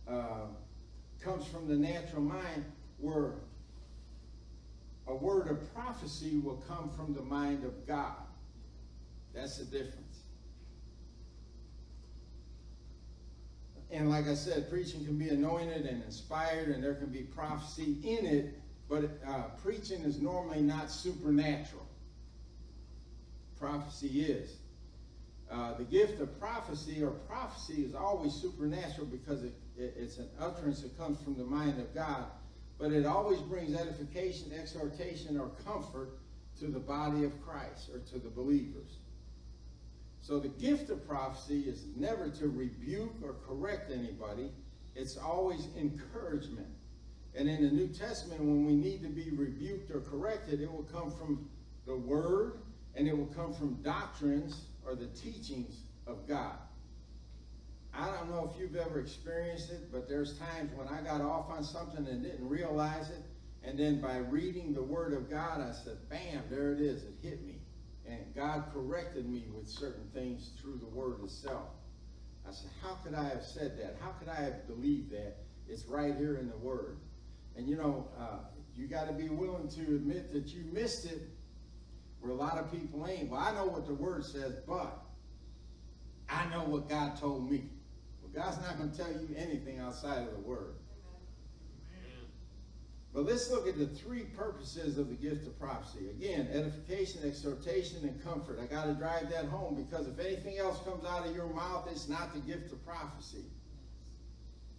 uh, 0.10 0.48
comes 1.22 1.46
from 1.46 1.68
the 1.68 1.76
natural 1.76 2.22
mind 2.22 2.64
where 3.00 3.34
a 5.08 5.16
word 5.16 5.50
of 5.50 5.74
prophecy 5.74 6.38
will 6.38 6.64
come 6.68 6.90
from 6.96 7.14
the 7.14 7.22
mind 7.22 7.64
of 7.64 7.88
God. 7.88 8.14
That's 9.34 9.58
the 9.58 9.66
difference. 9.66 10.20
And 13.92 14.10
like 14.10 14.28
I 14.28 14.36
said, 14.36 14.70
preaching 14.70 15.04
can 15.04 15.18
be 15.18 15.30
anointed 15.30 15.86
and 15.86 16.04
inspired, 16.04 16.70
and 16.70 16.84
there 16.84 16.94
can 16.94 17.08
be 17.08 17.22
prophecy 17.22 17.98
in 18.04 18.26
it, 18.26 18.60
but 18.88 19.10
uh, 19.28 19.44
preaching 19.64 20.02
is 20.02 20.22
normally 20.22 20.62
not 20.62 20.92
supernatural. 20.92 21.88
Prophecy 23.60 24.22
is. 24.22 24.58
Uh, 25.52 25.74
the 25.74 25.84
gift 25.84 26.22
of 26.22 26.40
prophecy 26.40 27.04
or 27.04 27.10
prophecy 27.10 27.82
is 27.84 27.96
always 27.96 28.32
supernatural 28.34 29.08
because 29.08 29.44
it, 29.44 29.54
it, 29.76 29.96
it's 29.98 30.18
an 30.18 30.30
utterance 30.40 30.82
that 30.82 30.96
comes 30.96 31.20
from 31.24 31.36
the 31.36 31.44
mind 31.44 31.80
of 31.80 31.94
God 31.96 32.26
but 32.80 32.92
it 32.92 33.06
always 33.06 33.40
brings 33.40 33.76
edification, 33.76 34.52
exhortation, 34.58 35.38
or 35.38 35.50
comfort 35.66 36.18
to 36.60 36.68
the 36.68 36.80
body 36.80 37.26
of 37.26 37.46
Christ 37.46 37.90
or 37.94 38.00
to 38.00 38.20
the 38.20 38.30
believers. 38.30 38.98
So 40.22 40.40
the 40.40 40.50
gift 40.50 40.90
of 40.90 41.08
prophecy 41.08 41.62
is 41.62 41.86
never 41.96 42.30
to 42.30 42.48
rebuke 42.48 43.16
or 43.24 43.36
correct 43.46 43.92
anybody. 43.92 44.52
It's 44.96 45.18
always 45.18 45.68
encouragement. 45.78 46.68
And 47.36 47.50
in 47.50 47.64
the 47.64 47.72
New 47.72 47.88
Testament, 47.88 48.42
when 48.42 48.66
we 48.66 48.74
need 48.74 49.02
to 49.04 49.10
be 49.10 49.30
rebuked 49.32 49.92
or 49.92 50.02
corrected, 50.02 50.62
it 50.62 50.72
will 50.72 50.84
come 50.84 51.12
from 51.12 51.50
the 51.86 51.96
Word 51.96 52.60
and 52.96 53.08
it 53.08 53.18
will 53.18 53.28
come 53.28 53.54
from 53.54 53.76
doctrines 53.82 54.66
or 54.86 54.96
the 54.96 55.08
teachings 55.08 55.82
of 56.08 56.28
God. 56.28 56.58
I 58.00 58.12
don't 58.12 58.30
know 58.30 58.50
if 58.50 58.60
you've 58.60 58.78
ever 58.78 59.02
experienced 59.02 59.72
it, 59.72 59.92
but 59.92 60.08
there's 60.08 60.40
times 60.40 60.72
when 60.74 60.88
I 60.88 61.02
got 61.02 61.20
off 61.20 61.50
on 61.50 61.66
something 61.66 62.08
and 62.08 62.24
didn't 62.24 62.48
realize 62.48 63.10
it. 63.10 63.24
And 63.62 63.78
then 63.78 64.00
by 64.00 64.18
reading 64.18 64.74
the 64.74 64.82
Word 64.82 65.12
of 65.12 65.30
God, 65.30 65.60
I 65.60 65.74
said, 65.74 65.98
bam, 66.10 66.44
there 66.50 66.72
it 66.72 66.80
is. 66.80 67.04
It 67.04 67.16
hit 67.22 67.46
me. 67.46 67.60
And 68.08 68.20
God 68.34 68.64
corrected 68.74 69.30
me 69.30 69.48
with 69.54 69.68
certain 69.68 70.08
things 70.14 70.52
through 70.62 70.78
the 70.78 70.88
Word 70.88 71.22
itself. 71.26 71.68
I 72.48 72.52
said, 72.52 72.72
how 72.82 72.94
could 73.04 73.14
I 73.14 73.28
have 73.28 73.44
said 73.44 73.78
that? 73.80 73.98
How 74.00 74.12
could 74.12 74.30
I 74.30 74.42
have 74.44 74.66
believed 74.66 75.12
that? 75.12 75.36
It's 75.68 75.86
right 75.86 76.16
here 76.16 76.38
in 76.38 76.50
the 76.50 76.58
Word. 76.58 77.00
And 77.58 77.68
you 77.68 77.76
know, 77.76 78.08
uh, 78.18 78.40
you 78.78 78.88
got 78.88 79.08
to 79.08 79.14
be 79.14 79.28
willing 79.28 79.68
to 79.72 79.82
admit 79.82 80.32
that 80.32 80.48
you 80.48 80.64
missed 80.72 81.04
it 81.06 81.22
where 82.22 82.32
a 82.32 82.36
lot 82.36 82.58
of 82.58 82.72
people 82.72 83.06
ain't. 83.06 83.30
Well, 83.30 83.42
I 83.42 83.54
know 83.54 83.66
what 83.66 83.86
the 83.86 83.94
Word 83.94 84.24
says, 84.24 84.54
but 84.66 85.02
I 86.30 86.48
know 86.50 86.64
what 86.64 86.88
God 86.88 87.20
told 87.20 87.52
me. 87.52 87.66
God's 88.34 88.62
not 88.62 88.78
going 88.78 88.92
to 88.92 88.98
tell 88.98 89.12
you 89.12 89.28
anything 89.36 89.80
outside 89.80 90.28
of 90.28 90.34
the 90.34 90.40
Word. 90.40 90.76
But 93.14 93.26
let's 93.26 93.50
look 93.50 93.68
at 93.68 93.78
the 93.78 93.88
three 93.88 94.24
purposes 94.24 95.00
of 95.00 95.10
the 95.10 95.16
gift 95.16 95.48
of 95.48 95.60
prophecy. 95.60 96.10
Again, 96.12 96.48
edification, 96.54 97.22
exhortation, 97.26 97.98
and 98.04 98.24
comfort. 98.24 98.60
I 98.62 98.68
got 98.68 98.86
to 98.86 98.94
drive 98.94 99.32
that 99.32 99.46
home 99.46 99.76
because 99.76 100.08
if 100.08 100.20
anything 100.20 100.60
else 100.60 100.80
comes 100.84 101.04
out 101.06 101.26
of 101.26 101.36
your 101.36 101.48
mouth, 101.48 101.88
it's 101.92 102.08
not 102.08 102.34
the 102.34 102.40
gift 102.40 102.72
of 102.72 102.86
prophecy. 102.86 103.46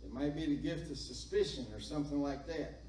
It 0.05 0.13
might 0.13 0.37
be 0.37 0.47
the 0.47 0.57
gift 0.57 0.91
of 0.91 0.97
suspicion 0.97 1.67
or 1.75 1.81
something 1.81 2.23
like 2.23 2.47
that. 2.47 2.83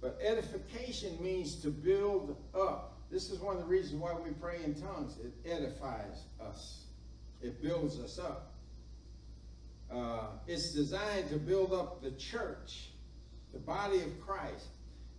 But 0.00 0.18
edification 0.20 1.16
means 1.22 1.56
to 1.62 1.70
build 1.70 2.36
up. 2.54 2.98
This 3.10 3.30
is 3.30 3.38
one 3.38 3.56
of 3.56 3.62
the 3.62 3.68
reasons 3.68 4.02
why 4.02 4.12
we 4.14 4.30
pray 4.32 4.58
in 4.64 4.74
tongues. 4.74 5.16
It 5.18 5.32
edifies 5.48 6.24
us, 6.40 6.86
it 7.40 7.62
builds 7.62 8.00
us 8.00 8.18
up. 8.18 8.55
Uh, 9.90 10.28
it's 10.46 10.72
designed 10.72 11.28
to 11.30 11.36
build 11.36 11.72
up 11.72 12.02
the 12.02 12.10
church, 12.12 12.90
the 13.52 13.58
body 13.58 14.00
of 14.02 14.20
Christ. 14.20 14.66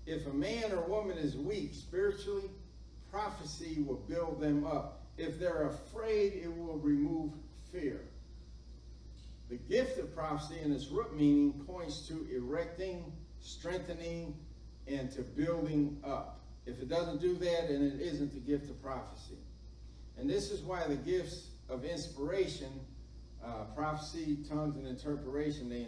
If 0.05 0.26
a 0.28 0.34
man 0.34 0.72
or 0.72 0.82
woman 0.82 1.18
is 1.18 1.36
weak 1.36 1.74
spiritually, 1.74 2.49
prophecy 3.11 3.84
will 3.86 4.03
build 4.09 4.39
them 4.39 4.65
up. 4.65 5.05
If 5.18 5.39
they're 5.39 5.68
afraid, 5.68 6.34
it 6.34 6.55
will 6.55 6.78
remove 6.78 7.32
fear. 7.72 8.01
The 9.49 9.55
gift 9.55 9.97
of 9.97 10.13
prophecy 10.13 10.59
in 10.63 10.72
its 10.72 10.88
root 10.88 11.15
meaning 11.15 11.53
points 11.65 12.07
to 12.09 12.28
erecting, 12.34 13.11
strengthening, 13.39 14.36
and 14.88 15.09
to 15.11 15.22
building 15.22 16.01
up. 16.03 16.41
If 16.65 16.82
it 16.82 16.89
doesn't 16.89 17.22
do 17.22 17.36
that, 17.36 17.70
then 17.70 17.82
it 17.82 18.01
isn't 18.01 18.34
the 18.34 18.39
gift 18.39 18.70
of 18.70 18.82
prophecy. 18.82 19.38
And 20.18 20.30
this 20.30 20.51
is 20.51 20.61
why 20.61 20.86
the 20.88 20.95
gifts 20.95 21.47
of 21.70 21.86
inspiration 21.86 22.72
uh, 23.48 23.64
prophecy, 23.76 24.38
tongues, 24.50 24.76
and 24.76 24.88
interpretation, 24.88 25.70
they, 25.70 25.88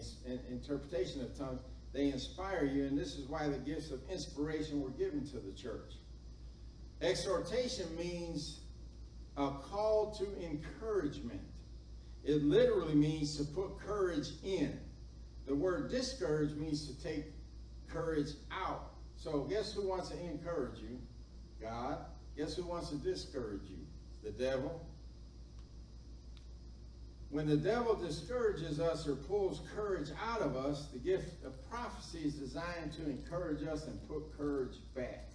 interpretation 0.50 1.22
of 1.22 1.38
tongues, 1.38 1.60
they 1.92 2.08
inspire 2.08 2.66
you, 2.66 2.86
and 2.86 2.98
this 2.98 3.16
is 3.16 3.28
why 3.28 3.48
the 3.48 3.58
gifts 3.58 3.92
of 3.92 4.00
inspiration 4.10 4.82
were 4.82 4.92
given 4.92 5.26
to 5.28 5.40
the 5.40 5.52
church. 5.52 5.94
Exhortation 7.02 7.88
means 7.98 8.62
a 9.38 9.50
call 9.50 10.12
to 10.12 10.26
encouragement. 10.46 11.42
It 12.24 12.44
literally 12.44 12.96
means 12.96 13.38
to 13.38 13.44
put 13.46 13.80
courage 13.80 14.30
in. 14.44 14.80
The 15.48 15.56
word 15.56 15.90
discourage 15.90 16.52
means 16.52 16.86
to 16.88 17.02
take 17.02 17.26
courage 17.88 18.32
out. 18.52 18.92
So, 19.16 19.42
guess 19.50 19.74
who 19.74 19.88
wants 19.88 20.10
to 20.10 20.20
encourage 20.20 20.80
you? 20.80 21.00
God. 21.62 21.98
Guess 22.38 22.56
who 22.56 22.64
wants 22.64 22.90
to 22.90 22.96
discourage 22.96 23.64
you? 23.70 23.80
The 24.24 24.32
devil. 24.32 24.86
When 27.30 27.48
the 27.48 27.58
devil 27.58 27.96
discourages 27.96 28.80
us 28.80 29.08
or 29.08 29.16
pulls 29.16 29.62
courage 29.76 30.10
out 30.20 30.42
of 30.42 30.56
us, 30.56 30.88
the 30.88 30.98
gift 30.98 31.44
of 31.46 31.54
prophecy 31.70 32.20
is 32.26 32.34
designed 32.34 32.92
to 32.94 33.06
encourage 33.06 33.68
us 33.68 33.86
and 33.86 34.08
put 34.08 34.36
courage 34.36 34.78
back. 34.96 35.30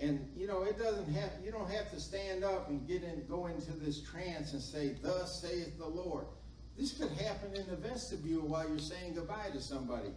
And 0.00 0.26
you 0.36 0.46
know, 0.46 0.62
it 0.62 0.78
doesn't 0.78 1.12
have 1.12 1.30
you 1.44 1.52
don't 1.52 1.70
have 1.70 1.90
to 1.90 2.00
stand 2.00 2.44
up 2.44 2.68
and 2.68 2.86
get 2.88 3.02
in 3.02 3.24
go 3.28 3.46
into 3.46 3.72
this 3.72 4.02
trance 4.02 4.52
and 4.52 4.62
say, 4.62 4.96
Thus 5.02 5.40
saith 5.40 5.78
the 5.78 5.86
Lord. 5.86 6.26
This 6.76 6.92
could 6.92 7.12
happen 7.12 7.54
in 7.54 7.66
the 7.68 7.76
vestibule 7.76 8.48
while 8.48 8.68
you're 8.68 8.78
saying 8.78 9.14
goodbye 9.14 9.50
to 9.52 9.60
somebody. 9.60 10.10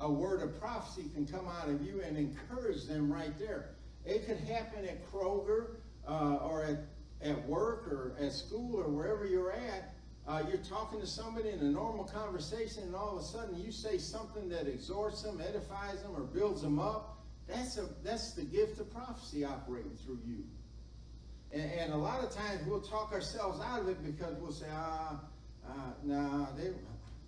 A 0.00 0.10
word 0.10 0.42
of 0.42 0.58
prophecy 0.60 1.08
can 1.14 1.26
come 1.26 1.46
out 1.48 1.68
of 1.68 1.82
you 1.82 2.02
and 2.02 2.16
encourage 2.16 2.86
them 2.86 3.12
right 3.12 3.38
there. 3.38 3.70
It 4.04 4.26
could 4.26 4.38
happen 4.38 4.84
at 4.84 5.10
Kroger 5.10 5.76
uh, 6.08 6.36
or 6.36 6.64
at, 6.64 6.78
at 7.26 7.46
work 7.46 7.88
or 7.88 8.14
at 8.20 8.32
school 8.32 8.80
or 8.80 8.88
wherever 8.88 9.26
you're 9.26 9.52
at. 9.52 9.94
Uh, 10.26 10.42
you're 10.48 10.58
talking 10.58 11.00
to 11.00 11.06
somebody 11.06 11.50
in 11.50 11.60
a 11.60 11.70
normal 11.70 12.04
conversation, 12.04 12.82
and 12.82 12.96
all 12.96 13.16
of 13.16 13.22
a 13.22 13.24
sudden 13.24 13.56
you 13.60 13.70
say 13.70 13.96
something 13.96 14.48
that 14.48 14.66
exhorts 14.66 15.22
them, 15.22 15.40
edifies 15.40 16.02
them, 16.02 16.12
or 16.16 16.22
builds 16.22 16.62
them 16.62 16.80
up. 16.80 17.18
That's 17.46 17.78
a 17.78 17.88
that's 18.02 18.32
the 18.32 18.42
gift 18.42 18.80
of 18.80 18.92
prophecy 18.92 19.44
operating 19.44 19.96
through 20.04 20.18
you. 20.26 20.44
And, 21.52 21.70
and 21.72 21.92
a 21.92 21.96
lot 21.96 22.24
of 22.24 22.30
times 22.30 22.66
we'll 22.66 22.80
talk 22.80 23.12
ourselves 23.12 23.60
out 23.60 23.80
of 23.80 23.88
it 23.88 24.04
because 24.04 24.34
we'll 24.40 24.50
say, 24.50 24.66
ah, 24.72 25.20
uh, 25.68 25.72
nah, 26.02 26.46
they 26.56 26.70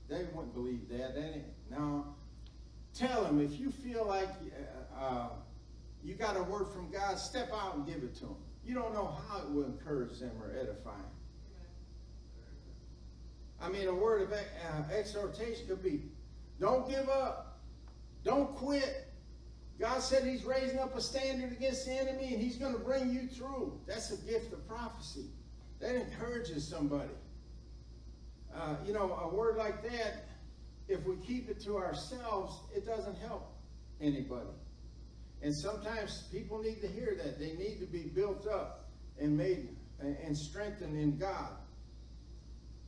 they 0.09 0.25
wouldn't 0.33 0.55
believe 0.55 0.89
that. 0.89 1.15
That 1.15 1.35
ain't 1.35 1.45
no. 1.71 2.05
Tell 2.95 3.23
them 3.23 3.41
if 3.41 3.61
you 3.61 3.71
feel 3.71 4.07
like 4.07 4.29
uh, 4.99 5.01
uh, 5.01 5.29
you 6.03 6.15
got 6.15 6.37
a 6.37 6.43
word 6.43 6.67
from 6.69 6.91
God, 6.91 7.17
step 7.17 7.53
out 7.53 7.77
and 7.77 7.87
give 7.87 8.03
it 8.03 8.17
to 8.17 8.25
them. 8.25 8.37
You 8.69 8.75
don't 8.75 8.93
know 8.93 9.17
how 9.27 9.39
it 9.39 9.51
will 9.51 9.65
encourage 9.65 10.21
them 10.21 10.33
or 10.43 10.51
edify 10.51 10.91
them. 10.91 11.05
I 13.63 13.71
mean, 13.71 13.89
a 13.89 13.95
word 13.95 14.21
of 14.21 14.33
uh, 14.33 14.95
exhortation 14.95 15.67
could 15.67 15.83
be, 15.83 16.03
don't 16.61 16.87
give 16.87 17.09
up. 17.09 17.61
Don't 18.25 18.55
quit. 18.55 19.07
God 19.81 20.03
said 20.03 20.25
he's 20.25 20.45
raising 20.45 20.79
up 20.79 20.95
a 20.95 21.01
standard 21.01 21.53
against 21.53 21.87
the 21.87 21.93
enemy 21.93 22.35
and 22.35 22.43
he's 22.43 22.57
going 22.57 22.75
to 22.75 22.79
bring 22.79 23.09
you 23.11 23.27
through. 23.27 23.81
That's 23.87 24.13
a 24.13 24.19
gift 24.19 24.53
of 24.53 24.69
prophecy. 24.69 25.31
That 25.81 25.95
encourages 25.95 26.69
somebody. 26.69 27.09
Uh, 28.55 28.75
you 28.85 28.93
know, 28.93 29.19
a 29.23 29.35
word 29.35 29.57
like 29.57 29.83
that, 29.85 30.27
if 30.89 31.07
we 31.07 31.17
keep 31.17 31.49
it 31.49 31.59
to 31.61 31.79
ourselves, 31.79 32.55
it 32.77 32.85
doesn't 32.85 33.17
help 33.19 33.51
anybody. 33.99 34.51
And 35.43 35.55
sometimes 35.55 36.25
people 36.33 36.61
need 36.61 36.81
to 36.81 36.89
hear 36.89 37.17
that. 37.23 37.39
They 37.39 37.53
need 37.53 37.79
to 37.81 37.87
be 37.87 38.03
built 38.03 38.47
up 38.47 38.89
and 39.21 39.37
made 39.37 39.69
and 40.01 40.37
strengthened 40.37 40.97
in 40.97 41.17
God. 41.17 41.51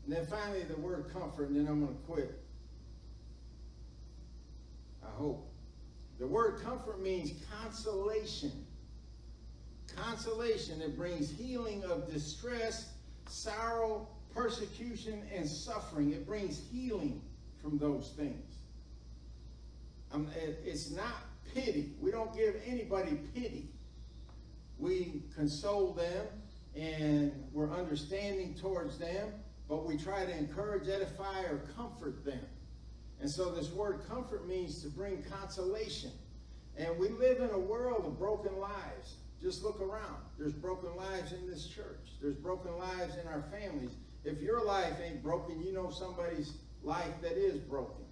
And 0.04 0.14
then 0.14 0.26
finally, 0.26 0.62
the 0.62 0.76
word 0.76 1.10
comfort, 1.12 1.48
and 1.48 1.56
then 1.56 1.66
I'm 1.68 1.84
going 1.84 1.96
to 1.96 2.02
quit. 2.02 2.40
I 5.04 5.10
hope. 5.10 5.46
The 6.18 6.26
word 6.26 6.60
comfort 6.62 7.02
means 7.02 7.32
consolation. 7.62 8.52
Consolation. 9.96 10.78
that 10.80 10.96
brings 10.96 11.30
healing 11.30 11.84
of 11.84 12.10
distress, 12.10 12.92
sorrow, 13.26 14.08
persecution, 14.34 15.22
and 15.34 15.48
suffering. 15.48 16.12
It 16.12 16.26
brings 16.26 16.60
healing 16.70 17.20
from 17.60 17.78
those 17.78 18.12
things. 18.16 18.54
It, 20.36 20.60
it's 20.64 20.90
not 20.90 21.29
pity. 21.54 21.92
We 22.00 22.10
don't 22.10 22.34
give 22.36 22.56
anybody 22.66 23.18
pity. 23.34 23.68
We 24.78 25.22
console 25.34 25.92
them 25.92 26.26
and 26.74 27.32
we're 27.52 27.72
understanding 27.72 28.54
towards 28.54 28.98
them, 28.98 29.32
but 29.68 29.86
we 29.86 29.96
try 29.96 30.24
to 30.24 30.36
encourage, 30.36 30.88
edify, 30.88 31.42
or 31.42 31.62
comfort 31.76 32.24
them. 32.24 32.40
And 33.20 33.30
so 33.30 33.50
this 33.50 33.70
word 33.70 34.00
comfort 34.08 34.48
means 34.48 34.82
to 34.82 34.88
bring 34.88 35.22
consolation. 35.22 36.12
And 36.76 36.98
we 36.98 37.08
live 37.08 37.40
in 37.40 37.50
a 37.50 37.58
world 37.58 38.06
of 38.06 38.18
broken 38.18 38.58
lives. 38.58 39.16
Just 39.42 39.62
look 39.62 39.80
around. 39.80 40.16
There's 40.38 40.52
broken 40.52 40.94
lives 40.96 41.32
in 41.32 41.46
this 41.48 41.66
church. 41.66 42.12
There's 42.22 42.36
broken 42.36 42.76
lives 42.78 43.16
in 43.20 43.26
our 43.26 43.44
families. 43.50 43.92
If 44.24 44.40
your 44.40 44.64
life 44.64 44.94
ain't 45.04 45.22
broken, 45.22 45.62
you 45.62 45.72
know 45.72 45.90
somebody's 45.90 46.54
life 46.82 47.20
that 47.22 47.36
is 47.38 47.58
broken. 47.58 48.04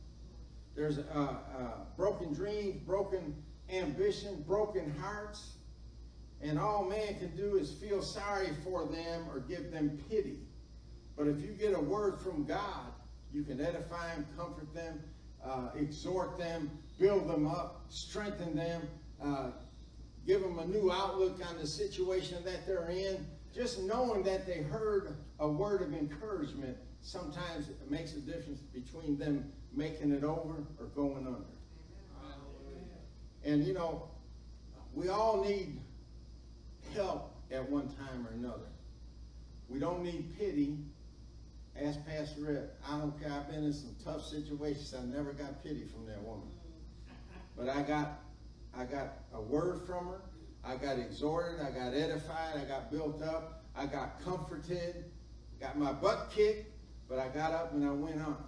There's 0.79 0.99
uh, 0.99 1.03
uh, 1.13 1.35
broken 1.97 2.33
dreams, 2.33 2.77
broken 2.87 3.35
ambition, 3.69 4.45
broken 4.47 4.95
hearts. 5.01 5.55
And 6.41 6.57
all 6.57 6.85
man 6.85 7.19
can 7.19 7.37
do 7.37 7.57
is 7.57 7.73
feel 7.73 8.01
sorry 8.01 8.51
for 8.63 8.87
them 8.87 9.25
or 9.29 9.41
give 9.41 9.73
them 9.73 9.99
pity. 10.09 10.39
But 11.17 11.27
if 11.27 11.41
you 11.41 11.49
get 11.49 11.75
a 11.75 11.81
word 11.81 12.21
from 12.21 12.45
God, 12.45 12.93
you 13.33 13.43
can 13.43 13.61
edify 13.61 14.15
them, 14.15 14.25
comfort 14.37 14.73
them, 14.73 15.01
uh, 15.45 15.71
exhort 15.77 16.39
them, 16.39 16.71
build 16.97 17.29
them 17.29 17.49
up, 17.49 17.87
strengthen 17.89 18.55
them, 18.55 18.83
uh, 19.21 19.51
give 20.29 20.43
them 20.43 20.61
a 20.61 20.65
new 20.65 20.93
outlook 20.93 21.41
on 21.51 21.59
the 21.59 21.67
situation 21.67 22.39
that 22.45 22.69
they're 22.69 22.89
in. 22.89 23.27
Just 23.53 23.83
knowing 23.83 24.23
that 24.23 24.47
they 24.47 24.63
heard 24.63 25.17
a 25.41 25.49
word 25.49 25.83
of 25.83 25.93
encouragement 25.93 26.77
sometimes 27.03 27.69
it 27.69 27.91
makes 27.91 28.15
a 28.15 28.21
difference 28.21 28.61
between 28.61 29.19
them 29.19 29.51
making 29.75 30.13
it 30.13 30.25
over 30.25 30.55
or 30.79 30.87
going 30.95 31.27
under. 31.27 31.45
And 33.45 33.65
you 33.65 33.73
know, 33.73 34.11
we 34.95 35.09
all 35.09 35.43
need 35.43 35.81
help 36.95 37.35
at 37.51 37.69
one 37.71 37.89
time 37.89 38.27
or 38.27 38.33
another. 38.33 38.69
We 39.69 39.79
don't 39.79 40.03
need 40.03 40.37
pity. 40.39 40.79
Ask 41.81 42.05
Pastor 42.07 42.41
Red. 42.43 42.71
I 42.89 42.99
don't 42.99 43.19
care. 43.21 43.31
I've 43.31 43.49
been 43.49 43.65
in 43.65 43.73
some 43.73 43.95
tough 44.05 44.25
situations. 44.25 44.95
I 44.99 45.05
never 45.05 45.33
got 45.33 45.63
pity 45.63 45.85
from 45.85 46.07
that 46.07 46.21
woman. 46.23 46.49
But 47.57 47.69
I 47.69 47.83
got 47.83 48.21
I 48.77 48.85
got 48.85 49.19
a 49.33 49.41
word 49.41 49.81
from 49.87 50.09
her. 50.09 50.21
I 50.65 50.77
got 50.77 50.99
exhorted. 50.99 51.61
I 51.61 51.71
got 51.71 51.95
edified. 51.95 52.57
I 52.57 52.65
got 52.65 52.91
built 52.91 53.23
up. 53.23 53.65
I 53.77 53.87
got 53.87 54.23
comforted. 54.25 55.05
Got 55.61 55.79
my 55.79 55.93
butt 55.93 56.31
kicked. 56.35 56.78
But 57.09 57.19
I 57.19 57.29
got 57.29 57.53
up 57.53 57.73
and 57.73 57.87
I 57.87 57.91
went 57.91 58.21
on. 58.21 58.45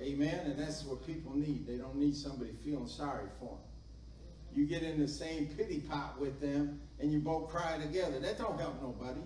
Amen. 0.00 0.40
And 0.46 0.58
that's 0.58 0.84
what 0.84 1.06
people 1.06 1.34
need. 1.34 1.66
They 1.66 1.76
don't 1.76 1.96
need 1.96 2.16
somebody 2.16 2.50
feeling 2.64 2.88
sorry 2.88 3.28
for 3.38 3.50
them. 3.50 3.58
You 4.54 4.66
get 4.66 4.82
in 4.82 5.00
the 5.00 5.08
same 5.08 5.46
pity 5.56 5.80
pot 5.80 6.20
with 6.20 6.40
them 6.40 6.80
and 7.00 7.12
you 7.12 7.18
both 7.18 7.48
cry 7.48 7.78
together. 7.78 8.20
That 8.20 8.38
don't 8.38 8.58
help 8.60 8.80
nobody. 8.82 9.20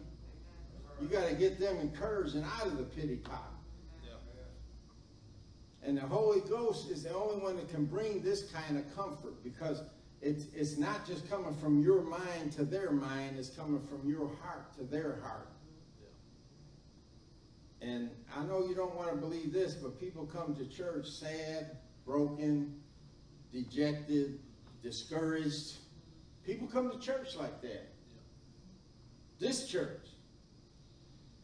You 1.00 1.06
got 1.08 1.28
to 1.28 1.34
get 1.34 1.60
them 1.60 1.78
encouraged 1.78 2.34
and 2.34 2.44
out 2.44 2.66
of 2.66 2.78
the 2.78 2.84
pity 2.84 3.16
pot. 3.16 3.52
And 5.82 5.96
the 5.96 6.02
Holy 6.02 6.40
Ghost 6.40 6.90
is 6.90 7.04
the 7.04 7.14
only 7.14 7.42
one 7.42 7.56
that 7.56 7.70
can 7.70 7.84
bring 7.84 8.20
this 8.20 8.50
kind 8.50 8.76
of 8.76 8.96
comfort 8.96 9.42
because 9.44 9.82
it's, 10.20 10.46
it's 10.54 10.76
not 10.76 11.06
just 11.06 11.30
coming 11.30 11.54
from 11.56 11.82
your 11.82 12.02
mind 12.02 12.52
to 12.56 12.64
their 12.64 12.90
mind, 12.90 13.38
it's 13.38 13.48
coming 13.48 13.80
from 13.86 14.08
your 14.08 14.30
heart 14.42 14.76
to 14.76 14.84
their 14.84 15.20
heart. 15.22 15.48
And 17.80 18.10
I 18.36 18.42
know 18.44 18.66
you 18.66 18.74
don't 18.74 18.94
want 18.96 19.10
to 19.10 19.16
believe 19.16 19.52
this, 19.52 19.74
but 19.74 20.00
people 20.00 20.26
come 20.26 20.54
to 20.56 20.66
church 20.66 21.08
sad, 21.08 21.76
broken, 22.04 22.80
dejected, 23.52 24.40
discouraged. 24.82 25.76
People 26.44 26.66
come 26.66 26.90
to 26.90 26.98
church 26.98 27.36
like 27.36 27.60
that. 27.62 27.88
This 29.38 29.68
church. 29.68 30.06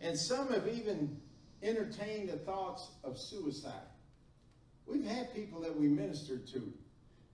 And 0.01 0.19
some 0.19 0.53
have 0.53 0.67
even 0.67 1.21
entertained 1.63 2.29
the 2.29 2.37
thoughts 2.37 2.89
of 3.05 3.19
suicide. 3.19 3.73
We've 4.87 5.07
had 5.07 5.35
people 5.35 5.61
that 5.63 5.79
we 5.79 5.89
ministered 5.89 6.47
to 6.49 6.73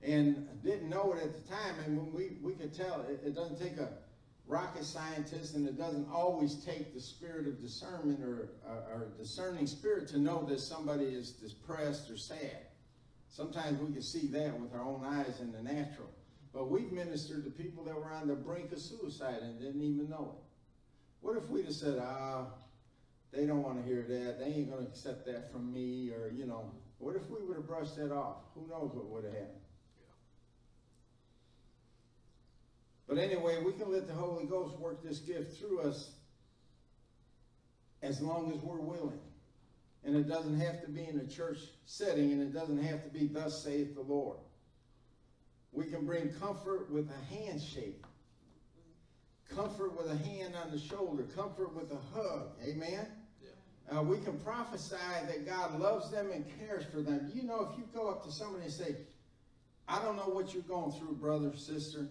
and 0.03 0.47
didn't 0.63 0.89
know 0.89 1.13
it 1.15 1.23
at 1.23 1.35
the 1.35 1.53
time. 1.53 1.75
And 1.85 1.99
when 1.99 2.13
we, 2.13 2.37
we 2.43 2.53
could 2.53 2.75
tell, 2.75 3.05
it, 3.09 3.21
it 3.25 3.35
doesn't 3.35 3.61
take 3.61 3.79
a 3.79 3.89
rocket 4.51 4.85
scientist 4.85 5.55
and 5.55 5.67
it 5.67 5.79
doesn't 5.79 6.09
always 6.13 6.57
take 6.65 6.93
the 6.93 7.01
spirit 7.01 7.47
of 7.47 7.61
discernment 7.61 8.21
or, 8.23 8.51
or, 8.67 8.77
or 8.93 9.09
discerning 9.17 9.67
spirit 9.67 10.09
to 10.09 10.19
know 10.19 10.45
that 10.49 10.61
somebody 10.61 11.05
is 11.05 11.31
depressed 11.31 12.11
or 12.11 12.17
sad. 12.17 12.67
Sometimes 13.29 13.81
we 13.81 13.93
can 13.93 14.03
see 14.03 14.27
that 14.27 14.59
with 14.61 14.75
our 14.75 14.83
own 14.83 15.05
eyes 15.05 15.41
in 15.41 15.53
the 15.53 15.63
natural. 15.63 16.11
But 16.53 16.69
we've 16.69 16.91
ministered 16.91 17.45
to 17.45 17.51
people 17.51 17.85
that 17.85 17.95
were 17.95 18.13
on 18.13 18.27
the 18.27 18.35
brink 18.35 18.73
of 18.73 18.81
suicide 18.81 19.39
and 19.43 19.61
didn't 19.61 19.83
even 19.83 20.11
know 20.11 20.35
it. 20.37 20.45
What 21.21 21.37
if 21.37 21.49
we'd 21.49 21.67
have 21.67 21.75
said, 21.75 22.03
ah, 22.03 22.47
they 23.33 23.47
don't 23.47 23.63
want 23.63 23.81
to 23.81 23.89
hear 23.89 24.03
that. 24.03 24.41
They 24.41 24.47
ain't 24.47 24.71
going 24.71 24.85
to 24.85 24.91
accept 24.91 25.27
that 25.27 25.53
from 25.53 25.73
me. 25.73 26.11
Or, 26.11 26.33
you 26.35 26.47
know, 26.47 26.73
what 26.99 27.15
if 27.15 27.23
we 27.31 27.47
would 27.47 27.57
have 27.57 27.69
brushed 27.69 27.97
that 27.97 28.13
off? 28.13 28.39
Who 28.55 28.67
knows 28.69 28.91
what 28.95 29.07
would 29.07 29.25
have 29.25 29.33
happened? 29.33 29.61
But 33.11 33.19
anyway, 33.19 33.61
we 33.61 33.73
can 33.73 33.93
let 33.93 34.07
the 34.07 34.15
Holy 34.15 34.45
Ghost 34.45 34.79
work 34.79 35.03
this 35.03 35.19
gift 35.19 35.59
through 35.59 35.81
us 35.81 36.13
as 38.03 38.23
long 38.23 38.53
as 38.53 38.61
we're 38.63 38.81
willing. 38.81 39.19
And 40.05 40.15
it 40.15 40.29
doesn't 40.29 40.61
have 40.61 40.81
to 40.83 40.89
be 40.89 41.09
in 41.09 41.19
a 41.19 41.27
church 41.27 41.59
setting, 41.87 42.31
and 42.31 42.41
it 42.41 42.55
doesn't 42.55 42.81
have 42.81 43.03
to 43.03 43.11
be, 43.11 43.27
Thus 43.27 43.65
saith 43.65 43.97
the 43.97 44.01
Lord. 44.01 44.39
We 45.73 45.87
can 45.87 46.07
bring 46.07 46.33
comfort 46.35 46.89
with 46.89 47.11
a 47.11 47.35
handshake, 47.35 48.01
comfort 49.53 49.99
with 49.99 50.09
a 50.09 50.17
hand 50.17 50.55
on 50.55 50.71
the 50.71 50.79
shoulder, 50.79 51.25
comfort 51.35 51.75
with 51.75 51.91
a 51.91 52.17
hug. 52.17 52.53
Amen? 52.65 53.09
Uh, 53.93 54.05
we 54.05 54.19
can 54.19 54.39
prophesy 54.39 54.95
that 55.27 55.47
God 55.47 55.81
loves 55.81 56.13
them 56.13 56.31
and 56.31 56.45
cares 56.61 56.85
for 56.85 57.01
them. 57.01 57.29
You 57.35 57.43
know, 57.43 57.69
if 57.73 57.77
you 57.77 57.89
go 57.93 58.09
up 58.09 58.25
to 58.27 58.31
somebody 58.31 58.67
and 58.67 58.73
say, 58.73 58.95
I 59.89 60.01
don't 60.01 60.15
know 60.15 60.33
what 60.33 60.55
you're 60.55 60.63
going 60.63 60.93
through, 60.93 61.17
brother, 61.17 61.51
sister, 61.57 62.07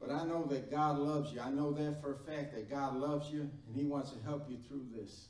but 0.00 0.10
I 0.10 0.24
know 0.24 0.44
that 0.46 0.70
God 0.70 0.98
loves 0.98 1.32
you. 1.32 1.40
I 1.40 1.50
know 1.50 1.72
that 1.72 2.00
for 2.02 2.14
a 2.14 2.30
fact 2.30 2.54
that 2.54 2.70
God 2.70 2.96
loves 2.96 3.30
you 3.30 3.40
and 3.40 3.76
He 3.76 3.84
wants 3.84 4.10
to 4.10 4.22
help 4.22 4.48
you 4.48 4.58
through 4.68 4.86
this. 4.94 5.28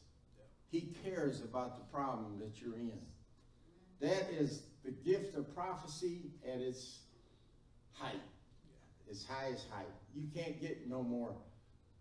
He 0.71 0.93
cares 1.05 1.43
about 1.43 1.77
the 1.79 1.85
problem 1.95 2.39
that 2.41 2.61
you're 2.61 2.75
in. 2.75 2.99
That 4.01 4.29
is 4.33 4.63
the 4.85 4.91
gift 4.91 5.37
of 5.37 5.55
prophecy 5.55 6.33
at 6.45 6.61
its 6.61 6.99
height, 7.93 8.21
its 9.09 9.25
highest 9.25 9.67
height. 9.71 9.87
You 10.15 10.27
can't 10.35 10.61
get 10.61 10.89
no 10.89 11.03
more 11.03 11.37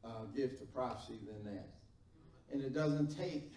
uh, 0.04 0.26
gift 0.36 0.62
of 0.62 0.74
prophecy 0.74 1.20
than 1.28 1.54
that. 1.54 1.70
And 2.52 2.62
it 2.62 2.74
doesn't 2.74 3.16
take, 3.16 3.54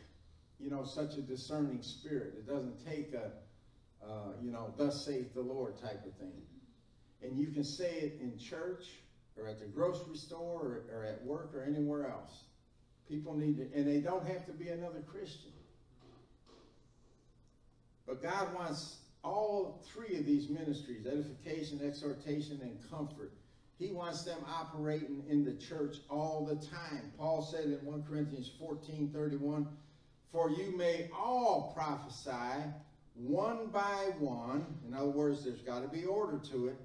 you 0.59 0.71
know, 0.71 0.85
such 0.85 1.17
a 1.17 1.23
discerning 1.23 1.83
spirit. 1.83 2.35
It 2.39 2.47
doesn't 2.47 2.85
take 2.87 3.15
a, 3.15 3.33
uh, 4.05 4.33
you 4.43 4.53
know, 4.53 4.73
thus 4.77 5.05
saith 5.05 5.35
the 5.35 5.41
Lord 5.41 5.81
type 5.81 6.05
of 6.07 6.15
thing. 6.15 6.43
And 7.23 7.39
you 7.39 7.49
can 7.49 7.64
say 7.64 7.91
it 7.93 8.19
in 8.21 8.39
church 8.39 8.85
or 9.41 9.49
at 9.49 9.59
the 9.59 9.67
grocery 9.67 10.17
store 10.17 10.85
or, 10.91 10.99
or 10.99 11.05
at 11.05 11.25
work 11.25 11.53
or 11.55 11.62
anywhere 11.62 12.09
else. 12.09 12.45
People 13.09 13.35
need 13.35 13.57
to, 13.59 13.79
and 13.79 13.87
they 13.87 14.01
don't 14.01 14.27
have 14.27 14.47
to 14.47 14.53
be 14.53 14.69
another 14.69 15.01
Christian. 15.07 15.53
But 18.07 18.23
God 18.23 18.55
wants 18.55 18.99
all 19.23 19.85
three 19.93 20.17
of 20.17 20.25
these 20.25 20.49
ministries 20.49 21.07
edification, 21.07 21.81
exhortation, 21.85 22.61
and 22.62 22.79
comfort. 22.91 23.33
He 23.79 23.93
wants 23.93 24.23
them 24.23 24.39
operating 24.49 25.25
in 25.29 25.45
the 25.45 25.55
church 25.55 25.97
all 26.09 26.47
the 26.47 26.55
time. 26.67 27.12
Paul 27.19 27.43
said 27.43 27.64
in 27.64 27.85
1 27.85 28.05
Corinthians 28.09 28.51
14 28.59 29.11
31, 29.12 29.67
For 30.33 30.51
you 30.51 30.77
may 30.77 31.11
all 31.14 31.73
prophesy 31.77 32.62
one 33.14 33.67
by 33.67 34.12
one. 34.19 34.67
In 34.87 34.95
other 34.95 35.11
words, 35.11 35.45
there's 35.45 35.61
got 35.61 35.83
to 35.83 35.89
be 35.89 36.05
order 36.05 36.39
to 36.51 36.69
it, 36.69 36.77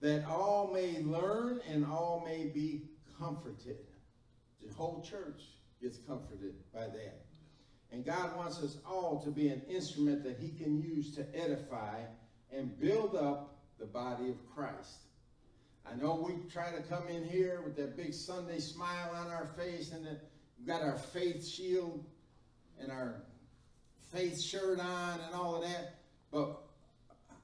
that 0.00 0.24
all 0.26 0.70
may 0.72 1.00
learn 1.02 1.60
and 1.68 1.84
all 1.84 2.22
may 2.26 2.44
be 2.44 2.82
comforted. 3.18 3.78
The 4.66 4.72
whole 4.74 5.02
church 5.02 5.42
gets 5.80 5.98
comforted 5.98 6.54
by 6.72 6.86
that. 6.86 7.24
And 7.92 8.04
God 8.04 8.36
wants 8.36 8.62
us 8.62 8.78
all 8.86 9.20
to 9.24 9.30
be 9.30 9.48
an 9.48 9.62
instrument 9.68 10.22
that 10.24 10.38
He 10.38 10.50
can 10.50 10.80
use 10.80 11.14
to 11.16 11.26
edify 11.34 12.00
and 12.52 12.78
build 12.78 13.16
up 13.16 13.58
the 13.78 13.86
body 13.86 14.28
of 14.28 14.36
Christ. 14.54 14.98
I 15.90 15.96
know 15.96 16.14
we 16.14 16.34
try 16.50 16.70
to 16.70 16.82
come 16.82 17.08
in 17.08 17.24
here 17.24 17.62
with 17.64 17.76
that 17.76 17.96
big 17.96 18.14
Sunday 18.14 18.60
smile 18.60 19.10
on 19.14 19.28
our 19.28 19.48
face 19.56 19.92
and 19.92 20.06
that 20.06 20.30
we've 20.58 20.66
got 20.66 20.82
our 20.82 20.98
faith 20.98 21.46
shield 21.46 22.04
and 22.80 22.92
our 22.92 23.22
faith 24.12 24.40
shirt 24.40 24.78
on 24.78 25.20
and 25.20 25.34
all 25.34 25.56
of 25.56 25.62
that, 25.62 25.94
but 26.30 26.62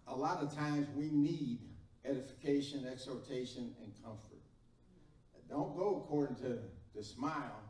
a 0.06 0.14
lot 0.14 0.42
of 0.42 0.54
times 0.54 0.86
we 0.96 1.10
need 1.10 1.60
edification, 2.08 2.86
exhortation, 2.90 3.74
and 3.82 3.92
comfort. 4.04 4.40
Don't 5.48 5.76
go 5.76 6.02
according 6.04 6.36
to 6.36 6.58
the 6.94 7.02
smile 7.02 7.66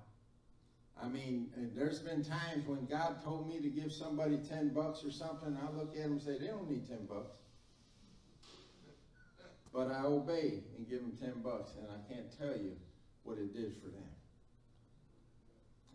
I 1.02 1.08
mean, 1.08 1.50
there's 1.74 1.98
been 1.98 2.24
times 2.24 2.66
when 2.66 2.86
God 2.86 3.22
told 3.22 3.48
me 3.48 3.60
to 3.60 3.68
give 3.68 3.92
somebody 3.92 4.38
10 4.38 4.70
bucks 4.70 5.04
or 5.04 5.10
something. 5.10 5.56
I 5.60 5.76
look 5.76 5.94
at 5.94 6.02
them 6.02 6.12
and 6.12 6.22
say, 6.22 6.38
they 6.38 6.46
don't 6.46 6.68
need 6.70 6.88
10 6.88 7.06
bucks. 7.06 7.36
But 9.74 9.90
I 9.90 10.04
obey 10.04 10.62
and 10.76 10.88
give 10.88 11.00
them 11.00 11.16
10 11.20 11.42
bucks, 11.42 11.72
and 11.78 11.86
I 11.90 12.12
can't 12.12 12.26
tell 12.38 12.56
you 12.56 12.72
what 13.24 13.36
it 13.36 13.52
did 13.52 13.74
for 13.82 13.88
them. 13.88 14.08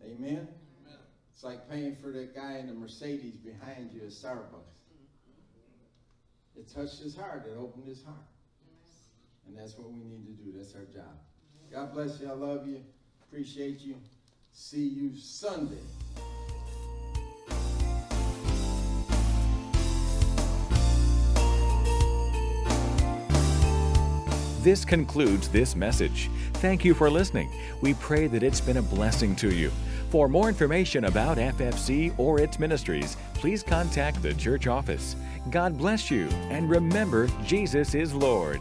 Amen? 0.04 0.46
Amen. 0.84 0.98
It's 1.34 1.42
like 1.42 1.68
paying 1.68 1.96
for 1.96 2.12
that 2.12 2.34
guy 2.34 2.58
in 2.58 2.68
the 2.68 2.74
Mercedes 2.74 3.36
behind 3.36 3.90
you 3.92 4.02
at 4.02 4.12
Starbucks. 4.12 4.78
It 6.56 6.72
touched 6.72 7.00
his 7.00 7.16
heart, 7.16 7.48
it 7.50 7.56
opened 7.58 7.88
his 7.88 8.04
heart. 8.04 8.31
And 9.46 9.56
that's 9.56 9.76
what 9.76 9.90
we 9.92 10.02
need 10.04 10.26
to 10.26 10.44
do. 10.44 10.52
That's 10.56 10.74
our 10.74 10.84
job. 10.84 11.18
God 11.70 11.92
bless 11.92 12.20
you. 12.20 12.28
I 12.28 12.34
love 12.34 12.66
you. 12.66 12.82
Appreciate 13.28 13.80
you. 13.80 13.96
See 14.52 14.86
you 14.86 15.16
Sunday. 15.16 15.78
This 24.62 24.84
concludes 24.84 25.48
this 25.48 25.74
message. 25.74 26.30
Thank 26.54 26.84
you 26.84 26.94
for 26.94 27.10
listening. 27.10 27.50
We 27.80 27.94
pray 27.94 28.28
that 28.28 28.44
it's 28.44 28.60
been 28.60 28.76
a 28.76 28.82
blessing 28.82 29.34
to 29.36 29.52
you. 29.52 29.72
For 30.10 30.28
more 30.28 30.48
information 30.48 31.06
about 31.06 31.38
FFC 31.38 32.16
or 32.16 32.38
its 32.38 32.60
ministries, 32.60 33.16
please 33.34 33.64
contact 33.64 34.22
the 34.22 34.34
church 34.34 34.68
office. 34.68 35.16
God 35.50 35.76
bless 35.76 36.12
you, 36.12 36.28
and 36.50 36.70
remember, 36.70 37.28
Jesus 37.44 37.96
is 37.96 38.14
Lord. 38.14 38.60